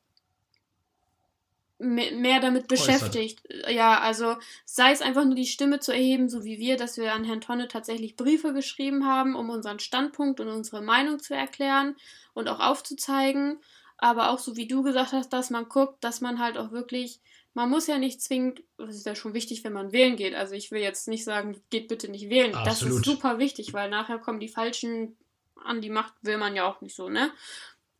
mehr 1.78 2.40
damit 2.40 2.66
beschäftigt. 2.66 3.40
Äußert. 3.48 3.70
Ja, 3.70 4.00
also 4.00 4.34
sei 4.64 4.90
es 4.90 5.00
einfach 5.00 5.24
nur 5.24 5.36
die 5.36 5.46
Stimme 5.46 5.78
zu 5.78 5.92
erheben, 5.92 6.28
so 6.28 6.42
wie 6.44 6.58
wir, 6.58 6.76
dass 6.76 6.96
wir 6.96 7.12
an 7.12 7.22
Herrn 7.22 7.40
Tonne 7.40 7.68
tatsächlich 7.68 8.16
Briefe 8.16 8.52
geschrieben 8.52 9.06
haben, 9.06 9.36
um 9.36 9.48
unseren 9.48 9.78
Standpunkt 9.78 10.40
und 10.40 10.48
unsere 10.48 10.82
Meinung 10.82 11.20
zu 11.20 11.34
erklären 11.34 11.94
und 12.34 12.48
auch 12.48 12.58
aufzuzeigen. 12.58 13.60
Aber 13.96 14.30
auch 14.30 14.40
so 14.40 14.56
wie 14.56 14.66
du 14.66 14.82
gesagt 14.82 15.12
hast, 15.12 15.32
dass 15.32 15.50
man 15.50 15.68
guckt, 15.68 16.02
dass 16.02 16.20
man 16.20 16.40
halt 16.40 16.58
auch 16.58 16.72
wirklich 16.72 17.20
man 17.54 17.70
muss 17.70 17.86
ja 17.86 17.98
nicht 17.98 18.20
zwingend, 18.22 18.62
das 18.76 18.96
ist 18.96 19.06
ja 19.06 19.16
schon 19.16 19.34
wichtig, 19.34 19.64
wenn 19.64 19.72
man 19.72 19.90
wählen 19.90 20.16
geht. 20.16 20.34
Also 20.34 20.54
ich 20.54 20.70
will 20.70 20.80
jetzt 20.80 21.08
nicht 21.08 21.24
sagen, 21.24 21.60
geht 21.70 21.88
bitte 21.88 22.08
nicht 22.08 22.28
wählen. 22.28 22.54
Absolut. 22.54 22.68
Das 22.68 22.82
ist 22.82 23.04
super 23.04 23.38
wichtig, 23.38 23.72
weil 23.72 23.90
nachher 23.90 24.18
kommen 24.18 24.38
die 24.38 24.48
Falschen 24.48 25.16
an 25.64 25.80
die 25.80 25.90
Macht, 25.90 26.14
will 26.22 26.38
man 26.38 26.54
ja 26.56 26.64
auch 26.66 26.80
nicht 26.80 26.94
so, 26.96 27.08
ne? 27.08 27.30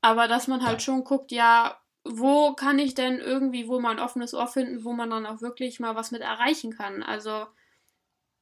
Aber 0.01 0.29
dass 0.29 0.47
man 0.49 0.65
halt 0.65 0.83
schon 0.83 1.05
guckt, 1.05 1.33
ja, 1.33 1.81
wo 2.05 2.55
kann 2.55 2.79
ich 2.79 2.95
denn 2.95 3.19
irgendwie, 3.19 3.69
wo 3.69 3.81
man 3.81 3.99
ein 3.99 4.05
offenes 4.05 4.33
Ohr 4.35 4.47
finden, 4.47 4.85
wo 4.85 4.93
man 4.93 5.11
dann 5.11 5.27
auch 5.27 5.43
wirklich 5.43 5.81
mal 5.81 5.97
was 5.97 6.11
mit 6.11 6.23
erreichen 6.23 6.73
kann. 6.77 7.03
Also 7.03 7.47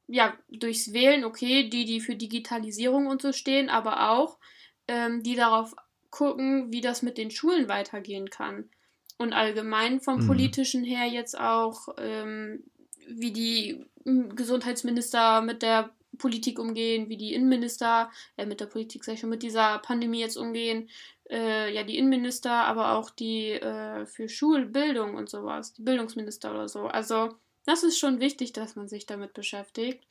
ja, 0.09 0.37
durchs 0.49 0.93
Wählen, 0.93 1.25
okay, 1.25 1.69
die, 1.69 1.85
die 1.85 2.01
für 2.01 2.15
Digitalisierung 2.15 3.07
und 3.07 3.23
so 3.23 3.33
stehen, 3.33 3.69
aber 3.69 4.11
auch 4.11 4.39
ähm, 4.87 5.23
die 5.23 5.35
darauf 5.35 5.75
gucken, 6.11 6.73
wie 6.73 6.81
das 6.81 7.03
mit 7.03 7.19
den 7.19 7.31
Schulen 7.31 7.69
weitergehen 7.69 8.31
kann. 8.31 8.71
Und 9.19 9.33
allgemein 9.33 10.01
vom 10.01 10.19
Mhm. 10.19 10.27
politischen 10.27 10.85
her 10.85 11.07
jetzt 11.07 11.39
auch, 11.39 11.89
ähm, 11.99 12.65
wie 13.09 13.33
die 13.33 13.85
mm, 14.05 14.31
Gesundheitsminister 14.37 15.41
mit 15.41 15.63
der 15.63 15.91
Politik 16.19 16.59
umgehen, 16.59 17.09
wie 17.09 17.17
die 17.17 17.35
Innenminister, 17.35 18.11
äh, 18.37 18.47
mit 18.47 18.61
der 18.61 18.67
Politik 18.67 19.05
sag 19.05 19.15
ich 19.15 19.21
schon, 19.21 19.31
mit 19.31 19.43
dieser 19.43 19.79
Pandemie 19.79 20.21
jetzt 20.21 20.37
umgehen. 20.37 20.89
Äh, 21.29 21.75
ja, 21.75 21.83
die 21.83 21.99
Innenminister, 21.99 22.53
aber 22.53 22.93
auch 22.93 23.11
die 23.11 23.51
äh, 23.51 24.07
für 24.07 24.29
Schulbildung 24.29 25.15
und 25.15 25.29
sowas, 25.29 25.73
die 25.73 25.83
Bildungsminister 25.83 26.51
oder 26.51 26.69
so. 26.69 26.87
Also, 26.87 27.35
das 27.65 27.83
ist 27.83 27.99
schon 27.99 28.21
wichtig, 28.21 28.53
dass 28.53 28.77
man 28.77 28.89
sich 28.89 29.07
damit 29.07 29.35
beschäftigt, 29.35 30.05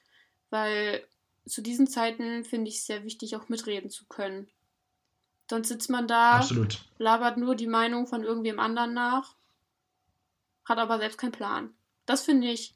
weil 0.49 1.05
zu 1.45 1.61
diesen 1.61 1.87
Zeiten 1.87 2.43
finde 2.43 2.69
ich 2.69 2.77
es 2.77 2.85
sehr 2.85 3.03
wichtig, 3.03 3.35
auch 3.35 3.49
mitreden 3.49 3.89
zu 3.89 4.05
können. 4.05 4.47
Sonst 5.49 5.67
sitzt 5.67 5.89
man 5.89 6.07
da, 6.07 6.37
Absolut. 6.37 6.83
labert 6.97 7.37
nur 7.37 7.55
die 7.55 7.67
Meinung 7.67 8.07
von 8.07 8.23
irgendwem 8.23 8.59
anderen 8.59 8.93
nach, 8.93 9.35
hat 10.65 10.79
aber 10.79 10.97
selbst 10.97 11.17
keinen 11.17 11.31
Plan. 11.31 11.73
Das 12.05 12.23
finde 12.23 12.47
ich 12.47 12.73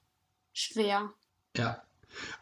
schwer. 0.54 1.12
Ja. 1.58 1.82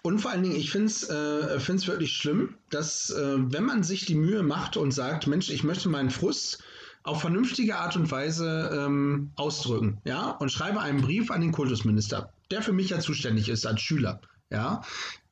Und 0.02 0.20
vor 0.20 0.32
allen 0.32 0.44
Dingen, 0.44 0.56
ich 0.56 0.72
finde 0.72 0.88
es 0.88 1.04
äh, 1.10 1.88
wirklich 1.88 2.14
schlimm, 2.14 2.56
dass, 2.70 3.10
äh, 3.10 3.36
wenn 3.38 3.64
man 3.64 3.84
sich 3.84 4.06
die 4.06 4.16
Mühe 4.16 4.44
macht 4.44 4.78
und 4.78 4.92
sagt, 4.92 5.28
Mensch, 5.28 5.50
ich 5.50 5.64
möchte 5.64 5.90
meinen 5.90 6.10
Frust 6.10 6.64
auf 7.04 7.22
vernünftige 7.22 7.78
Art 7.78 7.96
und 7.96 8.12
Weise 8.12 8.70
ähm, 8.74 9.32
ausdrücken, 9.36 10.00
ja, 10.04 10.32
und 10.32 10.52
schreibe 10.52 10.82
einen 10.82 11.02
Brief 11.02 11.32
an 11.32 11.42
den 11.42 11.52
Kultusminister, 11.52 12.34
der 12.52 12.62
für 12.62 12.74
mich 12.74 12.90
ja 12.90 13.00
zuständig 13.00 13.50
ist 13.50 13.66
als 13.66 13.82
Schüler, 13.82 14.20
ja, 14.50 14.82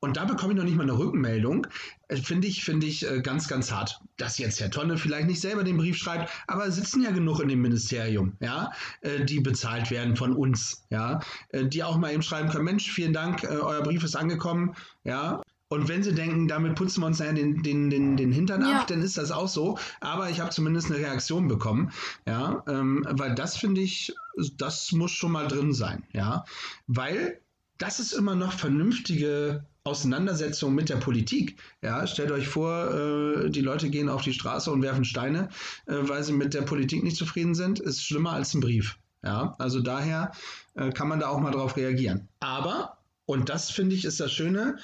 und 0.05 0.17
da 0.17 0.25
bekomme 0.25 0.53
ich 0.53 0.57
noch 0.57 0.63
nicht 0.65 0.75
mal 0.77 0.83
eine 0.83 0.97
Rückmeldung, 0.97 1.67
äh, 2.07 2.15
finde 2.17 2.47
ich, 2.47 2.63
finde 2.63 2.85
ich 2.85 3.09
äh, 3.09 3.21
ganz, 3.21 3.47
ganz 3.47 3.71
hart. 3.71 3.99
Dass 4.17 4.37
jetzt 4.37 4.61
Herr 4.61 4.69
Tonne 4.69 4.97
vielleicht 4.97 5.27
nicht 5.27 5.41
selber 5.41 5.63
den 5.63 5.77
Brief 5.77 5.97
schreibt, 5.97 6.31
aber 6.47 6.67
es 6.67 6.75
sitzen 6.75 7.01
ja 7.01 7.11
genug 7.11 7.39
in 7.39 7.49
dem 7.49 7.61
Ministerium, 7.61 8.37
ja, 8.39 8.71
äh, 9.01 9.25
die 9.25 9.39
bezahlt 9.39 9.89
werden 9.91 10.15
von 10.15 10.33
uns, 10.33 10.85
ja, 10.89 11.19
die 11.53 11.83
auch 11.83 11.97
mal 11.97 12.13
eben 12.13 12.21
schreiben 12.21 12.49
können, 12.49 12.65
Mensch, 12.65 12.89
vielen 12.91 13.13
Dank, 13.13 13.43
euer 13.43 13.81
Brief 13.81 14.03
ist 14.03 14.15
angekommen, 14.15 14.75
ja. 15.03 15.41
Und 15.67 15.87
wenn 15.89 16.03
sie 16.03 16.13
denken, 16.13 16.47
damit 16.47 16.75
putzen 16.75 17.01
wir 17.01 17.07
uns 17.07 17.17
den, 17.17 17.63
den, 17.63 17.89
den, 17.89 18.15
den 18.15 18.31
Hintern 18.31 18.61
Ja. 18.61 18.81
ab, 18.81 18.87
dann 18.87 19.01
ist 19.01 19.17
das 19.17 19.31
auch 19.31 19.47
so. 19.47 19.79
Aber 19.99 20.29
ich 20.29 20.39
habe 20.39 20.51
zumindest 20.51 20.91
eine 20.91 20.99
Reaktion 20.99 21.47
bekommen, 21.47 21.91
ja, 22.27 22.63
ähm, 22.67 23.05
weil 23.09 23.33
das 23.33 23.57
finde 23.57 23.81
ich, 23.81 24.15
das 24.57 24.91
muss 24.91 25.11
schon 25.11 25.31
mal 25.31 25.47
drin 25.47 25.73
sein, 25.73 26.03
ja, 26.13 26.45
weil 26.85 27.41
das 27.79 27.99
ist 27.99 28.13
immer 28.13 28.35
noch 28.35 28.53
vernünftige 28.53 29.65
Auseinandersetzung 29.85 30.73
mit 30.73 30.89
der 30.89 30.95
Politik. 30.95 31.57
Ja, 31.83 32.07
stellt 32.07 32.31
euch 32.31 32.47
vor, 32.47 32.91
äh, 32.91 33.49
die 33.51 33.61
Leute 33.61 33.89
gehen 33.91 34.09
auf 34.09 34.23
die 34.23 34.33
Straße 34.33 34.71
und 34.71 34.81
werfen 34.81 35.05
Steine, 35.05 35.49
äh, 35.85 35.93
weil 36.01 36.23
sie 36.23 36.33
mit 36.33 36.55
der 36.55 36.63
Politik 36.63 37.03
nicht 37.03 37.17
zufrieden 37.17 37.53
sind, 37.53 37.79
ist 37.79 38.03
schlimmer 38.03 38.31
als 38.31 38.53
ein 38.55 38.61
Brief. 38.61 38.97
Ja, 39.23 39.55
also 39.59 39.81
daher 39.81 40.31
äh, 40.73 40.91
kann 40.91 41.07
man 41.07 41.19
da 41.19 41.29
auch 41.29 41.39
mal 41.39 41.51
drauf 41.51 41.77
reagieren. 41.77 42.27
Aber, 42.39 42.97
und 43.27 43.49
das 43.49 43.69
finde 43.69 43.95
ich 43.95 44.05
ist 44.05 44.19
das 44.19 44.31
Schöne, 44.31 44.77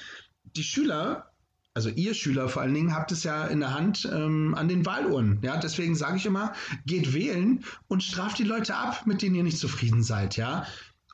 die 0.56 0.62
Schüler, 0.62 1.32
also 1.74 1.88
ihr 1.88 2.14
Schüler 2.14 2.48
vor 2.48 2.62
allen 2.62 2.74
Dingen, 2.74 2.94
habt 2.94 3.10
es 3.10 3.24
ja 3.24 3.46
in 3.46 3.58
der 3.58 3.74
Hand 3.74 4.08
ähm, 4.12 4.54
an 4.54 4.68
den 4.68 4.86
Wahlurnen. 4.86 5.40
Ja, 5.42 5.56
deswegen 5.56 5.96
sage 5.96 6.18
ich 6.18 6.26
immer, 6.26 6.52
geht 6.86 7.12
wählen 7.12 7.64
und 7.88 8.04
straft 8.04 8.38
die 8.38 8.44
Leute 8.44 8.76
ab, 8.76 9.04
mit 9.06 9.20
denen 9.22 9.34
ihr 9.34 9.42
nicht 9.42 9.58
zufrieden 9.58 10.04
seid. 10.04 10.36
Ja, 10.36 10.64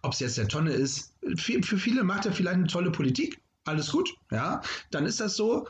ob 0.03 0.13
es 0.13 0.21
jetzt 0.21 0.37
der 0.37 0.49
Tonne 0.49 0.73
ist, 0.73 1.15
für, 1.37 1.63
für 1.63 1.79
viele 1.79 2.05
macht 2.05 2.27
er 2.27 2.33
vielleicht 2.33 2.57
eine 2.57 2.67
tolle 2.67 2.91
Politik, 2.91 3.41
alles 3.69 3.93
gut, 3.93 4.15
ja, 4.31 4.63
dann 4.91 5.07
ist 5.07 5.21
das 5.21 5.37
so. 5.37 5.69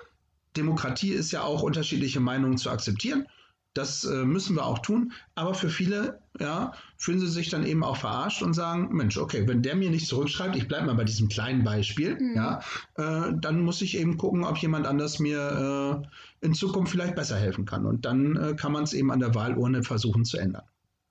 Demokratie 0.57 1.13
ist 1.13 1.31
ja 1.31 1.43
auch 1.43 1.63
unterschiedliche 1.63 2.21
Meinungen 2.21 2.57
zu 2.57 2.71
akzeptieren. 2.71 3.27
Das 3.75 4.05
äh, 4.05 4.25
müssen 4.25 4.57
wir 4.57 4.65
auch 4.65 4.81
tun. 4.81 5.13
Aber 5.37 5.55
für 5.55 5.69
viele, 5.69 6.21
ja, 6.41 6.73
fühlen 6.97 7.21
sie 7.21 7.29
sich 7.29 7.49
dann 7.49 7.65
eben 7.65 7.85
auch 7.85 7.97
verarscht 7.97 8.43
und 8.43 8.55
sagen, 8.55 8.89
Mensch, 8.93 9.17
okay, 9.19 9.47
wenn 9.47 9.63
der 9.63 9.77
mir 9.77 9.91
nicht 9.91 10.09
zurückschreibt, 10.09 10.57
ich 10.57 10.67
bleibe 10.67 10.87
mal 10.87 10.95
bei 10.97 11.05
diesem 11.05 11.29
kleinen 11.29 11.63
Beispiel, 11.63 12.17
Mhm. 12.19 12.35
ja, 12.35 12.61
äh, 12.97 13.33
dann 13.39 13.61
muss 13.61 13.83
ich 13.83 13.97
eben 13.97 14.17
gucken, 14.17 14.43
ob 14.45 14.57
jemand 14.57 14.87
anders 14.87 15.21
mir 15.21 16.03
äh, 16.43 16.47
in 16.47 16.55
Zukunft 16.55 16.91
vielleicht 16.91 17.15
besser 17.15 17.37
helfen 17.37 17.67
kann. 17.67 17.87
Und 17.87 18.05
dann 18.05 18.37
äh, 18.37 18.55
kann 18.57 18.73
man 18.73 18.83
es 18.85 18.95
eben 18.95 19.13
an 19.13 19.21
der 19.21 19.35
Wahlurne 19.35 19.83
versuchen 19.85 20.25
zu 20.25 20.39
ändern. 20.39 20.65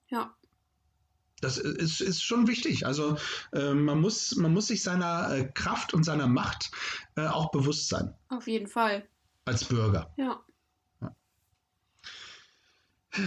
Ja. 0.10 0.34
Das 1.42 1.58
ist, 1.58 2.02
ist 2.02 2.24
schon 2.24 2.48
wichtig. 2.48 2.86
Also 2.86 3.18
äh, 3.54 3.74
man, 3.74 4.02
muss, 4.02 4.36
man 4.36 4.54
muss 4.54 4.68
sich 4.68 4.82
seiner 4.82 5.36
äh, 5.36 5.46
Kraft 5.54 5.94
und 5.94 6.04
seiner 6.04 6.28
Macht 6.28 6.72
äh, 7.16 7.28
auch 7.28 7.52
bewusst 7.52 7.90
sein 7.90 8.16
Auf 8.30 8.48
jeden 8.48 8.68
Fall. 8.68 9.08
als 9.46 9.66
Bürger. 9.66 10.12
Ja. 10.18 10.44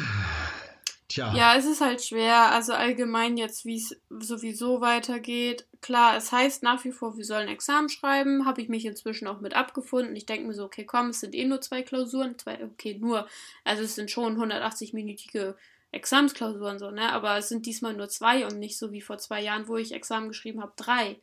Tja, 1.09 1.35
Ja, 1.35 1.57
es 1.57 1.67
ist 1.67 1.81
halt 1.81 2.05
schwer. 2.05 2.53
Also 2.53 2.73
allgemein 2.73 3.37
jetzt, 3.37 3.65
wie 3.65 3.77
es 3.77 4.01
sowieso 4.11 4.81
weitergeht. 4.81 5.67
Klar, 5.81 6.17
es 6.17 6.31
heißt 6.31 6.63
nach 6.63 6.85
wie 6.85 6.93
vor, 6.93 7.17
wir 7.17 7.25
sollen 7.25 7.49
Examen 7.49 7.89
schreiben. 7.89 8.47
Habe 8.47 8.63
ich 8.63 8.69
mich 8.69 8.85
inzwischen 8.87 9.27
auch 9.27 9.41
mit 9.41 9.55
abgefunden. 9.55 10.15
Ich 10.15 10.27
denke 10.27 10.47
mir 10.47 10.55
so, 10.55 10.65
okay, 10.65 10.85
komm, 10.85 11.09
es 11.09 11.19
sind 11.19 11.35
eh 11.35 11.45
nur 11.47 11.61
zwei 11.61 11.83
Klausuren. 11.83 12.39
Zwei, 12.39 12.65
okay, 12.65 12.97
nur. 12.97 13.27
Also 13.65 13.83
es 13.83 13.97
sind 13.97 14.11
schon 14.11 14.37
180-minütige 14.37 15.57
Examensklausuren 15.93 16.79
so, 16.79 16.91
ne? 16.91 17.13
Aber 17.13 17.37
es 17.37 17.49
sind 17.49 17.67
diesmal 17.67 17.95
nur 17.95 18.09
zwei 18.09 18.47
und 18.47 18.59
nicht 18.59 18.79
so 18.79 18.93
wie 18.93 19.01
vor 19.01 19.19
zwei 19.19 19.43
Jahren, 19.43 19.69
wo 19.69 19.77
ich 19.77 19.93
Examen 19.93 20.29
geschrieben 20.29 20.63
habe, 20.63 20.73
drei. 20.77 21.21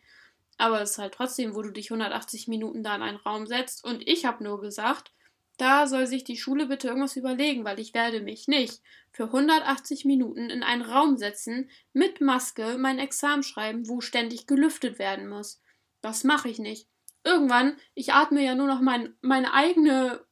Aber 0.58 0.82
es 0.82 0.92
ist 0.92 0.98
halt 0.98 1.14
trotzdem, 1.14 1.56
wo 1.56 1.62
du 1.62 1.72
dich 1.72 1.92
180 1.92 2.48
Minuten 2.48 2.84
da 2.84 2.96
in 2.96 3.02
einen 3.02 3.18
Raum 3.18 3.48
setzt. 3.48 3.84
Und 3.84 4.08
ich 4.08 4.26
habe 4.26 4.44
nur 4.44 4.60
gesagt, 4.60 5.12
da 5.58 5.88
soll 5.88 6.06
sich 6.06 6.24
die 6.24 6.38
Schule 6.38 6.68
bitte 6.68 6.88
irgendwas 6.88 7.16
überlegen, 7.16 7.66
weil 7.66 7.80
ich 7.80 7.94
werde 7.94 8.22
mich 8.22 8.48
nicht 8.48 8.82
für 9.12 9.26
180 9.26 10.06
Minuten 10.06 10.50
in 10.50 10.64
einen 10.64 10.84
Raum 10.84 11.18
setzen, 11.18 11.70
mit 11.94 12.22
Maske 12.22 12.78
mein 12.78 13.00
Examen 13.00 13.44
schreiben, 13.44 13.88
wo 13.90 14.00
ständig 14.00 14.46
gelüftet 14.46 15.00
werden 15.00 15.28
muss. 15.28 15.62
Das 16.02 16.24
mache 16.24 16.50
ich 16.50 16.60
nicht. 16.60 16.88
Irgendwann, 17.24 17.78
ich 17.96 18.14
atme 18.14 18.44
ja 18.44 18.54
nur 18.54 18.68
noch 18.68 18.82
mein, 18.82 19.16
meine 19.22 19.54
eigene, 19.54 20.24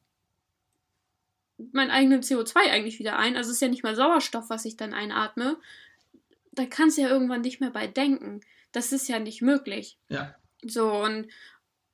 mein 1.58 1.92
eigenen 1.92 2.22
CO2 2.22 2.56
eigentlich 2.70 3.00
wieder 3.00 3.18
ein. 3.18 3.36
Also 3.36 3.50
es 3.50 3.58
ist 3.58 3.62
ja 3.62 3.68
nicht 3.68 3.84
mal 3.84 3.96
Sauerstoff, 3.96 4.50
was 4.50 4.66
ich 4.66 4.78
dann 4.78 4.94
einatme. 4.94 5.58
Da 6.52 6.66
kannst 6.66 6.98
du 6.98 7.02
ja 7.02 7.10
irgendwann 7.10 7.42
nicht 7.42 7.60
mehr 7.60 7.72
bei 7.72 7.88
denken. 7.88 8.42
Das 8.72 8.92
ist 8.92 9.08
ja 9.08 9.20
nicht 9.20 9.42
möglich. 9.42 9.98
ja, 10.10 10.36
So, 10.62 10.92
und 10.92 11.28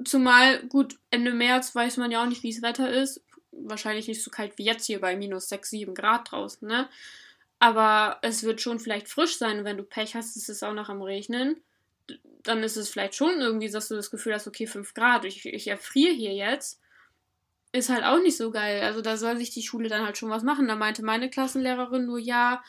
zumal, 0.03 0.63
gut, 0.67 0.97
Ende 1.11 1.31
März 1.31 1.75
weiß 1.75 1.97
man 1.97 2.11
ja 2.11 2.23
auch 2.23 2.27
nicht, 2.27 2.43
wie 2.43 2.51
das 2.51 2.61
Wetter 2.61 2.91
ist. 2.91 3.21
Wahrscheinlich 3.51 4.07
nicht 4.07 4.23
so 4.23 4.31
kalt 4.31 4.57
wie 4.57 4.65
jetzt 4.65 4.85
hier 4.85 4.99
bei 4.99 5.15
minus 5.15 5.49
6, 5.49 5.69
7 5.69 5.93
Grad 5.93 6.31
draußen, 6.31 6.67
ne? 6.67 6.89
Aber 7.59 8.17
es 8.23 8.41
wird 8.41 8.59
schon 8.59 8.79
vielleicht 8.79 9.07
frisch 9.07 9.37
sein 9.37 9.59
und 9.59 9.65
wenn 9.65 9.77
du 9.77 9.83
Pech 9.83 10.15
hast, 10.15 10.35
ist 10.35 10.49
es 10.49 10.63
auch 10.63 10.73
noch 10.73 10.89
am 10.89 11.03
Regnen. 11.03 11.57
Dann 12.41 12.63
ist 12.63 12.75
es 12.75 12.89
vielleicht 12.89 13.13
schon 13.13 13.39
irgendwie, 13.39 13.69
dass 13.69 13.89
du 13.89 13.95
das 13.95 14.09
Gefühl 14.09 14.33
hast, 14.33 14.47
okay, 14.47 14.65
5 14.65 14.95
Grad, 14.95 15.25
ich, 15.25 15.45
ich 15.45 15.67
erfriere 15.67 16.13
hier 16.13 16.33
jetzt. 16.33 16.80
Ist 17.73 17.89
halt 17.89 18.03
auch 18.03 18.21
nicht 18.21 18.37
so 18.37 18.51
geil. 18.51 18.81
Also 18.81 19.01
da 19.01 19.15
soll 19.15 19.37
sich 19.37 19.51
die 19.51 19.63
Schule 19.63 19.87
dann 19.87 20.05
halt 20.05 20.17
schon 20.17 20.29
was 20.29 20.43
machen. 20.43 20.67
Da 20.67 20.75
meinte 20.75 21.03
meine 21.03 21.29
Klassenlehrerin 21.29 22.05
nur, 22.05 22.19
ja, 22.19 22.63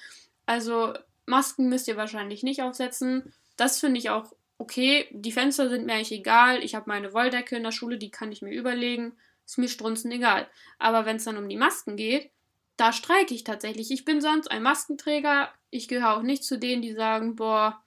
also 0.47 0.95
Masken 1.27 1.69
müsst 1.69 1.89
ihr 1.89 1.97
wahrscheinlich 1.97 2.43
nicht 2.43 2.63
aufsetzen. 2.63 3.33
Das 3.57 3.81
finde 3.81 3.99
ich 3.99 4.11
auch 4.11 4.33
okay. 4.59 5.09
Die 5.11 5.33
Fenster 5.33 5.69
sind 5.69 5.87
mir 5.87 5.95
eigentlich 5.95 6.13
egal. 6.13 6.63
Ich 6.63 6.75
habe 6.75 6.89
meine 6.89 7.13
Wolldecke 7.13 7.57
in 7.57 7.65
der 7.65 7.73
Schule, 7.73 7.99
die 7.99 8.11
kann 8.11 8.31
ich 8.31 8.43
mir 8.43 8.53
überlegen. 8.53 9.17
Ist 9.45 9.59
mir 9.59 9.69
strunzen 9.69 10.13
egal. 10.13 10.49
Aber 10.79 11.05
wenn 11.05 11.17
es 11.17 11.25
dann 11.25 11.37
um 11.37 11.49
die 11.49 11.57
Masken 11.57 11.97
geht, 11.97 12.31
da 12.77 12.93
streike 12.93 13.35
ich 13.35 13.45
tatsächlich. 13.45 13.91
Ich 13.91 14.05
bin 14.05 14.21
sonst 14.21 14.51
ein 14.51 14.63
Maskenträger. 14.63 15.53
Ich 15.71 15.89
gehöre 15.89 16.17
auch 16.17 16.23
nicht 16.23 16.45
zu 16.45 16.59
denen, 16.59 16.83
die 16.83 16.93
sagen, 16.93 17.37
boah, 17.37 17.83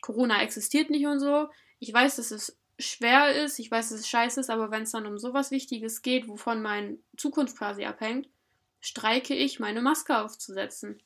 Corona 0.00 0.42
existiert 0.42 0.90
nicht 0.90 1.06
und 1.06 1.20
so. 1.20 1.48
Ich 1.80 1.92
weiß, 1.92 2.16
dass 2.16 2.30
es 2.30 2.56
schwer 2.78 3.44
ist, 3.44 3.58
ich 3.58 3.70
weiß, 3.70 3.90
dass 3.90 4.00
es 4.00 4.08
scheiße 4.08 4.40
ist, 4.40 4.50
aber 4.50 4.70
wenn 4.70 4.82
es 4.82 4.92
dann 4.92 5.06
um 5.06 5.18
sowas 5.18 5.50
Wichtiges 5.50 6.02
geht, 6.02 6.28
wovon 6.28 6.62
meine 6.62 6.98
Zukunft 7.16 7.56
quasi 7.56 7.84
abhängt, 7.84 8.28
streike 8.80 9.34
ich, 9.34 9.60
meine 9.60 9.82
Maske 9.82 10.18
aufzusetzen. 10.18 11.00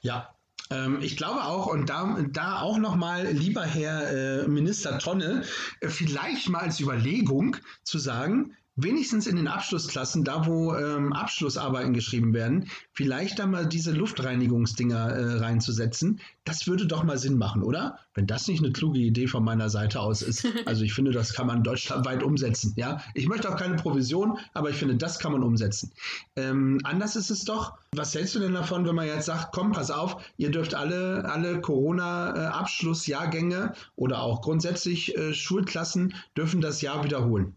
Ja, 0.00 0.34
ähm, 0.70 0.98
ich 1.00 1.16
glaube 1.16 1.44
auch, 1.44 1.66
und 1.66 1.88
da, 1.88 2.18
da 2.30 2.60
auch 2.60 2.78
nochmal, 2.78 3.26
lieber 3.28 3.64
Herr 3.64 4.44
äh, 4.44 4.48
Minister 4.48 4.98
Tonne, 4.98 5.44
äh, 5.80 5.88
vielleicht 5.88 6.48
mal 6.48 6.60
als 6.60 6.80
Überlegung 6.80 7.56
zu 7.82 7.98
sagen, 7.98 8.56
wenigstens 8.76 9.26
in 9.26 9.34
den 9.36 9.48
Abschlussklassen, 9.48 10.24
da 10.24 10.46
wo 10.46 10.74
ähm, 10.74 11.12
Abschlussarbeiten 11.12 11.92
geschrieben 11.92 12.32
werden, 12.32 12.70
vielleicht 12.92 13.38
da 13.38 13.44
mal 13.46 13.66
diese 13.66 13.92
Luftreinigungsdinger 13.92 15.10
äh, 15.10 15.38
reinzusetzen. 15.40 16.20
Das 16.44 16.66
würde 16.66 16.86
doch 16.86 17.04
mal 17.04 17.18
Sinn 17.18 17.36
machen, 17.36 17.62
oder? 17.62 17.98
Wenn 18.14 18.26
das 18.26 18.48
nicht 18.48 18.64
eine 18.64 18.72
kluge 18.72 18.98
Idee 18.98 19.26
von 19.26 19.44
meiner 19.44 19.68
Seite 19.68 20.00
aus 20.00 20.22
ist. 20.22 20.46
Also 20.64 20.84
ich 20.84 20.94
finde, 20.94 21.10
das 21.10 21.34
kann 21.34 21.48
man 21.48 21.64
deutschlandweit 21.64 22.22
umsetzen. 22.22 22.72
Ja, 22.76 23.02
ich 23.14 23.26
möchte 23.26 23.50
auch 23.50 23.56
keine 23.56 23.74
Provision, 23.76 24.38
aber 24.54 24.70
ich 24.70 24.76
finde, 24.76 24.94
das 24.96 25.18
kann 25.18 25.32
man 25.32 25.42
umsetzen. 25.42 25.90
Ähm, 26.36 26.78
anders 26.84 27.16
ist 27.16 27.30
es 27.30 27.44
doch. 27.44 27.74
Was 27.94 28.14
hältst 28.14 28.36
du 28.36 28.38
denn 28.38 28.54
davon, 28.54 28.86
wenn 28.86 28.94
man 28.94 29.06
jetzt 29.06 29.26
sagt, 29.26 29.52
komm, 29.52 29.72
pass 29.72 29.90
auf, 29.90 30.16
ihr 30.36 30.50
dürft 30.50 30.74
alle, 30.74 31.28
alle 31.28 31.60
Corona-Abschlussjahrgänge 31.60 33.74
oder 33.96 34.22
auch 34.22 34.40
grundsätzlich 34.40 35.16
äh, 35.16 35.34
Schulklassen 35.34 36.14
dürfen 36.36 36.60
das 36.60 36.80
Jahr 36.80 37.02
wiederholen? 37.04 37.56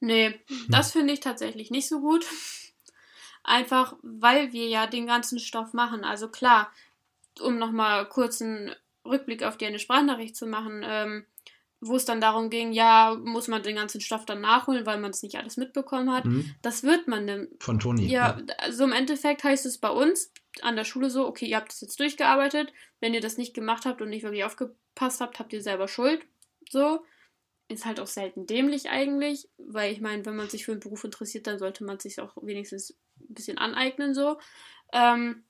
Nee, 0.00 0.40
das 0.68 0.92
finde 0.92 1.12
ich 1.12 1.20
tatsächlich 1.20 1.70
nicht 1.70 1.88
so 1.88 2.00
gut. 2.00 2.26
Einfach, 3.44 3.96
weil 4.02 4.52
wir 4.52 4.68
ja 4.68 4.86
den 4.86 5.06
ganzen 5.06 5.38
Stoff 5.38 5.72
machen. 5.74 6.04
Also 6.04 6.28
klar, 6.28 6.72
um 7.40 7.58
nochmal 7.58 8.08
kurz 8.08 8.40
einen 8.40 8.74
Rückblick 9.04 9.42
auf 9.42 9.56
die 9.56 9.66
eine 9.66 9.78
Sprachnachricht 9.78 10.34
zu 10.34 10.46
machen, 10.46 10.82
ähm, 10.84 11.26
wo 11.80 11.96
es 11.96 12.06
dann 12.06 12.20
darum 12.20 12.48
ging, 12.48 12.72
ja, 12.72 13.14
muss 13.22 13.48
man 13.48 13.62
den 13.62 13.76
ganzen 13.76 14.00
Stoff 14.00 14.24
dann 14.24 14.40
nachholen, 14.40 14.86
weil 14.86 14.98
man 14.98 15.10
es 15.10 15.22
nicht 15.22 15.36
alles 15.36 15.58
mitbekommen 15.58 16.10
hat. 16.10 16.24
Mhm. 16.24 16.54
Das 16.62 16.82
wird 16.82 17.08
man 17.08 17.26
dann. 17.26 17.48
Von 17.60 17.78
Toni. 17.78 18.06
Ja, 18.06 18.38
ja, 18.38 18.54
also 18.58 18.84
im 18.84 18.92
Endeffekt 18.92 19.44
heißt 19.44 19.66
es 19.66 19.78
bei 19.78 19.90
uns 19.90 20.32
an 20.62 20.76
der 20.76 20.84
Schule 20.84 21.10
so, 21.10 21.26
okay, 21.26 21.46
ihr 21.46 21.56
habt 21.56 21.72
es 21.72 21.80
jetzt 21.80 22.00
durchgearbeitet. 22.00 22.72
Wenn 23.00 23.12
ihr 23.12 23.20
das 23.20 23.36
nicht 23.36 23.54
gemacht 23.54 23.84
habt 23.84 24.00
und 24.00 24.08
nicht 24.08 24.22
wirklich 24.22 24.44
aufgepasst 24.44 25.20
habt, 25.20 25.38
habt 25.38 25.52
ihr 25.52 25.62
selber 25.62 25.88
Schuld. 25.88 26.24
So 26.70 27.04
ist 27.68 27.86
halt 27.86 28.00
auch 28.00 28.06
selten 28.06 28.46
dämlich 28.46 28.90
eigentlich, 28.90 29.48
weil 29.58 29.92
ich 29.92 30.00
meine, 30.00 30.24
wenn 30.26 30.36
man 30.36 30.48
sich 30.48 30.64
für 30.64 30.72
einen 30.72 30.80
Beruf 30.80 31.04
interessiert, 31.04 31.46
dann 31.46 31.58
sollte 31.58 31.84
man 31.84 31.98
sich 31.98 32.20
auch 32.20 32.36
wenigstens 32.42 32.90
ein 33.20 33.34
bisschen 33.34 33.58
aneignen 33.58 34.14
so. 34.14 34.38
Ähm, 34.92 35.44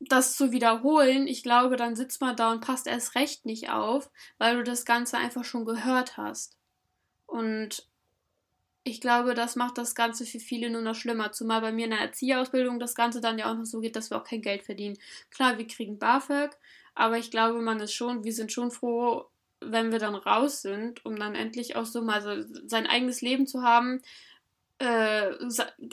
das 0.00 0.36
zu 0.36 0.52
wiederholen, 0.52 1.26
ich 1.26 1.42
glaube, 1.42 1.76
dann 1.76 1.96
sitzt 1.96 2.20
man 2.20 2.36
da 2.36 2.52
und 2.52 2.60
passt 2.60 2.86
erst 2.86 3.14
recht 3.14 3.46
nicht 3.46 3.70
auf, 3.70 4.10
weil 4.38 4.56
du 4.56 4.62
das 4.62 4.84
Ganze 4.84 5.16
einfach 5.16 5.44
schon 5.44 5.64
gehört 5.64 6.16
hast. 6.16 6.56
Und 7.26 7.88
ich 8.84 9.00
glaube, 9.00 9.34
das 9.34 9.56
macht 9.56 9.78
das 9.78 9.94
Ganze 9.94 10.24
für 10.24 10.38
viele 10.38 10.70
nur 10.70 10.82
noch 10.82 10.94
schlimmer. 10.94 11.32
Zumal 11.32 11.60
bei 11.60 11.72
mir 11.72 11.86
in 11.86 11.90
der 11.90 12.00
Erzieherausbildung 12.00 12.78
das 12.78 12.94
Ganze 12.94 13.20
dann 13.20 13.38
ja 13.38 13.50
auch 13.50 13.56
noch 13.56 13.64
so 13.64 13.80
geht, 13.80 13.96
dass 13.96 14.10
wir 14.10 14.18
auch 14.18 14.24
kein 14.24 14.42
Geld 14.42 14.62
verdienen. 14.62 14.98
Klar, 15.30 15.58
wir 15.58 15.66
kriegen 15.66 15.98
BAföG, 15.98 16.56
aber 16.94 17.18
ich 17.18 17.30
glaube, 17.30 17.60
man 17.62 17.80
ist 17.80 17.94
schon, 17.94 18.22
wir 18.22 18.32
sind 18.32 18.52
schon 18.52 18.70
froh, 18.70 19.26
wenn 19.60 19.92
wir 19.92 19.98
dann 19.98 20.14
raus 20.14 20.62
sind, 20.62 21.04
um 21.04 21.16
dann 21.16 21.34
endlich 21.34 21.76
auch 21.76 21.86
so 21.86 22.02
mal 22.02 22.22
so 22.22 22.44
sein 22.66 22.86
eigenes 22.86 23.20
Leben 23.20 23.46
zu 23.46 23.62
haben, 23.62 24.02
äh, 24.78 25.32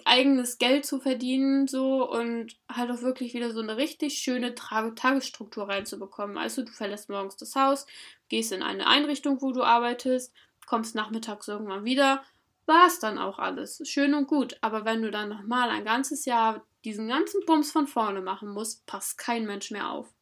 eigenes 0.03 0.57
Geld 0.57 0.85
zu 0.85 0.99
verdienen, 0.99 1.67
so 1.67 2.09
und 2.09 2.57
halt 2.69 2.91
auch 2.91 3.01
wirklich 3.01 3.33
wieder 3.33 3.51
so 3.51 3.61
eine 3.61 3.77
richtig 3.77 4.17
schöne 4.17 4.55
Tra 4.55 4.89
Tagesstruktur 4.91 5.69
reinzubekommen. 5.69 6.37
Also 6.37 6.63
du 6.63 6.71
verlässt 6.71 7.09
morgens 7.09 7.37
das 7.37 7.55
Haus, 7.55 7.85
gehst 8.27 8.51
in 8.51 8.61
eine 8.61 8.87
Einrichtung, 8.87 9.41
wo 9.41 9.53
du 9.53 9.63
arbeitest, 9.63 10.33
kommst 10.65 10.95
nachmittags 10.95 11.47
irgendwann 11.47 11.85
wieder, 11.85 12.23
war 12.65 12.87
es 12.87 12.99
dann 12.99 13.17
auch 13.17 13.39
alles. 13.39 13.81
Schön 13.85 14.13
und 14.13 14.27
gut. 14.27 14.57
Aber 14.61 14.85
wenn 14.85 15.01
du 15.01 15.11
dann 15.11 15.29
nochmal 15.29 15.69
ein 15.69 15.85
ganzes 15.85 16.25
Jahr 16.25 16.65
diesen 16.83 17.07
ganzen 17.07 17.45
Bums 17.45 17.71
von 17.71 17.87
vorne 17.87 18.21
machen 18.21 18.49
musst, 18.49 18.85
passt 18.85 19.17
kein 19.17 19.45
Mensch 19.45 19.71
mehr 19.71 19.89
auf. 19.89 20.13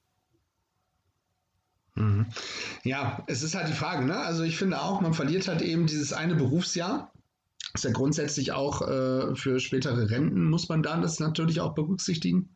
Mhm. 2.02 2.26
Ja, 2.84 3.24
es 3.28 3.44
ist 3.44 3.54
halt 3.56 3.70
die 3.70 3.74
Frage, 3.74 4.06
ne? 4.06 4.18
Also 4.18 4.44
ich 4.44 4.58
finde 4.58 4.82
auch, 4.82 5.02
man 5.02 5.14
verliert 5.14 5.48
halt 5.48 5.62
eben 5.62 5.86
dieses 5.86 6.14
eine 6.14 6.36
Berufsjahr. 6.36 7.14
Ist 7.74 7.84
ja 7.84 7.92
grundsätzlich 7.92 8.52
auch 8.52 8.82
äh, 8.82 9.36
für 9.36 9.60
spätere 9.60 10.10
Renten 10.10 10.50
muss 10.50 10.68
man 10.68 10.84
da 10.84 11.00
das 11.00 11.20
natürlich 11.20 11.62
auch 11.62 11.76
berücksichtigen. 11.76 12.50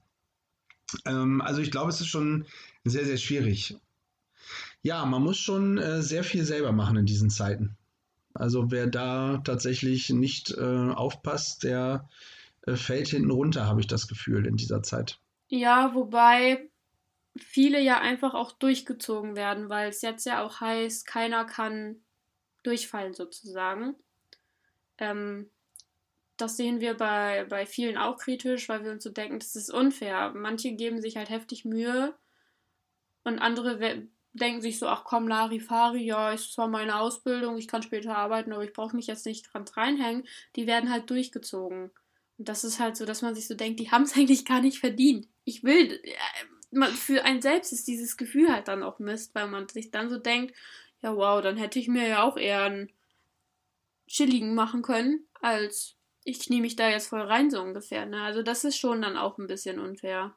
Ähm, 1.05 1.41
also 1.41 1.61
ich 1.61 1.71
glaube, 1.71 1.89
es 1.89 2.01
ist 2.01 2.07
schon 2.07 2.45
sehr, 2.83 3.05
sehr 3.05 3.17
schwierig. 3.17 3.77
Ja, 4.81 5.05
man 5.05 5.21
muss 5.21 5.37
schon 5.37 5.77
äh, 5.77 6.01
sehr 6.01 6.23
viel 6.23 6.43
selber 6.43 6.71
machen 6.71 6.97
in 6.97 7.05
diesen 7.05 7.29
Zeiten. 7.29 7.77
Also 8.33 8.71
wer 8.71 8.87
da 8.87 9.37
tatsächlich 9.43 10.09
nicht 10.09 10.51
äh, 10.57 10.89
aufpasst, 10.89 11.63
der 11.63 12.09
äh, 12.63 12.75
fällt 12.75 13.07
hinten 13.09 13.31
runter, 13.31 13.67
habe 13.67 13.79
ich 13.79 13.87
das 13.87 14.07
Gefühl 14.07 14.45
in 14.45 14.57
dieser 14.57 14.83
Zeit. 14.83 15.19
Ja, 15.47 15.91
wobei 15.93 16.69
viele 17.37 17.79
ja 17.81 17.99
einfach 17.99 18.33
auch 18.33 18.51
durchgezogen 18.51 19.35
werden, 19.35 19.69
weil 19.69 19.89
es 19.89 20.01
jetzt 20.01 20.25
ja 20.25 20.43
auch 20.43 20.61
heißt, 20.61 21.05
keiner 21.05 21.45
kann 21.45 22.01
durchfallen 22.63 23.13
sozusagen. 23.13 23.95
Ähm, 24.97 25.49
das 26.37 26.57
sehen 26.57 26.79
wir 26.79 26.95
bei, 26.95 27.45
bei 27.49 27.65
vielen 27.65 27.97
auch 27.97 28.17
kritisch, 28.17 28.67
weil 28.67 28.83
wir 28.83 28.91
uns 28.91 29.03
so 29.03 29.09
denken, 29.09 29.39
das 29.39 29.55
ist 29.55 29.71
unfair. 29.71 30.33
Manche 30.35 30.73
geben 30.73 31.01
sich 31.01 31.17
halt 31.17 31.29
heftig 31.29 31.65
Mühe 31.65 32.13
und 33.23 33.39
andere 33.39 34.07
denken 34.33 34.61
sich 34.61 34.79
so, 34.79 34.87
ach 34.87 35.05
komm, 35.05 35.27
Larifari, 35.27 36.03
ja, 36.03 36.31
ist 36.33 36.53
zwar 36.53 36.67
meine 36.67 36.99
Ausbildung, 36.99 37.57
ich 37.57 37.69
kann 37.69 37.83
später 37.83 38.17
arbeiten, 38.17 38.51
aber 38.51 38.65
ich 38.65 38.73
brauche 38.73 38.95
mich 38.95 39.07
jetzt 39.07 39.25
nicht 39.25 39.53
dran 39.53 39.65
reinhängen. 39.73 40.27
Die 40.55 40.67
werden 40.67 40.91
halt 40.91 41.09
durchgezogen. 41.09 41.91
Und 42.37 42.49
das 42.49 42.65
ist 42.65 42.81
halt 42.81 42.97
so, 42.97 43.05
dass 43.05 43.21
man 43.21 43.33
sich 43.33 43.47
so 43.47 43.55
denkt, 43.55 43.79
die 43.79 43.91
haben 43.91 44.03
es 44.03 44.13
eigentlich 44.17 44.45
gar 44.45 44.61
nicht 44.61 44.79
verdient. 44.79 45.27
Ich 45.45 45.63
will, 45.63 46.01
äh, 46.03 46.13
für 46.83 47.23
einen 47.23 47.41
selbst 47.41 47.71
ist 47.71 47.87
dieses 47.87 48.17
Gefühl 48.17 48.51
halt 48.51 48.67
dann 48.67 48.83
auch 48.83 48.99
Mist, 48.99 49.33
weil 49.35 49.47
man 49.47 49.67
sich 49.69 49.91
dann 49.91 50.09
so 50.09 50.17
denkt, 50.17 50.55
ja 51.01 51.15
wow, 51.15 51.41
dann 51.41 51.57
hätte 51.57 51.79
ich 51.79 51.87
mir 51.87 52.07
ja 52.07 52.23
auch 52.23 52.37
eher 52.37 52.63
einen 52.63 52.91
chilligen 54.07 54.55
machen 54.55 54.81
können, 54.81 55.27
als 55.41 55.95
ich 56.23 56.39
knie 56.39 56.61
mich 56.61 56.75
da 56.75 56.89
jetzt 56.89 57.07
voll 57.07 57.21
rein, 57.21 57.49
so 57.51 57.61
ungefähr. 57.61 58.05
Ne? 58.05 58.21
Also 58.21 58.41
das 58.41 58.63
ist 58.63 58.77
schon 58.77 59.01
dann 59.01 59.17
auch 59.17 59.37
ein 59.37 59.47
bisschen 59.47 59.79
unfair. 59.79 60.35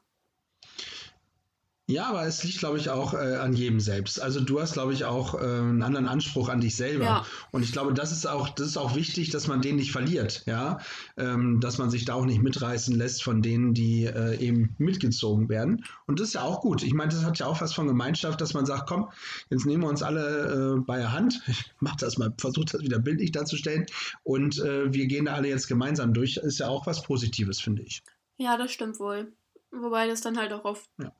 Ja, 1.89 2.05
aber 2.05 2.23
es 2.27 2.43
liegt, 2.43 2.59
glaube 2.59 2.77
ich, 2.77 2.91
auch 2.91 3.15
äh, 3.15 3.37
an 3.37 3.53
jedem 3.53 3.79
selbst. 3.79 4.21
Also 4.21 4.41
du 4.41 4.61
hast, 4.61 4.73
glaube 4.73 4.93
ich, 4.93 5.05
auch 5.05 5.33
äh, 5.33 5.39
einen 5.39 5.81
anderen 5.81 6.07
Anspruch 6.07 6.47
an 6.47 6.61
dich 6.61 6.75
selber. 6.75 7.03
Ja. 7.03 7.25
Und 7.49 7.63
ich 7.63 7.71
glaube, 7.71 7.95
das 7.95 8.11
ist 8.11 8.27
auch, 8.27 8.47
das 8.49 8.67
ist 8.67 8.77
auch 8.77 8.93
wichtig, 8.93 9.31
dass 9.31 9.47
man 9.47 9.63
den 9.63 9.77
nicht 9.77 9.91
verliert, 9.91 10.43
ja. 10.45 10.77
Ähm, 11.17 11.59
dass 11.59 11.79
man 11.79 11.89
sich 11.89 12.05
da 12.05 12.13
auch 12.13 12.25
nicht 12.25 12.43
mitreißen 12.43 12.95
lässt 12.95 13.23
von 13.23 13.41
denen, 13.41 13.73
die 13.73 14.05
äh, 14.05 14.37
eben 14.37 14.75
mitgezogen 14.77 15.49
werden. 15.49 15.83
Und 16.05 16.19
das 16.19 16.27
ist 16.27 16.33
ja 16.35 16.43
auch 16.43 16.61
gut. 16.61 16.83
Ich 16.83 16.93
meine, 16.93 17.11
das 17.11 17.25
hat 17.25 17.39
ja 17.39 17.47
auch 17.47 17.59
was 17.59 17.73
von 17.73 17.87
Gemeinschaft, 17.87 18.39
dass 18.39 18.53
man 18.53 18.67
sagt, 18.67 18.87
komm, 18.87 19.09
jetzt 19.49 19.65
nehmen 19.65 19.81
wir 19.81 19.89
uns 19.89 20.03
alle 20.03 20.75
äh, 20.75 20.79
bei 20.81 20.97
der 20.97 21.11
Hand. 21.11 21.41
Ich 21.47 21.73
mach 21.79 21.95
das 21.95 22.19
mal, 22.19 22.31
versuche 22.37 22.65
das 22.65 22.81
wieder 22.83 22.99
bildlich 22.99 23.31
darzustellen. 23.31 23.87
Und 24.21 24.59
äh, 24.59 24.93
wir 24.93 25.07
gehen 25.07 25.25
da 25.25 25.33
alle 25.33 25.47
jetzt 25.47 25.67
gemeinsam 25.67 26.13
durch. 26.13 26.37
Ist 26.37 26.59
ja 26.59 26.67
auch 26.67 26.85
was 26.85 27.01
Positives, 27.01 27.59
finde 27.59 27.81
ich. 27.81 28.03
Ja, 28.37 28.57
das 28.57 28.71
stimmt 28.71 28.99
wohl. 28.99 29.33
Wobei 29.71 30.05
das 30.05 30.21
dann 30.21 30.37
halt 30.37 30.53
auch 30.53 30.65
oft 30.65 30.87
ja 30.99 31.11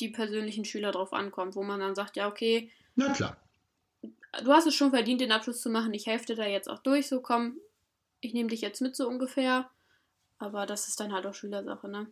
die 0.00 0.08
persönlichen 0.08 0.64
Schüler 0.64 0.92
drauf 0.92 1.12
ankommt, 1.12 1.56
wo 1.56 1.62
man 1.62 1.80
dann 1.80 1.94
sagt, 1.94 2.16
ja, 2.16 2.28
okay. 2.28 2.70
Na 2.94 3.12
klar. 3.12 3.36
Du 4.44 4.52
hast 4.52 4.66
es 4.66 4.74
schon 4.74 4.90
verdient, 4.90 5.20
den 5.20 5.32
Abschluss 5.32 5.60
zu 5.60 5.70
machen. 5.70 5.94
Ich 5.94 6.06
helfe 6.06 6.26
dir 6.26 6.36
da 6.36 6.46
jetzt 6.46 6.68
auch 6.68 6.78
durch, 6.78 7.08
so 7.08 7.20
komm, 7.20 7.58
ich 8.20 8.34
nehme 8.34 8.50
dich 8.50 8.60
jetzt 8.60 8.80
mit 8.80 8.94
so 8.94 9.08
ungefähr. 9.08 9.70
Aber 10.38 10.66
das 10.66 10.88
ist 10.88 11.00
dann 11.00 11.12
halt 11.12 11.26
auch 11.26 11.34
Schülersache, 11.34 11.88
ne? 11.88 12.06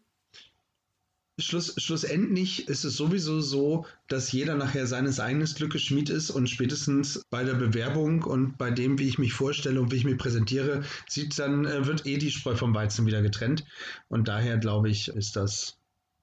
Schluss, 1.38 1.74
schlussendlich 1.76 2.66
ist 2.66 2.84
es 2.84 2.96
sowieso 2.96 3.42
so, 3.42 3.84
dass 4.08 4.32
jeder 4.32 4.54
nachher 4.54 4.86
seines 4.86 5.20
eigenen 5.20 5.46
Glückes 5.46 5.82
Schmied 5.82 6.08
ist 6.08 6.30
und 6.30 6.48
spätestens 6.48 7.22
bei 7.28 7.44
der 7.44 7.52
Bewerbung 7.54 8.22
und 8.22 8.56
bei 8.56 8.70
dem, 8.70 8.98
wie 8.98 9.06
ich 9.06 9.18
mich 9.18 9.34
vorstelle 9.34 9.78
und 9.78 9.92
wie 9.92 9.96
ich 9.96 10.04
mich 10.04 10.16
präsentiere, 10.16 10.82
sieht 11.06 11.38
dann, 11.38 11.66
äh, 11.66 11.86
wird 11.86 12.06
eh 12.06 12.16
die 12.16 12.30
Spreu 12.30 12.56
vom 12.56 12.74
Weizen 12.74 13.04
wieder 13.04 13.20
getrennt. 13.20 13.66
Und 14.08 14.28
daher 14.28 14.56
glaube 14.56 14.88
ich, 14.88 15.08
ist 15.08 15.36
das, 15.36 15.76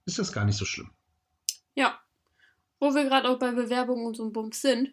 ist 0.07 0.17
das 0.17 0.31
gar 0.31 0.45
nicht 0.45 0.57
so 0.57 0.65
schlimm. 0.65 0.89
Wo 2.83 2.93
wir 2.93 3.05
gerade 3.05 3.29
auch 3.29 3.39
bei 3.39 3.51
Bewerbungen 3.51 4.05
und 4.05 4.17
so 4.17 4.23
einem 4.23 4.33
Bums 4.33 4.61
sind. 4.61 4.91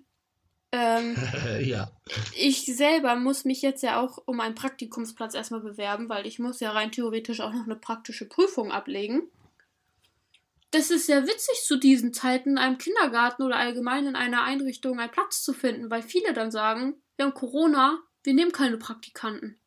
Ähm, 0.71 1.17
ja. 1.61 1.91
Ich 2.37 2.65
selber 2.65 3.17
muss 3.17 3.45
mich 3.45 3.63
jetzt 3.63 3.83
ja 3.83 4.01
auch 4.01 4.23
um 4.27 4.39
einen 4.39 4.55
Praktikumsplatz 4.55 5.35
erstmal 5.35 5.59
bewerben, 5.59 6.09
weil 6.09 6.25
ich 6.25 6.39
muss 6.39 6.61
ja 6.61 6.71
rein 6.71 6.93
theoretisch 6.93 7.41
auch 7.41 7.53
noch 7.53 7.65
eine 7.65 7.75
praktische 7.75 8.29
Prüfung 8.29 8.71
ablegen. 8.71 9.23
Das 10.71 10.93
ist 10.93 11.09
ja 11.09 11.25
witzig 11.25 11.65
zu 11.65 11.79
diesen 11.79 12.15
Zeiten, 12.15 12.51
in 12.51 12.59
einem 12.59 12.79
Kindergarten 12.79 13.43
oder 13.43 13.57
allgemein 13.57 14.07
in 14.07 14.15
einer 14.15 14.45
Einrichtung 14.45 15.01
einen 15.01 15.11
Platz 15.11 15.43
zu 15.43 15.53
finden, 15.53 15.91
weil 15.91 16.03
viele 16.03 16.33
dann 16.33 16.53
sagen, 16.53 16.95
wir 17.17 17.25
haben 17.25 17.35
Corona, 17.35 17.99
wir 18.23 18.35
nehmen 18.35 18.53
keine 18.53 18.77
Praktikanten. 18.77 19.59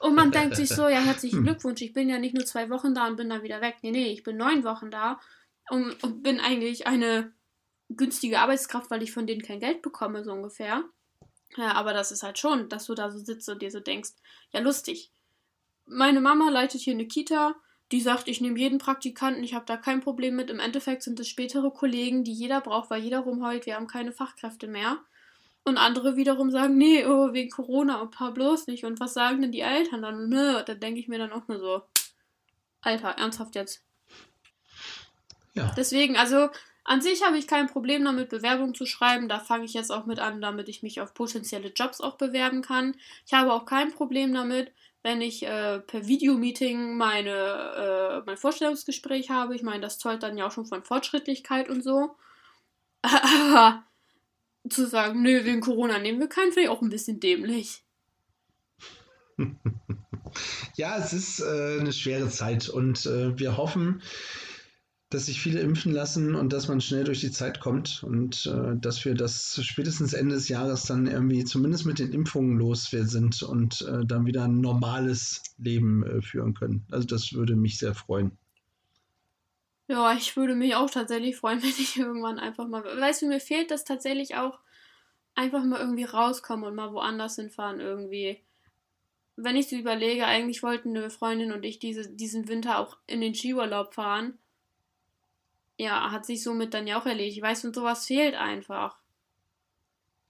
Und 0.00 0.16
man 0.16 0.32
denkt 0.32 0.56
sich 0.56 0.70
so, 0.70 0.88
ja, 0.88 0.98
herzlichen 0.98 1.42
Glückwunsch, 1.44 1.82
ich 1.82 1.92
bin 1.92 2.08
ja 2.08 2.18
nicht 2.18 2.34
nur 2.34 2.46
zwei 2.46 2.68
Wochen 2.68 2.96
da 2.96 3.06
und 3.06 3.14
bin 3.14 3.30
dann 3.30 3.44
wieder 3.44 3.60
weg. 3.60 3.76
Nee, 3.82 3.92
nee, 3.92 4.10
ich 4.10 4.24
bin 4.24 4.36
neun 4.36 4.64
Wochen 4.64 4.90
da 4.90 5.20
und, 5.70 6.02
und 6.02 6.22
bin 6.22 6.40
eigentlich 6.40 6.86
eine 6.86 7.32
günstige 7.88 8.40
Arbeitskraft, 8.40 8.90
weil 8.90 9.02
ich 9.02 9.12
von 9.12 9.26
denen 9.26 9.42
kein 9.42 9.60
Geld 9.60 9.82
bekomme, 9.82 10.24
so 10.24 10.32
ungefähr. 10.32 10.84
Ja, 11.56 11.72
aber 11.72 11.92
das 11.92 12.12
ist 12.12 12.22
halt 12.22 12.38
schon, 12.38 12.68
dass 12.68 12.86
du 12.86 12.94
da 12.94 13.10
so 13.10 13.18
sitzt 13.18 13.48
und 13.48 13.62
dir 13.62 13.70
so 13.70 13.80
denkst, 13.80 14.10
ja, 14.52 14.60
lustig. 14.60 15.10
Meine 15.86 16.20
Mama 16.20 16.50
leitet 16.50 16.82
hier 16.82 16.92
eine 16.92 17.06
Kita, 17.06 17.54
die 17.90 18.02
sagt, 18.02 18.28
ich 18.28 18.42
nehme 18.42 18.58
jeden 18.58 18.78
Praktikanten, 18.78 19.42
ich 19.42 19.54
habe 19.54 19.64
da 19.64 19.78
kein 19.78 20.00
Problem 20.00 20.36
mit. 20.36 20.50
Im 20.50 20.60
Endeffekt 20.60 21.02
sind 21.02 21.18
es 21.20 21.28
spätere 21.28 21.70
Kollegen, 21.70 22.22
die 22.22 22.32
jeder 22.32 22.60
braucht, 22.60 22.90
weil 22.90 23.02
jeder 23.02 23.20
rumheult, 23.20 23.64
wir 23.64 23.76
haben 23.76 23.86
keine 23.86 24.12
Fachkräfte 24.12 24.66
mehr. 24.68 24.98
Und 25.64 25.78
andere 25.78 26.16
wiederum 26.16 26.50
sagen, 26.50 26.76
nee, 26.76 27.04
oh, 27.06 27.32
wegen 27.32 27.50
Corona 27.50 28.00
und 28.00 28.10
paar 28.10 28.32
bloß 28.32 28.66
nicht. 28.66 28.84
Und 28.84 29.00
was 29.00 29.14
sagen 29.14 29.40
denn 29.40 29.52
die 29.52 29.60
Eltern 29.60 30.02
dann? 30.02 30.28
Nö, 30.28 30.62
da 30.64 30.74
denke 30.74 31.00
ich 31.00 31.08
mir 31.08 31.18
dann 31.18 31.32
auch 31.32 31.48
nur 31.48 31.58
so, 31.58 31.82
Alter, 32.82 33.08
ernsthaft 33.08 33.54
jetzt. 33.54 33.87
Ja. 35.54 35.72
Deswegen, 35.76 36.16
also 36.16 36.48
an 36.84 37.02
sich 37.02 37.22
habe 37.22 37.36
ich 37.36 37.46
kein 37.46 37.66
Problem 37.66 38.04
damit, 38.04 38.30
Bewerbungen 38.30 38.74
zu 38.74 38.86
schreiben. 38.86 39.28
Da 39.28 39.40
fange 39.40 39.66
ich 39.66 39.74
jetzt 39.74 39.92
auch 39.92 40.06
mit 40.06 40.20
an, 40.20 40.40
damit 40.40 40.68
ich 40.68 40.82
mich 40.82 41.00
auf 41.00 41.12
potenzielle 41.12 41.68
Jobs 41.68 42.00
auch 42.00 42.16
bewerben 42.16 42.62
kann. 42.62 42.94
Ich 43.26 43.34
habe 43.34 43.52
auch 43.52 43.66
kein 43.66 43.92
Problem 43.92 44.32
damit, 44.32 44.72
wenn 45.02 45.20
ich 45.20 45.44
äh, 45.44 45.80
per 45.80 46.06
Videomeeting 46.06 46.96
meine, 46.96 47.30
äh, 47.30 48.22
mein 48.24 48.36
Vorstellungsgespräch 48.36 49.30
habe. 49.30 49.54
Ich 49.54 49.62
meine, 49.62 49.80
das 49.80 49.98
zollt 49.98 50.22
dann 50.22 50.38
ja 50.38 50.46
auch 50.46 50.52
schon 50.52 50.66
von 50.66 50.82
Fortschrittlichkeit 50.82 51.68
und 51.68 51.84
so. 51.84 52.16
Aber 53.02 53.84
zu 54.68 54.86
sagen, 54.86 55.22
nö, 55.22 55.44
wegen 55.44 55.60
Corona 55.60 55.98
nehmen 55.98 56.20
wir 56.20 56.28
keinen, 56.28 56.52
finde 56.52 56.62
ich 56.62 56.68
auch 56.68 56.82
ein 56.82 56.90
bisschen 56.90 57.20
dämlich. 57.20 57.82
ja, 60.76 60.96
es 60.98 61.12
ist 61.12 61.40
äh, 61.40 61.78
eine 61.80 61.92
schwere 61.92 62.28
Zeit 62.28 62.68
und 62.68 63.06
äh, 63.06 63.38
wir 63.38 63.56
hoffen, 63.56 64.02
dass 65.10 65.26
sich 65.26 65.40
viele 65.40 65.60
impfen 65.60 65.92
lassen 65.92 66.34
und 66.34 66.52
dass 66.52 66.68
man 66.68 66.82
schnell 66.82 67.04
durch 67.04 67.20
die 67.20 67.30
Zeit 67.30 67.60
kommt 67.60 68.02
und 68.02 68.44
äh, 68.46 68.76
dass 68.76 69.04
wir 69.06 69.14
das 69.14 69.58
spätestens 69.64 70.12
Ende 70.12 70.34
des 70.34 70.48
Jahres 70.48 70.84
dann 70.84 71.06
irgendwie 71.06 71.44
zumindest 71.44 71.86
mit 71.86 71.98
den 71.98 72.12
Impfungen 72.12 72.58
los 72.58 72.90
sind 72.90 73.42
und 73.42 73.80
äh, 73.82 74.04
dann 74.04 74.26
wieder 74.26 74.44
ein 74.44 74.60
normales 74.60 75.42
Leben 75.56 76.04
äh, 76.04 76.20
führen 76.20 76.52
können. 76.52 76.84
Also 76.90 77.06
das 77.06 77.32
würde 77.32 77.56
mich 77.56 77.78
sehr 77.78 77.94
freuen. 77.94 78.36
Ja, 79.86 80.12
ich 80.12 80.36
würde 80.36 80.54
mich 80.54 80.74
auch 80.74 80.90
tatsächlich 80.90 81.36
freuen, 81.36 81.62
wenn 81.62 81.70
ich 81.70 81.96
irgendwann 81.96 82.38
einfach 82.38 82.68
mal. 82.68 82.84
Weißt 82.84 83.22
du, 83.22 83.28
mir 83.28 83.40
fehlt 83.40 83.70
das 83.70 83.84
tatsächlich 83.84 84.36
auch, 84.36 84.58
einfach 85.34 85.64
mal 85.64 85.80
irgendwie 85.80 86.04
rauskommen 86.04 86.66
und 86.66 86.74
mal 86.74 86.92
woanders 86.92 87.36
hinfahren 87.36 87.80
irgendwie. 87.80 88.42
Wenn 89.36 89.56
ich 89.56 89.68
so 89.68 89.76
überlege, 89.76 90.26
eigentlich 90.26 90.62
wollten 90.62 90.94
eine 90.94 91.10
Freundin 91.10 91.52
und 91.52 91.64
ich 91.64 91.78
diese, 91.78 92.10
diesen 92.10 92.48
Winter 92.48 92.80
auch 92.80 92.98
in 93.06 93.20
den 93.22 93.34
Skiurlaub 93.34 93.94
fahren 93.94 94.36
ja, 95.78 96.10
hat 96.10 96.26
sich 96.26 96.42
somit 96.42 96.74
dann 96.74 96.86
ja 96.86 97.00
auch 97.00 97.06
erledigt. 97.06 97.38
Ich 97.38 97.42
weiß, 97.42 97.64
und 97.64 97.74
sowas 97.74 98.04
fehlt 98.04 98.34
einfach. 98.34 98.98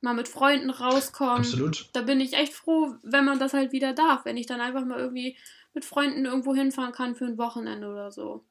Mal 0.00 0.14
mit 0.14 0.28
Freunden 0.28 0.70
rauskommen. 0.70 1.38
Absolut. 1.38 1.88
Da 1.94 2.02
bin 2.02 2.20
ich 2.20 2.34
echt 2.34 2.52
froh, 2.52 2.94
wenn 3.02 3.24
man 3.24 3.40
das 3.40 3.54
halt 3.54 3.72
wieder 3.72 3.94
darf. 3.94 4.24
Wenn 4.24 4.36
ich 4.36 4.46
dann 4.46 4.60
einfach 4.60 4.84
mal 4.84 4.98
irgendwie 4.98 5.36
mit 5.74 5.84
Freunden 5.84 6.26
irgendwo 6.26 6.54
hinfahren 6.54 6.92
kann 6.92 7.16
für 7.16 7.24
ein 7.24 7.38
Wochenende 7.38 7.88
oder 7.88 8.12
so. 8.12 8.44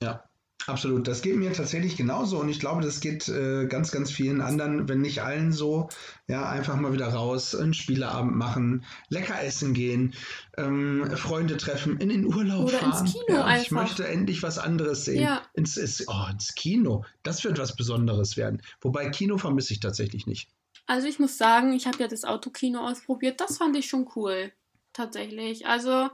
Ja. 0.00 0.28
Absolut, 0.66 1.06
das 1.06 1.20
geht 1.20 1.36
mir 1.36 1.52
tatsächlich 1.52 1.96
genauso 1.96 2.38
und 2.38 2.48
ich 2.48 2.58
glaube, 2.58 2.80
das 2.80 3.00
geht 3.00 3.28
äh, 3.28 3.66
ganz, 3.66 3.90
ganz 3.90 4.10
vielen 4.10 4.40
anderen, 4.40 4.88
wenn 4.88 5.02
nicht 5.02 5.20
allen 5.22 5.52
so. 5.52 5.90
Ja, 6.26 6.48
einfach 6.48 6.76
mal 6.76 6.94
wieder 6.94 7.08
raus, 7.08 7.54
einen 7.54 7.74
Spieleabend 7.74 8.34
machen, 8.34 8.84
lecker 9.10 9.42
essen 9.42 9.74
gehen, 9.74 10.14
ähm, 10.56 11.10
Freunde 11.16 11.58
treffen, 11.58 11.98
in 11.98 12.08
den 12.08 12.24
Urlaub 12.24 12.68
Oder 12.68 12.78
fahren. 12.78 13.04
ins 13.04 13.12
Kino 13.12 13.24
ja, 13.28 13.44
einfach. 13.44 13.62
Ich 13.62 13.70
möchte 13.72 14.08
endlich 14.08 14.42
was 14.42 14.58
anderes 14.58 15.04
sehen. 15.04 15.22
Ja. 15.22 15.42
Ins, 15.52 15.76
ins, 15.76 16.08
oh, 16.08 16.30
ins 16.30 16.54
Kino, 16.54 17.04
das 17.22 17.44
wird 17.44 17.58
was 17.58 17.76
Besonderes 17.76 18.38
werden. 18.38 18.62
Wobei 18.80 19.10
Kino 19.10 19.36
vermisse 19.36 19.74
ich 19.74 19.80
tatsächlich 19.80 20.26
nicht. 20.26 20.48
Also 20.86 21.06
ich 21.06 21.18
muss 21.18 21.36
sagen, 21.36 21.74
ich 21.74 21.86
habe 21.86 21.98
ja 21.98 22.08
das 22.08 22.24
Autokino 22.24 22.86
ausprobiert. 22.86 23.40
Das 23.40 23.58
fand 23.58 23.76
ich 23.76 23.86
schon 23.86 24.08
cool. 24.16 24.50
Tatsächlich. 24.94 25.66
Also 25.66 26.08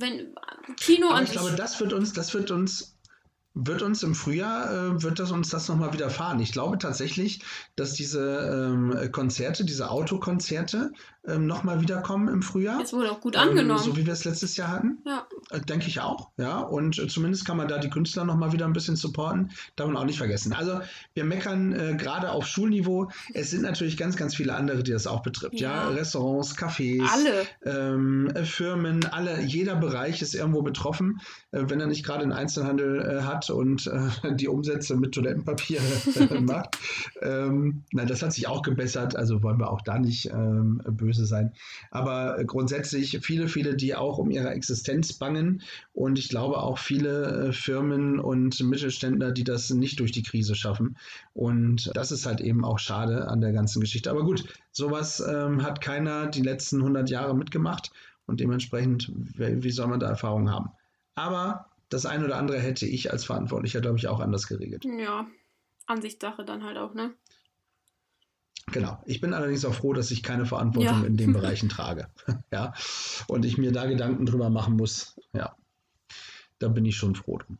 wenn 0.00 0.34
Kino 0.76 1.08
Aber 1.08 1.16
an 1.16 1.24
ich 1.24 1.32
glaube, 1.32 1.52
das 1.52 1.80
wird 1.80 1.92
uns, 1.92 2.12
das 2.12 2.34
wird 2.34 2.50
uns, 2.50 2.97
wird 3.60 3.82
uns 3.82 4.02
im 4.04 4.14
Frühjahr, 4.14 4.70
äh, 4.70 5.02
wird 5.02 5.18
das 5.18 5.32
uns 5.32 5.48
das 5.48 5.68
nochmal 5.68 5.92
widerfahren. 5.92 6.38
Ich 6.40 6.52
glaube 6.52 6.78
tatsächlich, 6.78 7.42
dass 7.76 7.92
diese 7.94 8.70
ähm, 8.72 9.10
Konzerte, 9.12 9.64
diese 9.64 9.90
Autokonzerte 9.90 10.92
ähm, 11.26 11.46
nochmal 11.46 11.80
wiederkommen 11.80 12.28
im 12.28 12.42
Frühjahr. 12.42 12.80
es 12.80 12.92
wurde 12.92 13.10
auch 13.10 13.20
gut 13.20 13.34
Ähm, 13.34 13.42
angenommen. 13.42 13.82
so 13.82 13.96
wie 13.96 14.06
wir 14.06 14.12
es 14.12 14.24
letztes 14.24 14.56
Jahr 14.56 14.68
hatten. 14.68 14.98
ja. 15.04 15.26
Äh, 15.50 15.60
Denke 15.60 15.88
ich 15.88 16.00
auch, 16.00 16.30
ja. 16.36 16.60
Und 16.60 16.98
äh, 16.98 17.08
zumindest 17.08 17.44
kann 17.46 17.56
man 17.56 17.68
da 17.68 17.78
die 17.78 17.90
Künstler 17.90 18.24
nochmal 18.24 18.52
wieder 18.52 18.64
ein 18.64 18.72
bisschen 18.72 18.96
supporten. 18.96 19.50
Darf 19.76 19.88
man 19.88 19.96
auch 19.96 20.04
nicht 20.04 20.18
vergessen. 20.18 20.52
Also 20.52 20.80
wir 21.14 21.24
meckern 21.24 21.72
äh, 21.72 21.94
gerade 21.96 22.30
auf 22.30 22.46
Schulniveau. 22.46 23.10
Es 23.34 23.50
sind 23.50 23.62
natürlich 23.62 23.96
ganz, 23.96 24.16
ganz 24.16 24.34
viele 24.36 24.54
andere, 24.54 24.82
die 24.82 24.92
das 24.92 25.06
auch 25.06 25.22
betrifft. 25.22 25.60
Ja, 25.60 25.68
Ja. 25.68 25.88
Restaurants, 25.88 26.56
Cafés, 26.56 27.02
Alle. 27.10 27.46
ähm, 27.64 28.30
äh, 28.34 28.44
Firmen, 28.44 29.04
alle, 29.06 29.40
jeder 29.42 29.74
Bereich 29.76 30.22
ist 30.22 30.34
irgendwo 30.34 30.62
betroffen, 30.62 31.20
äh, 31.50 31.64
wenn 31.66 31.80
er 31.80 31.86
nicht 31.88 32.04
gerade 32.04 32.22
einen 32.22 32.32
Einzelhandel 32.32 33.00
äh, 33.02 33.22
und 33.50 33.86
äh, 33.86 34.34
die 34.34 34.48
Umsätze 34.48 34.96
mit 34.96 35.14
Toilettenpapier 35.14 35.80
macht. 36.40 36.78
Ähm, 37.22 37.84
na, 37.92 38.04
das 38.04 38.22
hat 38.22 38.32
sich 38.32 38.48
auch 38.48 38.62
gebessert, 38.62 39.16
also 39.16 39.42
wollen 39.42 39.58
wir 39.58 39.70
auch 39.70 39.82
da 39.82 39.98
nicht 39.98 40.30
ähm, 40.30 40.82
böse 40.86 41.26
sein. 41.26 41.52
Aber 41.90 42.42
grundsätzlich 42.44 43.18
viele, 43.22 43.48
viele, 43.48 43.76
die 43.76 43.94
auch 43.94 44.18
um 44.18 44.30
ihre 44.30 44.50
Existenz 44.50 45.12
bangen 45.12 45.62
und 45.92 46.18
ich 46.18 46.28
glaube 46.28 46.58
auch 46.58 46.78
viele 46.78 47.48
äh, 47.48 47.52
Firmen 47.52 48.18
und 48.18 48.60
Mittelständler, 48.60 49.32
die 49.32 49.44
das 49.44 49.70
nicht 49.70 50.00
durch 50.00 50.12
die 50.12 50.22
Krise 50.22 50.54
schaffen. 50.54 50.96
Und 51.34 51.90
das 51.94 52.12
ist 52.12 52.26
halt 52.26 52.40
eben 52.40 52.64
auch 52.64 52.78
schade 52.78 53.28
an 53.28 53.40
der 53.40 53.52
ganzen 53.52 53.80
Geschichte. 53.80 54.10
Aber 54.10 54.24
gut, 54.24 54.44
sowas 54.72 55.20
ähm, 55.20 55.62
hat 55.62 55.80
keiner 55.80 56.26
die 56.26 56.42
letzten 56.42 56.78
100 56.78 57.10
Jahre 57.10 57.36
mitgemacht 57.36 57.90
und 58.26 58.40
dementsprechend, 58.40 59.10
wie 59.36 59.70
soll 59.70 59.88
man 59.88 60.00
da 60.00 60.08
Erfahrung 60.08 60.50
haben? 60.50 60.70
Aber 61.14 61.66
das 61.88 62.06
eine 62.06 62.24
oder 62.24 62.36
andere 62.36 62.58
hätte 62.60 62.86
ich 62.86 63.10
als 63.12 63.24
Verantwortlicher, 63.24 63.80
glaube 63.80 63.98
ich, 63.98 64.08
auch 64.08 64.20
anders 64.20 64.46
geregelt. 64.46 64.84
Ja. 64.84 65.26
Ansichtssache 65.86 66.44
dann 66.44 66.64
halt 66.64 66.76
auch, 66.76 66.94
ne? 66.94 67.14
Genau. 68.72 69.02
Ich 69.06 69.20
bin 69.20 69.32
allerdings 69.32 69.64
auch 69.64 69.72
froh, 69.74 69.94
dass 69.94 70.10
ich 70.10 70.22
keine 70.22 70.44
Verantwortung 70.44 71.00
Ja. 71.00 71.06
in 71.06 71.16
den 71.16 71.32
Bereichen 71.38 71.68
trage. 71.68 72.08
ja. 72.52 72.74
Und 73.26 73.44
ich 73.44 73.56
mir 73.56 73.72
da 73.72 73.86
Gedanken 73.86 74.26
drüber 74.26 74.50
machen 74.50 74.76
muss. 74.76 75.18
Ja. 75.32 75.56
Da 76.58 76.68
bin 76.68 76.84
ich 76.84 76.96
schon 76.96 77.14
froh 77.14 77.38
drum. 77.38 77.58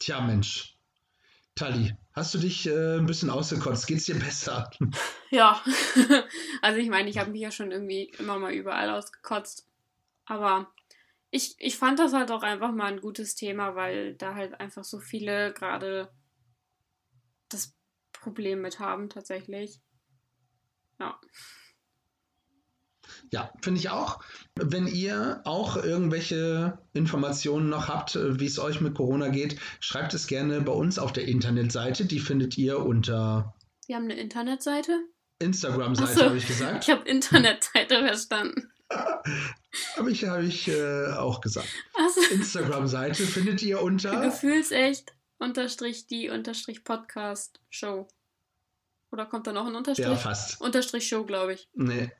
Tja, 0.00 0.20
Mensch. 0.20 0.76
Tali, 1.54 1.94
hast 2.12 2.34
du 2.34 2.38
dich 2.38 2.66
äh, 2.66 2.96
ein 2.98 3.06
bisschen 3.06 3.30
ausgekotzt? 3.30 3.86
Geht's 3.86 4.06
dir 4.06 4.16
besser? 4.18 4.70
Ja. 5.30 5.60
also 6.62 6.78
ich 6.78 6.88
meine, 6.88 7.10
ich 7.10 7.18
habe 7.18 7.32
mich 7.32 7.40
ja 7.40 7.50
schon 7.50 7.72
irgendwie 7.72 8.04
immer 8.18 8.38
mal 8.38 8.52
überall 8.52 8.90
ausgekotzt. 8.90 9.66
Aber 10.26 10.68
ich, 11.34 11.56
ich 11.58 11.76
fand 11.76 11.98
das 11.98 12.12
halt 12.12 12.30
auch 12.30 12.44
einfach 12.44 12.70
mal 12.70 12.92
ein 12.92 13.00
gutes 13.00 13.34
Thema, 13.34 13.74
weil 13.74 14.14
da 14.14 14.36
halt 14.36 14.60
einfach 14.60 14.84
so 14.84 15.00
viele 15.00 15.52
gerade 15.52 16.08
das 17.48 17.74
Problem 18.12 18.60
mit 18.60 18.78
haben 18.78 19.08
tatsächlich. 19.08 19.80
Ja. 21.00 21.18
Ja, 23.32 23.52
finde 23.62 23.80
ich 23.80 23.90
auch. 23.90 24.22
Wenn 24.54 24.86
ihr 24.86 25.40
auch 25.44 25.76
irgendwelche 25.76 26.78
Informationen 26.92 27.68
noch 27.68 27.88
habt, 27.88 28.14
äh, 28.14 28.38
wie 28.38 28.46
es 28.46 28.60
euch 28.60 28.80
mit 28.80 28.94
Corona 28.94 29.28
geht, 29.28 29.58
schreibt 29.80 30.14
es 30.14 30.28
gerne 30.28 30.60
bei 30.60 30.72
uns 30.72 31.00
auf 31.00 31.12
der 31.12 31.26
Internetseite. 31.26 32.04
Die 32.04 32.20
findet 32.20 32.56
ihr 32.56 32.78
unter 32.78 33.56
Wir 33.88 33.96
haben 33.96 34.04
eine 34.04 34.20
Internetseite. 34.20 35.00
Instagram-Seite, 35.40 36.14
so. 36.14 36.24
habe 36.26 36.36
ich 36.36 36.46
gesagt. 36.46 36.84
Ich 36.84 36.90
habe 36.90 37.08
Internetseite 37.08 38.06
verstanden. 38.06 38.70
Habe 39.96 40.10
ich, 40.10 40.24
hab 40.24 40.40
ich 40.40 40.68
äh, 40.68 41.06
auch 41.12 41.40
gesagt. 41.40 41.68
Also, 41.94 42.20
Instagram-Seite 42.32 43.24
findet 43.24 43.62
ihr 43.62 43.82
unter. 43.82 44.20
Gefühlsecht 44.20 45.14
unterstrich 45.38 46.06
die 46.06 46.30
unterstrich 46.30 46.84
Podcast 46.84 47.60
Show. 47.70 48.08
Oder 49.10 49.26
kommt 49.26 49.46
da 49.46 49.52
noch 49.52 49.66
ein 49.66 49.74
Unterstrich? 49.74 50.06
Ja, 50.06 50.16
fast. 50.16 50.60
Unterstrich 50.60 51.06
Show, 51.06 51.24
glaube 51.24 51.54
ich. 51.54 51.68
Nee. 51.74 52.10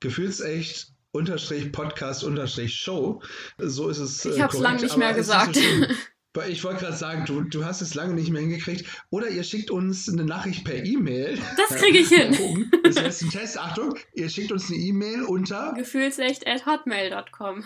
Gefühlsecht 0.00 0.92
unterstrich 1.12 1.72
Podcast 1.72 2.24
unterstrich 2.24 2.74
Show. 2.74 3.22
So 3.58 3.88
ist 3.88 3.98
es. 3.98 4.24
Ich 4.24 4.36
äh, 4.38 4.42
habe 4.42 4.54
es 4.54 4.60
lange 4.60 4.76
korrekt, 4.76 4.82
nicht 4.82 4.98
mehr 4.98 5.10
so 5.10 5.16
gesagt. 5.16 5.58
Ich 6.46 6.62
wollte 6.64 6.80
gerade 6.80 6.96
sagen, 6.96 7.24
du, 7.26 7.42
du 7.42 7.64
hast 7.64 7.80
es 7.80 7.94
lange 7.94 8.14
nicht 8.14 8.30
mehr 8.30 8.40
hingekriegt. 8.40 8.86
Oder 9.10 9.28
ihr 9.28 9.42
schickt 9.42 9.70
uns 9.70 10.08
eine 10.08 10.24
Nachricht 10.24 10.64
per 10.64 10.84
E-Mail. 10.84 11.38
Das 11.56 11.78
kriege 11.78 11.98
ich 11.98 12.08
hin. 12.10 12.70
Das 12.82 12.96
ist 12.96 13.02
jetzt 13.02 13.22
ein 13.22 13.30
Test. 13.30 13.58
Achtung, 13.58 13.94
ihr 14.14 14.28
schickt 14.28 14.52
uns 14.52 14.70
eine 14.70 14.78
E-Mail 14.78 15.22
unter. 15.22 15.74
Gefühlsecht 15.74 16.46
at 16.46 16.66
hotmail.com. 16.66 17.64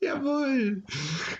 Jawohl. 0.00 0.84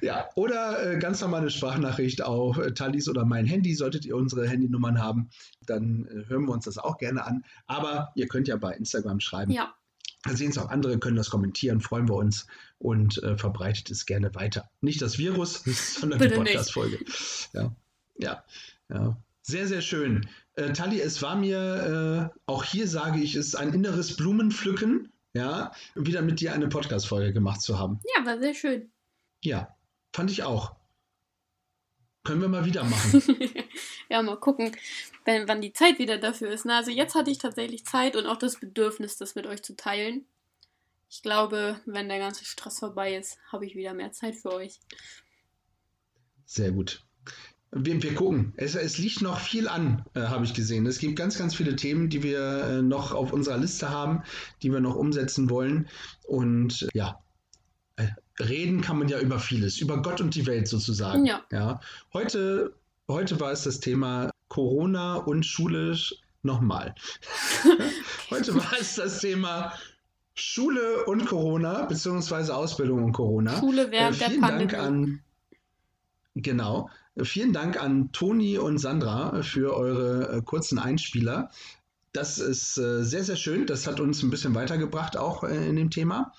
Ja, 0.01 0.29
oder 0.35 0.95
äh, 0.95 0.99
ganz 0.99 1.21
normale 1.21 1.51
Sprachnachricht 1.51 2.23
auf 2.23 2.59
äh, 2.59 2.73
Talis 2.73 3.09
oder 3.09 3.25
mein 3.25 3.45
Handy. 3.45 3.75
Solltet 3.75 4.05
ihr 4.07 4.17
unsere 4.17 4.49
Handynummern 4.49 5.01
haben, 5.01 5.29
dann 5.67 6.07
äh, 6.07 6.29
hören 6.29 6.47
wir 6.47 6.53
uns 6.53 6.65
das 6.65 6.79
auch 6.79 6.99
gerne 6.99 7.25
an. 7.25 7.45
Aber 7.67 8.13
ihr 8.15 8.27
könnt 8.29 8.49
ja 8.49 8.57
bei 8.57 8.73
Instagram 8.73 9.21
schreiben. 9.21 9.53
Ja, 9.53 9.75
sehen 10.35 10.51
es 10.51 10.59
auch 10.59 10.69
andere, 10.69 10.99
können 10.99 11.17
das 11.17 11.31
kommentieren, 11.31 11.81
freuen 11.81 12.09
wir 12.09 12.15
uns 12.15 12.47
und 12.79 13.23
äh, 13.23 13.37
verbreitet 13.37 13.91
es 13.91 14.07
gerne 14.07 14.35
weiter. 14.35 14.71
Nicht 14.81 15.03
das 15.03 15.19
Virus, 15.19 15.63
sondern 16.01 16.19
die. 16.19 16.29
Podcast-Folge. 16.29 17.05
Ja, 17.53 17.75
ja, 18.19 18.45
ja. 18.89 19.17
Sehr, 19.43 19.69
sehr 19.69 19.81
schön. 19.81 20.29
Äh, 20.55 20.73
Tali, 20.73 21.01
es 21.01 21.23
war 21.23 21.37
mir, 21.37 22.33
äh, 22.35 22.41
auch 22.47 22.65
hier 22.65 22.89
sage 22.89 23.21
ich 23.21 23.37
es, 23.37 23.55
ein 23.55 23.73
inneres 23.73 24.17
Blumenpflücken, 24.17 25.13
ja, 25.35 25.71
wieder 25.95 26.23
mit 26.23 26.41
dir 26.41 26.53
eine 26.53 26.69
Podcast-Folge 26.69 27.33
gemacht 27.33 27.61
zu 27.61 27.79
haben. 27.79 28.01
ja, 28.17 28.27
war 28.27 28.41
sehr 28.41 28.55
schön. 28.55 28.91
Ja, 29.43 29.77
fand 30.13 30.31
ich 30.31 30.43
auch. 30.43 30.75
Können 32.25 32.41
wir 32.41 32.49
mal 32.49 32.65
wieder 32.65 32.83
machen. 32.85 33.23
Ja, 34.09 34.23
mal 34.23 34.37
gucken, 34.37 34.73
wenn, 35.25 35.49
wann 35.49 35.61
die 35.61 35.73
Zeit 35.73 35.99
wieder 35.99 36.19
dafür 36.19 36.51
ist. 36.51 36.65
Na, 36.65 36.79
also 36.79 36.91
jetzt 36.91 37.15
hatte 37.15 37.31
ich 37.31 37.39
tatsächlich 37.39 37.85
Zeit 37.85 38.17
und 38.17 38.27
auch 38.27 38.37
das 38.37 38.61
Bedürfnis, 38.61 39.17
das 39.17 39.35
mit 39.35 39.47
euch 39.47 39.63
zu 39.63 39.77
teilen. 39.77 40.25
Ich 41.09 41.23
glaube, 41.23 41.81
wenn 41.87 42.09
der 42.09 42.19
ganze 42.19 42.45
Stress 42.45 42.81
vorbei 42.81 43.17
ist, 43.17 43.39
habe 43.51 43.67
ich 43.67 43.77
wieder 43.77 43.95
mehr 43.95 44.13
Zeit 44.13 44.37
für 44.37 44.53
euch. 44.53 44.81
Sehr 46.45 46.73
gut. 46.73 47.03
Wir, 47.73 48.03
wir 48.03 48.15
gucken. 48.15 48.53
Es, 48.57 48.75
es, 48.75 48.99
liegt 48.99 49.23
noch 49.23 49.39
viel 49.41 49.69
an, 49.69 50.05
äh, 50.15 50.21
habe 50.21 50.45
ich 50.45 50.55
gesehen. 50.55 50.87
Es 50.87 50.99
gibt 50.99 51.17
ganz, 51.17 51.37
ganz 51.37 51.55
viele 51.55 51.77
Themen, 51.77 52.09
die 52.09 52.23
wir 52.23 52.41
äh, 52.41 52.83
noch 52.83 53.13
auf 53.13 53.33
unserer 53.33 53.59
Liste 53.59 53.91
haben, 53.91 54.23
die 54.63 54.73
wir 54.73 54.81
noch 54.81 54.95
umsetzen 54.95 55.51
wollen. 55.51 55.89
Und 56.25 56.83
äh, 56.83 56.89
ja, 56.95 57.21
äh, 57.97 58.09
reden 58.39 58.81
kann 58.81 58.99
man 58.99 59.09
ja 59.09 59.19
über 59.19 59.39
vieles, 59.39 59.79
über 59.79 60.01
Gott 60.01 60.21
und 60.21 60.35
die 60.35 60.47
Welt 60.47 60.69
sozusagen. 60.69 61.27
Ja. 61.27 61.45
ja. 61.51 61.81
Heute, 62.13 62.75
heute 63.09 63.41
war 63.41 63.53
es 63.53 63.65
das 63.65 63.81
Thema 63.81 64.31
Corona 64.49 65.17
und 65.17 65.45
schulisch 65.45 66.15
nochmal. 66.43 66.95
heute 68.31 68.55
war 68.55 68.73
es 68.81 68.97
das 68.97 69.21
Thema 69.21 69.73
Schule 70.35 71.05
und 71.07 71.27
Corona, 71.27 71.87
beziehungsweise 71.87 72.55
Ausbildung 72.55 73.05
und 73.05 73.13
Corona. 73.13 73.59
Schule 73.59 73.91
während 73.91 74.21
äh, 74.21 74.27
vielen 74.27 74.41
der 74.41 74.51
Dank 74.51 74.73
Pandemie. 74.73 74.75
an 74.77 75.21
Genau. 76.37 76.91
Vielen 77.23 77.55
Dank 77.55 77.83
an 77.83 78.13
Toni 78.13 78.59
und 78.59 78.77
Sandra 78.77 79.43
für 79.43 79.75
eure 79.75 80.37
äh, 80.37 80.43
kurzen 80.43 80.79
Einspieler. 80.79 81.51
Das 82.13 82.39
ist 82.39 82.77
äh, 82.77 83.03
sehr, 83.03 83.25
sehr 83.25 83.37
schön. 83.37 83.67
Das 83.67 83.87
hat 83.87 84.01
uns 84.01 84.23
ein 84.23 84.29
bisschen 84.29 84.55
weitergebracht, 84.55 85.17
auch 85.17 85.45
äh, 85.45 85.69
in 85.69 85.77
dem 85.77 85.91
Thema. 85.91 86.35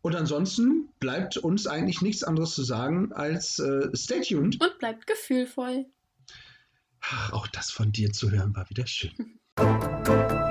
Und 0.00 0.16
ansonsten 0.16 0.88
bleibt 1.00 1.36
uns 1.36 1.66
eigentlich 1.66 2.00
nichts 2.00 2.24
anderes 2.24 2.54
zu 2.54 2.62
sagen 2.62 3.12
als 3.12 3.58
äh, 3.58 3.94
stay 3.94 4.22
tuned. 4.22 4.58
Und 4.60 4.78
bleibt 4.78 5.06
gefühlvoll. 5.06 5.84
Ach, 7.02 7.32
auch 7.32 7.46
das 7.46 7.70
von 7.70 7.92
dir 7.92 8.12
zu 8.12 8.30
hören 8.30 8.54
war 8.54 8.68
wieder 8.70 8.86
schön. 8.86 9.40